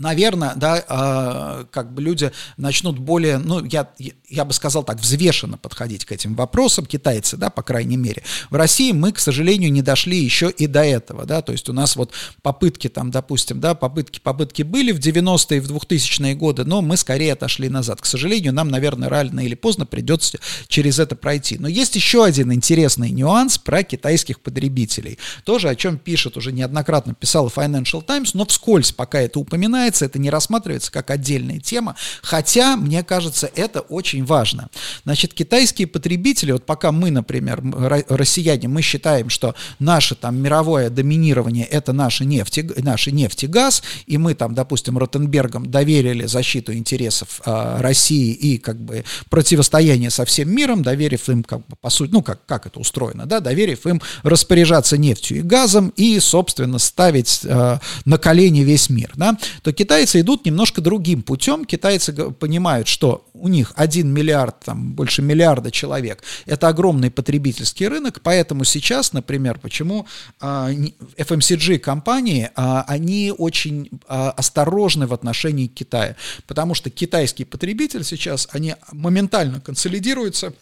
наверное, 0.00 0.54
да, 0.56 0.84
э, 0.88 1.64
как 1.70 1.94
бы 1.94 2.02
люди 2.02 2.32
начнут 2.56 2.98
более, 2.98 3.38
ну, 3.38 3.64
я, 3.64 3.88
я 4.28 4.44
бы 4.44 4.52
сказал 4.52 4.82
так, 4.82 4.98
взвешенно 4.98 5.58
подходить 5.58 6.04
к 6.04 6.12
этим 6.12 6.34
вопросам, 6.34 6.86
китайцы, 6.86 7.36
да, 7.36 7.50
по 7.50 7.62
крайней 7.62 7.96
мере. 7.96 8.22
В 8.48 8.54
России 8.54 8.92
мы, 8.92 9.12
к 9.12 9.18
сожалению, 9.18 9.70
не 9.70 9.82
дошли 9.82 10.18
еще 10.18 10.50
и 10.50 10.66
до 10.66 10.82
этого, 10.82 11.26
да, 11.26 11.42
то 11.42 11.52
есть 11.52 11.68
у 11.68 11.72
нас 11.72 11.96
вот 11.96 12.12
попытки 12.42 12.88
там, 12.88 13.10
допустим, 13.10 13.60
да, 13.60 13.74
попытки, 13.74 14.20
попытки 14.20 14.62
были 14.62 14.92
в 14.92 14.98
90-е, 14.98 15.58
и 15.58 15.60
в 15.60 15.70
2000-е 15.70 16.34
годы, 16.34 16.64
но 16.64 16.80
мы 16.80 16.96
скорее 16.96 17.34
отошли 17.34 17.68
назад. 17.68 18.00
К 18.00 18.06
сожалению, 18.06 18.54
нам, 18.54 18.68
наверное, 18.68 19.08
рано 19.08 19.40
или 19.40 19.54
поздно 19.54 19.84
придется 19.84 20.38
через 20.68 20.98
это 20.98 21.14
пройти. 21.14 21.58
Но 21.58 21.68
есть 21.68 21.94
еще 21.94 22.24
один 22.24 22.52
интересный 22.52 23.10
нюанс 23.10 23.58
про 23.58 23.82
китайских 23.82 24.40
потребителей. 24.40 25.18
Тоже 25.44 25.68
о 25.68 25.74
чем 25.74 25.98
пишет, 25.98 26.36
уже 26.36 26.52
неоднократно 26.52 27.14
писал 27.14 27.48
Financial 27.48 28.02
Times, 28.02 28.34
но 28.34 28.46
вскользь 28.46 28.92
пока 28.92 29.20
это 29.20 29.38
упоминает, 29.38 29.89
упоминается, 29.90 30.04
это 30.04 30.18
не 30.18 30.30
рассматривается 30.30 30.92
как 30.92 31.10
отдельная 31.10 31.58
тема, 31.58 31.96
хотя, 32.22 32.76
мне 32.76 33.02
кажется, 33.02 33.50
это 33.54 33.80
очень 33.80 34.24
важно. 34.24 34.68
Значит, 35.04 35.34
китайские 35.34 35.86
потребители, 35.86 36.52
вот 36.52 36.64
пока 36.64 36.92
мы, 36.92 37.10
например, 37.10 37.62
россияне, 38.08 38.68
мы 38.68 38.82
считаем, 38.82 39.28
что 39.30 39.54
наше 39.78 40.14
там 40.14 40.36
мировое 40.36 40.90
доминирование 40.90 41.66
это 41.66 41.92
наши 41.92 42.24
нефть, 42.24 42.60
наши 42.82 43.12
нефть 43.12 43.44
и 43.44 43.46
газ, 43.46 43.82
и 44.06 44.18
мы 44.18 44.34
там, 44.34 44.54
допустим, 44.54 44.98
Ротенбергам 44.98 45.70
доверили 45.70 46.26
защиту 46.26 46.72
интересов 46.72 47.40
э, 47.44 47.80
России 47.80 48.32
и 48.32 48.58
как 48.58 48.76
бы 48.76 49.04
противостояние 49.28 50.10
со 50.10 50.24
всем 50.24 50.50
миром, 50.54 50.82
доверив 50.82 51.28
им 51.28 51.42
как 51.42 51.58
бы 51.66 51.76
по 51.80 51.90
сути, 51.90 52.10
ну 52.12 52.22
как, 52.22 52.44
как 52.46 52.66
это 52.66 52.78
устроено, 52.80 53.26
да, 53.26 53.40
доверив 53.40 53.86
им 53.86 54.00
распоряжаться 54.22 54.96
нефтью 54.96 55.38
и 55.38 55.42
газом 55.42 55.92
и, 55.96 56.20
собственно, 56.20 56.78
ставить 56.78 57.40
э, 57.44 57.78
на 58.04 58.18
колени 58.18 58.60
весь 58.60 58.90
мир, 58.90 59.12
да, 59.16 59.36
то 59.62 59.69
китайцы 59.72 60.20
идут 60.20 60.44
немножко 60.44 60.80
другим 60.80 61.22
путем. 61.22 61.64
Китайцы 61.64 62.12
понимают, 62.12 62.88
что 62.88 63.26
у 63.32 63.48
них 63.48 63.72
1 63.76 64.08
миллиард, 64.08 64.60
там, 64.60 64.92
больше 64.92 65.22
миллиарда 65.22 65.70
человек, 65.70 66.22
это 66.46 66.68
огромный 66.68 67.10
потребительский 67.10 67.88
рынок, 67.88 68.20
поэтому 68.22 68.64
сейчас, 68.64 69.12
например, 69.12 69.58
почему 69.58 70.06
а, 70.40 70.70
FMCG-компании, 71.16 72.50
а, 72.54 72.84
они 72.86 73.32
очень 73.36 73.90
а, 74.06 74.30
осторожны 74.30 75.06
в 75.06 75.14
отношении 75.14 75.66
Китая, 75.66 76.16
потому 76.46 76.74
что 76.74 76.90
китайский 76.90 77.44
потребитель 77.44 78.04
сейчас, 78.04 78.48
они 78.52 78.74
моментально 78.92 79.60
консолидируются, 79.60 80.52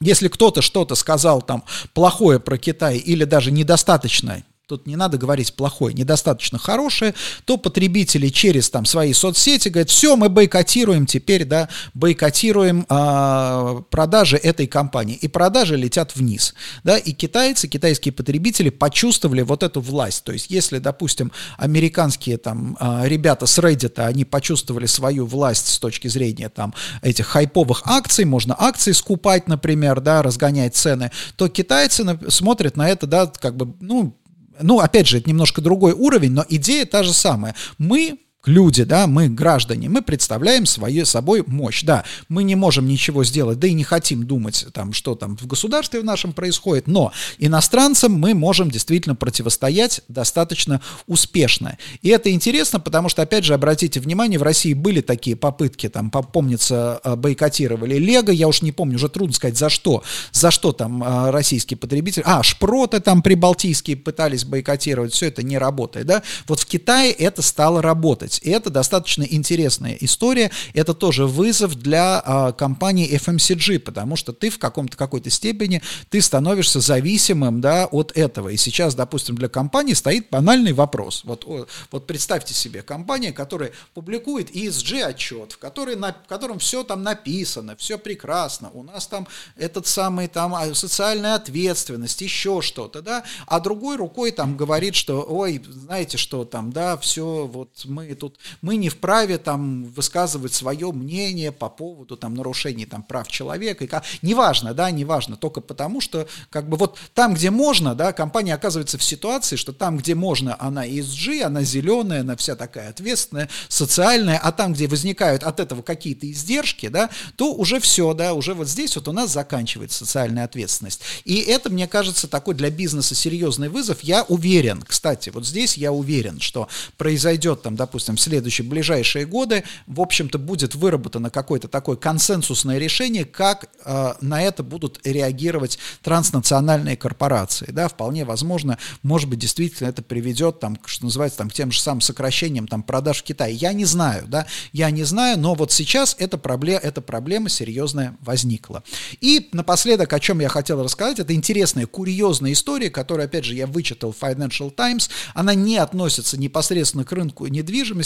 если 0.00 0.28
кто-то 0.28 0.62
что-то 0.62 0.94
сказал 0.94 1.42
там 1.42 1.64
плохое 1.92 2.38
про 2.38 2.56
Китай 2.56 2.98
или 2.98 3.24
даже 3.24 3.50
недостаточно 3.50 4.44
тут 4.68 4.86
не 4.86 4.96
надо 4.96 5.16
говорить 5.16 5.54
плохое, 5.54 5.94
недостаточно 5.94 6.58
хорошее, 6.58 7.14
то 7.46 7.56
потребители 7.56 8.28
через 8.28 8.68
там 8.68 8.84
свои 8.84 9.14
соцсети 9.14 9.70
говорят, 9.70 9.88
все, 9.88 10.14
мы 10.14 10.28
бойкотируем 10.28 11.06
теперь, 11.06 11.46
да, 11.46 11.70
бойкотируем 11.94 12.84
э, 12.86 13.82
продажи 13.88 14.36
этой 14.36 14.66
компании, 14.66 15.14
и 15.14 15.26
продажи 15.26 15.76
летят 15.76 16.14
вниз, 16.14 16.54
да, 16.84 16.98
и 16.98 17.12
китайцы, 17.12 17.66
китайские 17.66 18.12
потребители 18.12 18.68
почувствовали 18.68 19.40
вот 19.40 19.62
эту 19.62 19.80
власть, 19.80 20.24
то 20.24 20.32
есть 20.32 20.50
если, 20.50 20.80
допустим, 20.80 21.32
американские 21.56 22.36
там 22.36 22.76
э, 22.78 23.08
ребята 23.08 23.46
с 23.46 23.58
Reddit, 23.58 23.98
они 23.98 24.26
почувствовали 24.26 24.84
свою 24.84 25.24
власть 25.24 25.68
с 25.68 25.78
точки 25.78 26.08
зрения 26.08 26.50
там 26.50 26.74
этих 27.00 27.26
хайповых 27.26 27.84
акций, 27.86 28.26
можно 28.26 28.54
акции 28.58 28.92
скупать, 28.92 29.48
например, 29.48 30.02
да, 30.02 30.20
разгонять 30.20 30.76
цены, 30.76 31.10
то 31.36 31.48
китайцы 31.48 32.04
смотрят 32.28 32.76
на 32.76 32.86
это, 32.90 33.06
да, 33.06 33.26
как 33.26 33.56
бы, 33.56 33.74
ну, 33.80 34.14
ну, 34.62 34.80
опять 34.80 35.06
же, 35.06 35.18
это 35.18 35.28
немножко 35.28 35.60
другой 35.60 35.92
уровень, 35.92 36.32
но 36.32 36.44
идея 36.48 36.86
та 36.86 37.02
же 37.02 37.12
самая. 37.12 37.54
Мы 37.78 38.18
люди, 38.48 38.84
да, 38.84 39.06
мы 39.06 39.28
граждане, 39.28 39.88
мы 39.88 40.02
представляем 40.02 40.66
свою, 40.66 41.04
собой 41.04 41.44
мощь, 41.46 41.84
да, 41.84 42.04
мы 42.28 42.42
не 42.42 42.56
можем 42.56 42.88
ничего 42.88 43.22
сделать, 43.22 43.58
да 43.58 43.68
и 43.68 43.72
не 43.72 43.84
хотим 43.84 44.24
думать, 44.24 44.66
там, 44.72 44.92
что 44.92 45.14
там 45.14 45.36
в 45.36 45.46
государстве 45.46 46.00
в 46.00 46.04
нашем 46.04 46.32
происходит, 46.32 46.88
но 46.88 47.12
иностранцам 47.38 48.12
мы 48.12 48.34
можем 48.34 48.70
действительно 48.70 49.14
противостоять 49.14 50.00
достаточно 50.08 50.80
успешно. 51.06 51.78
И 52.02 52.08
это 52.08 52.30
интересно, 52.30 52.80
потому 52.80 53.08
что, 53.08 53.22
опять 53.22 53.44
же, 53.44 53.54
обратите 53.54 54.00
внимание, 54.00 54.38
в 54.38 54.42
России 54.42 54.74
были 54.74 55.00
такие 55.00 55.36
попытки, 55.36 55.88
там, 55.88 56.10
помнится, 56.10 57.00
э, 57.04 57.16
бойкотировали 57.16 57.96
Лего, 57.96 58.30
я 58.30 58.48
уж 58.48 58.62
не 58.62 58.72
помню, 58.72 58.96
уже 58.96 59.08
трудно 59.08 59.34
сказать, 59.34 59.58
за 59.58 59.68
что, 59.68 60.02
за 60.32 60.50
что 60.50 60.72
там 60.72 61.02
э, 61.02 61.30
российские 61.30 61.76
потребители, 61.76 62.24
а, 62.26 62.42
шпроты 62.42 63.00
там 63.00 63.22
прибалтийские 63.22 63.96
пытались 63.96 64.44
бойкотировать, 64.44 65.12
все 65.12 65.26
это 65.26 65.42
не 65.42 65.58
работает, 65.58 66.06
да, 66.06 66.22
вот 66.46 66.60
в 66.60 66.66
Китае 66.66 67.12
это 67.12 67.42
стало 67.42 67.82
работать, 67.82 68.37
И 68.42 68.50
это 68.50 68.70
достаточно 68.70 69.22
интересная 69.22 69.96
история. 70.00 70.50
Это 70.74 70.94
тоже 70.94 71.26
вызов 71.26 71.76
для 71.76 72.22
а, 72.24 72.52
компании 72.52 73.10
FMCG, 73.14 73.78
потому 73.80 74.16
что 74.16 74.32
ты 74.32 74.50
в 74.50 74.58
каком-то 74.58 74.96
какой-то 74.96 75.30
степени 75.30 75.82
ты 76.10 76.20
становишься 76.20 76.80
зависимым 76.80 77.60
да, 77.60 77.86
от 77.86 78.12
этого. 78.16 78.48
И 78.48 78.56
сейчас, 78.56 78.94
допустим, 78.94 79.36
для 79.36 79.48
компании 79.48 79.94
стоит 79.94 80.30
банальный 80.30 80.72
вопрос. 80.72 81.22
Вот, 81.24 81.44
вот 81.90 82.06
представьте 82.06 82.54
себе 82.54 82.82
компания, 82.82 83.32
которая 83.32 83.72
публикует 83.94 84.54
ESG 84.54 85.02
отчет, 85.02 85.52
в, 85.52 85.58
который, 85.58 85.96
на, 85.96 86.12
в 86.12 86.28
котором 86.28 86.58
все 86.58 86.82
там 86.84 87.02
написано, 87.02 87.76
все 87.76 87.98
прекрасно. 87.98 88.70
У 88.72 88.82
нас 88.82 89.06
там 89.06 89.26
этот 89.56 89.86
самый 89.86 90.28
там 90.28 90.54
а, 90.54 90.74
социальная 90.74 91.34
ответственность, 91.34 92.20
еще 92.20 92.60
что-то, 92.62 93.02
да, 93.02 93.24
а 93.46 93.60
другой 93.60 93.96
рукой 93.96 94.30
там 94.32 94.56
говорит, 94.56 94.94
что, 94.94 95.24
ой, 95.28 95.62
знаете 95.68 96.18
что 96.18 96.44
там, 96.44 96.72
да, 96.72 96.96
все, 96.96 97.46
вот 97.46 97.70
мы 97.84 98.14
тут 98.18 98.38
мы 98.60 98.76
не 98.76 98.88
вправе 98.88 99.38
там 99.38 99.84
высказывать 99.84 100.52
свое 100.52 100.92
мнение 100.92 101.52
по 101.52 101.68
поводу 101.68 102.16
там 102.16 102.34
нарушений 102.34 102.84
там 102.84 103.02
прав 103.02 103.28
человека, 103.28 103.84
и 103.84 103.88
неважно, 104.22 104.74
да, 104.74 104.90
неважно, 104.90 105.36
только 105.36 105.60
потому 105.60 106.00
что 106.00 106.28
как 106.50 106.68
бы 106.68 106.76
вот 106.76 106.98
там, 107.14 107.34
где 107.34 107.50
можно, 107.50 107.94
да, 107.94 108.12
компания 108.12 108.54
оказывается 108.54 108.98
в 108.98 109.02
ситуации, 109.02 109.56
что 109.56 109.72
там, 109.72 109.96
где 109.96 110.14
можно, 110.14 110.56
она 110.58 110.86
ESG, 110.86 111.42
она 111.42 111.62
зеленая, 111.62 112.20
она 112.20 112.36
вся 112.36 112.56
такая 112.56 112.90
ответственная, 112.90 113.48
социальная, 113.68 114.38
а 114.38 114.52
там, 114.52 114.72
где 114.72 114.86
возникают 114.86 115.42
от 115.42 115.60
этого 115.60 115.82
какие-то 115.82 116.30
издержки, 116.30 116.88
да, 116.88 117.10
то 117.36 117.54
уже 117.54 117.80
все, 117.80 118.12
да, 118.14 118.34
уже 118.34 118.54
вот 118.54 118.68
здесь 118.68 118.96
вот 118.96 119.08
у 119.08 119.12
нас 119.12 119.32
заканчивается 119.32 119.98
социальная 119.98 120.44
ответственность. 120.44 121.00
И 121.24 121.36
это, 121.36 121.70
мне 121.70 121.86
кажется, 121.86 122.28
такой 122.28 122.54
для 122.54 122.70
бизнеса 122.70 123.14
серьезный 123.14 123.68
вызов. 123.68 124.00
Я 124.02 124.24
уверен, 124.24 124.82
кстати, 124.82 125.30
вот 125.30 125.46
здесь 125.46 125.76
я 125.76 125.92
уверен, 125.92 126.40
что 126.40 126.68
произойдет 126.96 127.62
там, 127.62 127.76
допустим, 127.76 128.07
в 128.16 128.20
следующие 128.20 128.66
ближайшие 128.66 129.26
годы, 129.26 129.64
в 129.86 130.00
общем-то, 130.00 130.38
будет 130.38 130.74
выработано 130.74 131.30
какое-то 131.30 131.68
такое 131.68 131.96
консенсусное 131.96 132.78
решение, 132.78 133.24
как 133.24 133.68
э, 133.84 134.14
на 134.20 134.42
это 134.42 134.62
будут 134.62 135.00
реагировать 135.04 135.78
транснациональные 136.02 136.96
корпорации. 136.96 137.70
Да, 137.70 137.88
вполне 137.88 138.24
возможно, 138.24 138.78
может 139.02 139.28
быть, 139.28 139.38
действительно 139.38 139.88
это 139.88 140.02
приведет, 140.02 140.60
там, 140.60 140.78
что 140.84 141.04
называется, 141.04 141.38
там, 141.38 141.50
к 141.50 141.52
тем 141.52 141.70
же 141.70 141.80
самым 141.80 142.00
сокращениям 142.00 142.66
там, 142.66 142.82
продаж 142.82 143.20
в 143.20 143.22
Китае. 143.24 143.54
Я 143.54 143.72
не 143.72 143.84
знаю, 143.84 144.26
да, 144.26 144.46
я 144.72 144.90
не 144.90 145.04
знаю, 145.04 145.38
но 145.38 145.54
вот 145.54 145.72
сейчас 145.72 146.16
эта 146.18 146.38
проблема, 146.38 146.80
эта 146.80 147.00
проблема 147.00 147.48
серьезная 147.48 148.16
возникла. 148.20 148.82
И 149.20 149.48
напоследок, 149.52 150.12
о 150.12 150.20
чем 150.20 150.40
я 150.40 150.48
хотел 150.48 150.82
рассказать, 150.82 151.18
это 151.18 151.34
интересная, 151.34 151.86
курьезная 151.86 152.52
история, 152.52 152.90
которую, 152.90 153.26
опять 153.26 153.44
же, 153.44 153.54
я 153.54 153.66
вычитал 153.66 154.12
в 154.12 154.22
Financial 154.22 154.70
Times. 154.70 155.10
Она 155.34 155.54
не 155.54 155.76
относится 155.76 156.38
непосредственно 156.38 157.04
к 157.04 157.12
рынку 157.12 157.46
недвижимости, 157.46 157.97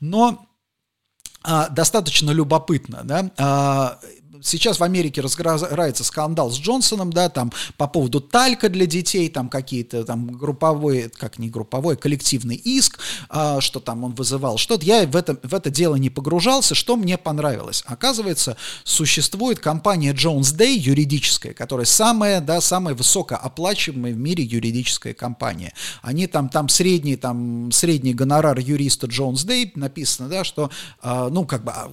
но 0.00 0.46
а, 1.42 1.68
достаточно 1.68 2.30
любопытно. 2.30 3.00
Да? 3.04 3.30
А, 3.38 3.98
сейчас 4.42 4.80
в 4.80 4.84
Америке 4.84 5.20
разгорается 5.20 6.04
скандал 6.04 6.50
с 6.50 6.58
Джонсоном, 6.58 7.12
да, 7.12 7.28
там 7.28 7.52
по 7.76 7.86
поводу 7.86 8.20
талька 8.20 8.68
для 8.68 8.86
детей, 8.86 9.28
там 9.28 9.48
какие-то 9.48 10.04
там 10.04 10.26
групповой, 10.26 11.10
как 11.10 11.38
не 11.38 11.48
групповой, 11.48 11.96
коллективный 11.96 12.56
иск, 12.56 12.98
а, 13.28 13.60
что 13.60 13.80
там 13.80 14.04
он 14.04 14.14
вызывал 14.14 14.58
что-то. 14.58 14.84
Я 14.84 15.06
в 15.06 15.16
это, 15.16 15.38
в 15.42 15.54
это 15.54 15.70
дело 15.70 15.96
не 15.96 16.10
погружался, 16.10 16.74
что 16.74 16.96
мне 16.96 17.18
понравилось. 17.18 17.82
Оказывается, 17.86 18.56
существует 18.84 19.58
компания 19.58 20.12
Jones 20.12 20.56
Day 20.56 20.74
юридическая, 20.74 21.54
которая 21.54 21.86
самая, 21.86 22.40
да, 22.40 22.60
самая 22.60 22.94
высокооплачиваемая 22.94 24.12
в 24.12 24.18
мире 24.18 24.44
юридическая 24.44 25.14
компания. 25.14 25.72
Они 26.02 26.26
там, 26.26 26.48
там 26.48 26.68
средний, 26.68 27.16
там 27.16 27.70
средний 27.72 28.14
гонорар 28.14 28.58
юриста 28.58 29.06
Jones 29.06 29.46
Day 29.46 29.70
написано, 29.74 30.28
да, 30.28 30.44
что, 30.44 30.70
а, 31.00 31.28
ну, 31.28 31.44
как 31.44 31.64
бы 31.64 31.72
а, 31.72 31.92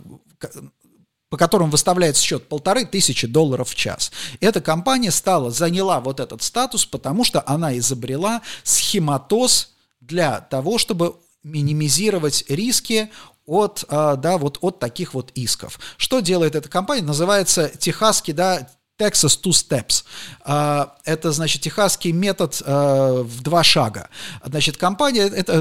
по 1.30 1.38
которым 1.38 1.70
выставляется 1.70 2.24
счет 2.24 2.48
полторы 2.48 2.86
тысячи 2.86 3.28
долларов 3.28 3.70
в 3.70 3.76
час. 3.76 4.12
Эта 4.40 4.62
компания 4.62 5.12
стала, 5.12 5.52
заняла 5.52 6.00
вот 6.00 6.20
этот 6.20 6.42
статус, 6.42 6.86
потому 6.86 7.24
что 7.24 7.44
она 7.46 7.78
изобрела 7.78 8.42
схематоз 8.64 9.74
для 10.02 10.42
того, 10.42 10.78
чтобы 10.78 11.16
минимизировать 11.44 12.46
риски 12.50 13.12
от, 13.46 13.84
а, 13.88 14.16
да, 14.16 14.38
вот 14.38 14.58
от 14.62 14.80
таких 14.80 15.14
вот 15.14 15.32
исков. 15.36 15.80
Что 15.98 16.20
делает 16.20 16.56
эта 16.56 16.70
компания? 16.70 17.04
Называется 17.04 17.70
техасский, 17.70 18.34
да, 18.34 18.68
Texas 19.00 19.40
Two 19.42 19.52
Steps. 19.52 20.04
А, 20.42 20.96
это, 21.06 21.32
значит, 21.32 21.62
техасский 21.62 22.12
метод 22.12 22.62
а, 22.66 23.24
в 23.24 23.42
два 23.42 23.64
шага. 23.64 24.10
Значит, 24.44 24.78
компания, 24.78 25.22
это, 25.22 25.54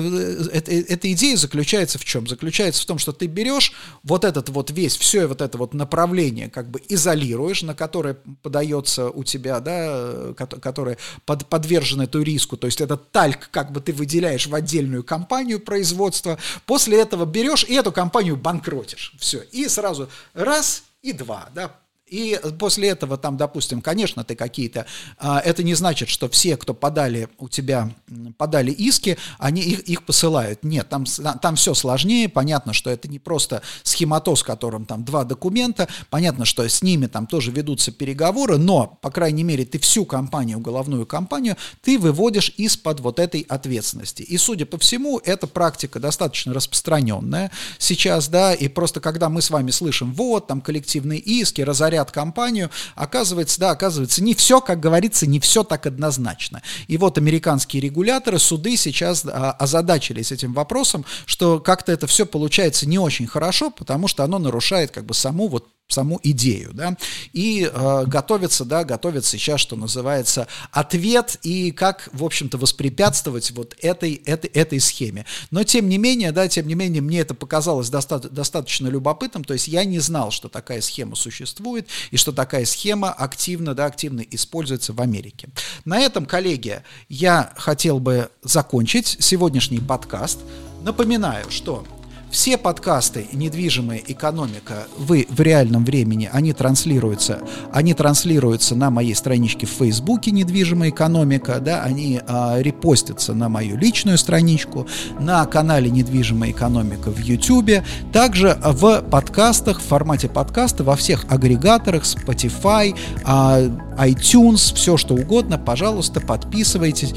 это, 0.53 0.72
эта 0.72 1.12
идея 1.12 1.36
заключается 1.36 1.99
в 1.99 2.05
чем? 2.05 2.26
Заключается 2.26 2.82
в 2.82 2.86
том, 2.86 2.99
что 2.99 3.12
ты 3.12 3.26
берешь 3.26 3.72
вот 4.03 4.24
этот 4.24 4.49
вот 4.49 4.70
весь, 4.70 4.97
все 4.97 5.26
вот 5.26 5.41
это 5.41 5.57
вот 5.57 5.72
направление 5.72 6.51
как 6.51 6.68
бы 6.68 6.82
изолируешь, 6.89 7.62
на 7.62 7.74
которое 7.74 8.14
подается 8.43 9.09
у 9.09 9.22
тебя, 9.22 9.61
да, 9.61 10.34
которое 10.34 10.99
под, 11.24 11.47
подвержено 11.47 12.05
эту 12.05 12.22
риску, 12.22 12.57
то 12.57 12.66
есть 12.66 12.80
этот 12.80 13.12
тальк 13.12 13.51
как 13.51 13.70
бы 13.70 13.80
ты 13.80 13.93
выделяешь 13.93 14.47
в 14.47 14.55
отдельную 14.55 15.05
компанию 15.05 15.61
производства, 15.61 16.39
после 16.66 17.01
этого 17.01 17.24
берешь 17.24 17.64
и 17.64 17.74
эту 17.74 17.93
компанию 17.93 18.36
банкротишь. 18.36 19.14
Все. 19.18 19.43
И 19.53 19.68
сразу 19.68 20.09
раз 20.34 20.82
и 21.03 21.12
два, 21.12 21.49
да, 21.55 21.76
и 22.11 22.38
после 22.59 22.88
этого 22.88 23.16
там, 23.16 23.36
допустим, 23.36 23.80
конечно, 23.80 24.24
ты 24.24 24.34
какие-то, 24.34 24.86
а, 25.18 25.40
это 25.40 25.62
не 25.62 25.74
значит, 25.74 26.09
что 26.09 26.28
все, 26.28 26.56
кто 26.56 26.74
подали 26.74 27.28
у 27.38 27.48
тебя, 27.48 27.90
подали 28.36 28.70
иски, 28.70 29.18
они 29.38 29.61
их, 29.61 29.80
их 29.80 30.04
посылают. 30.04 30.64
Нет, 30.64 30.88
там, 30.88 31.04
там 31.04 31.56
все 31.56 31.74
сложнее, 31.74 32.28
понятно, 32.28 32.72
что 32.72 32.90
это 32.90 33.09
не 33.09 33.18
просто 33.18 33.62
схематоз, 33.82 34.42
в 34.42 34.46
котором 34.46 34.86
там 34.86 35.04
два 35.04 35.24
документа, 35.24 35.88
понятно, 36.11 36.44
что 36.44 36.66
с 36.66 36.82
ними 36.82 37.06
там 37.06 37.26
тоже 37.26 37.50
ведутся 37.50 37.92
переговоры, 37.92 38.56
но, 38.56 38.98
по 39.00 39.11
крайней 39.11 39.44
мере, 39.44 39.64
ты 39.64 39.78
всю 39.78 40.04
компанию, 40.04 40.59
уголовную 40.59 41.06
компанию, 41.06 41.56
ты 41.82 41.98
выводишь 41.98 42.52
из-под 42.56 43.00
вот 43.00 43.18
этой 43.18 43.42
ответственности. 43.42 44.22
И, 44.22 44.38
судя 44.38 44.66
по 44.66 44.78
всему, 44.78 45.18
эта 45.18 45.46
практика 45.46 46.00
достаточно 46.00 46.54
распространенная 46.54 47.50
сейчас, 47.78 48.28
да, 48.28 48.54
и 48.54 48.68
просто 48.68 49.00
когда 49.00 49.28
мы 49.28 49.42
с 49.42 49.50
вами 49.50 49.70
слышим, 49.70 50.12
вот, 50.14 50.46
там 50.46 50.61
коллективные 50.61 51.20
иски, 51.20 51.61
разоряют 51.61 51.97
говорят 51.99 52.12
компанию, 52.12 52.70
оказывается, 52.94 53.61
да, 53.61 53.70
оказывается, 53.70 54.22
не 54.22 54.34
все, 54.34 54.61
как 54.61 54.80
говорится, 54.80 55.26
не 55.26 55.40
все 55.40 55.64
так 55.64 55.86
однозначно. 55.86 56.62
И 56.86 56.96
вот 56.96 57.18
американские 57.18 57.82
регуляторы, 57.82 58.38
суды 58.38 58.76
сейчас 58.76 59.24
а, 59.26 59.53
озадачились 59.53 60.32
этим 60.32 60.53
вопросом, 60.53 61.05
что 61.26 61.59
как-то 61.61 61.92
это 61.92 62.07
все 62.07 62.24
получается 62.26 62.88
не 62.88 62.99
очень 62.99 63.26
хорошо, 63.26 63.70
потому 63.70 64.09
что 64.09 64.24
оно 64.24 64.38
нарушает 64.38 64.90
как 64.90 65.05
бы 65.05 65.14
саму 65.14 65.49
вот 65.49 65.66
саму 65.89 66.20
идею, 66.22 66.72
да, 66.74 66.97
и 67.32 67.68
э, 67.72 68.05
готовится, 68.07 68.66
да, 68.66 68.84
готовится 68.84 69.39
сейчас, 69.39 69.61
что 69.61 69.74
называется, 69.74 70.47
ответ 70.70 71.39
и 71.43 71.70
как, 71.70 72.11
в 72.12 72.24
общем-то, 72.24 72.59
воспрепятствовать 72.59 73.51
вот 73.53 73.74
этой, 73.80 74.14
этой, 74.26 74.51
этой 74.51 74.80
схеме. 74.80 75.24
Но, 75.51 75.64
тем 75.64 75.89
не 75.89 75.97
менее, 75.97 76.30
да, 76.32 76.47
тем 76.47 76.68
не 76.68 76.74
менее, 76.74 77.01
мне 77.01 77.20
это 77.20 77.32
показалось 77.32 77.89
доста- 77.89 78.28
достаточно 78.28 78.89
любопытным, 78.89 79.45
то 79.45 79.55
есть 79.55 79.66
я 79.66 79.84
не 79.84 79.99
знал, 79.99 80.30
что 80.30 80.51
такая 80.51 80.82
схема 80.82 81.16
существует 81.16 81.89
и 82.11 82.18
что 82.18 82.32
такая 82.32 82.66
схема 82.66 83.11
активно, 83.11 83.74
да, 83.74 83.86
активно 83.86 84.20
используется 84.20 84.93
в 84.93 85.01
Америке. 85.01 85.49
На 85.86 86.01
этом, 86.01 86.26
коллеги, 86.26 86.82
я 87.09 87.55
хотел 87.57 87.99
бы 87.99 88.30
закончить 88.43 89.16
сегодняшний 89.20 89.80
подкаст. 89.80 90.41
Напоминаю, 90.82 91.51
что 91.51 91.86
все 92.30 92.58
подкасты 92.58 93.26
«Недвижимая 93.32 94.02
экономика» 94.06 94.86
вы 94.98 95.26
в 95.30 95.40
реальном 95.40 95.84
времени, 95.84 96.28
они 96.30 96.52
транслируются, 96.52 97.40
они 97.72 97.94
транслируются 97.94 98.74
на 98.74 98.90
моей 98.90 99.14
страничке 99.14 99.66
в 99.66 99.70
Фейсбуке 99.70 100.30
«Недвижимая 100.30 100.90
экономика», 100.90 101.58
да, 101.60 101.82
они 101.82 102.20
а, 102.26 102.58
репостятся 102.60 103.32
на 103.32 103.48
мою 103.48 103.78
личную 103.78 104.18
страничку, 104.18 104.86
на 105.18 105.44
канале 105.46 105.90
«Недвижимая 105.90 106.50
экономика» 106.50 107.10
в 107.10 107.18
YouTube, 107.18 107.82
также 108.12 108.58
в 108.62 109.02
подкастах, 109.02 109.80
в 109.80 109.84
формате 109.84 110.28
подкаста 110.28 110.84
во 110.84 110.96
всех 110.96 111.24
агрегаторах, 111.30 112.02
Spotify, 112.04 112.94
а, 113.24 113.60
iTunes, 113.98 114.74
все 114.74 114.96
что 114.96 115.14
угодно, 115.14 115.58
пожалуйста, 115.58 116.20
подписывайтесь, 116.20 117.14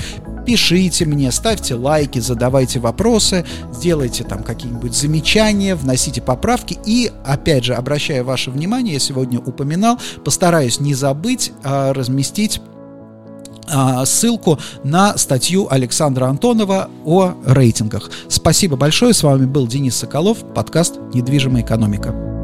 пишите 0.52 1.06
мне, 1.06 1.32
ставьте 1.32 1.76
лайки, 1.76 2.20
задавайте 2.20 2.78
вопросы, 2.80 3.46
сделайте 3.72 4.26
там 4.26 4.44
какие-нибудь 4.44 4.94
замечания, 4.94 5.76
вносите 5.76 6.22
поправки 6.22 6.78
и, 6.86 7.10
опять 7.24 7.64
же, 7.64 7.74
обращая 7.74 8.22
ваше 8.26 8.52
внимание, 8.52 8.96
я 8.96 9.00
сегодня 9.00 9.40
упоминал, 9.40 9.98
постараюсь 10.26 10.82
не 10.82 10.94
забыть 10.94 11.54
а, 11.64 11.94
разместить 11.94 12.60
а, 13.70 14.04
ссылку 14.06 14.60
на 14.84 15.18
статью 15.18 15.70
Александра 15.72 16.26
Антонова 16.26 16.90
о 17.06 17.34
рейтингах. 17.46 18.12
Спасибо 18.28 18.76
большое, 18.76 19.14
с 19.14 19.24
вами 19.24 19.46
был 19.46 19.68
Денис 19.68 19.96
Соколов, 19.96 20.40
подкаст 20.54 21.00
«Недвижимая 21.14 21.64
экономика». 21.64 22.41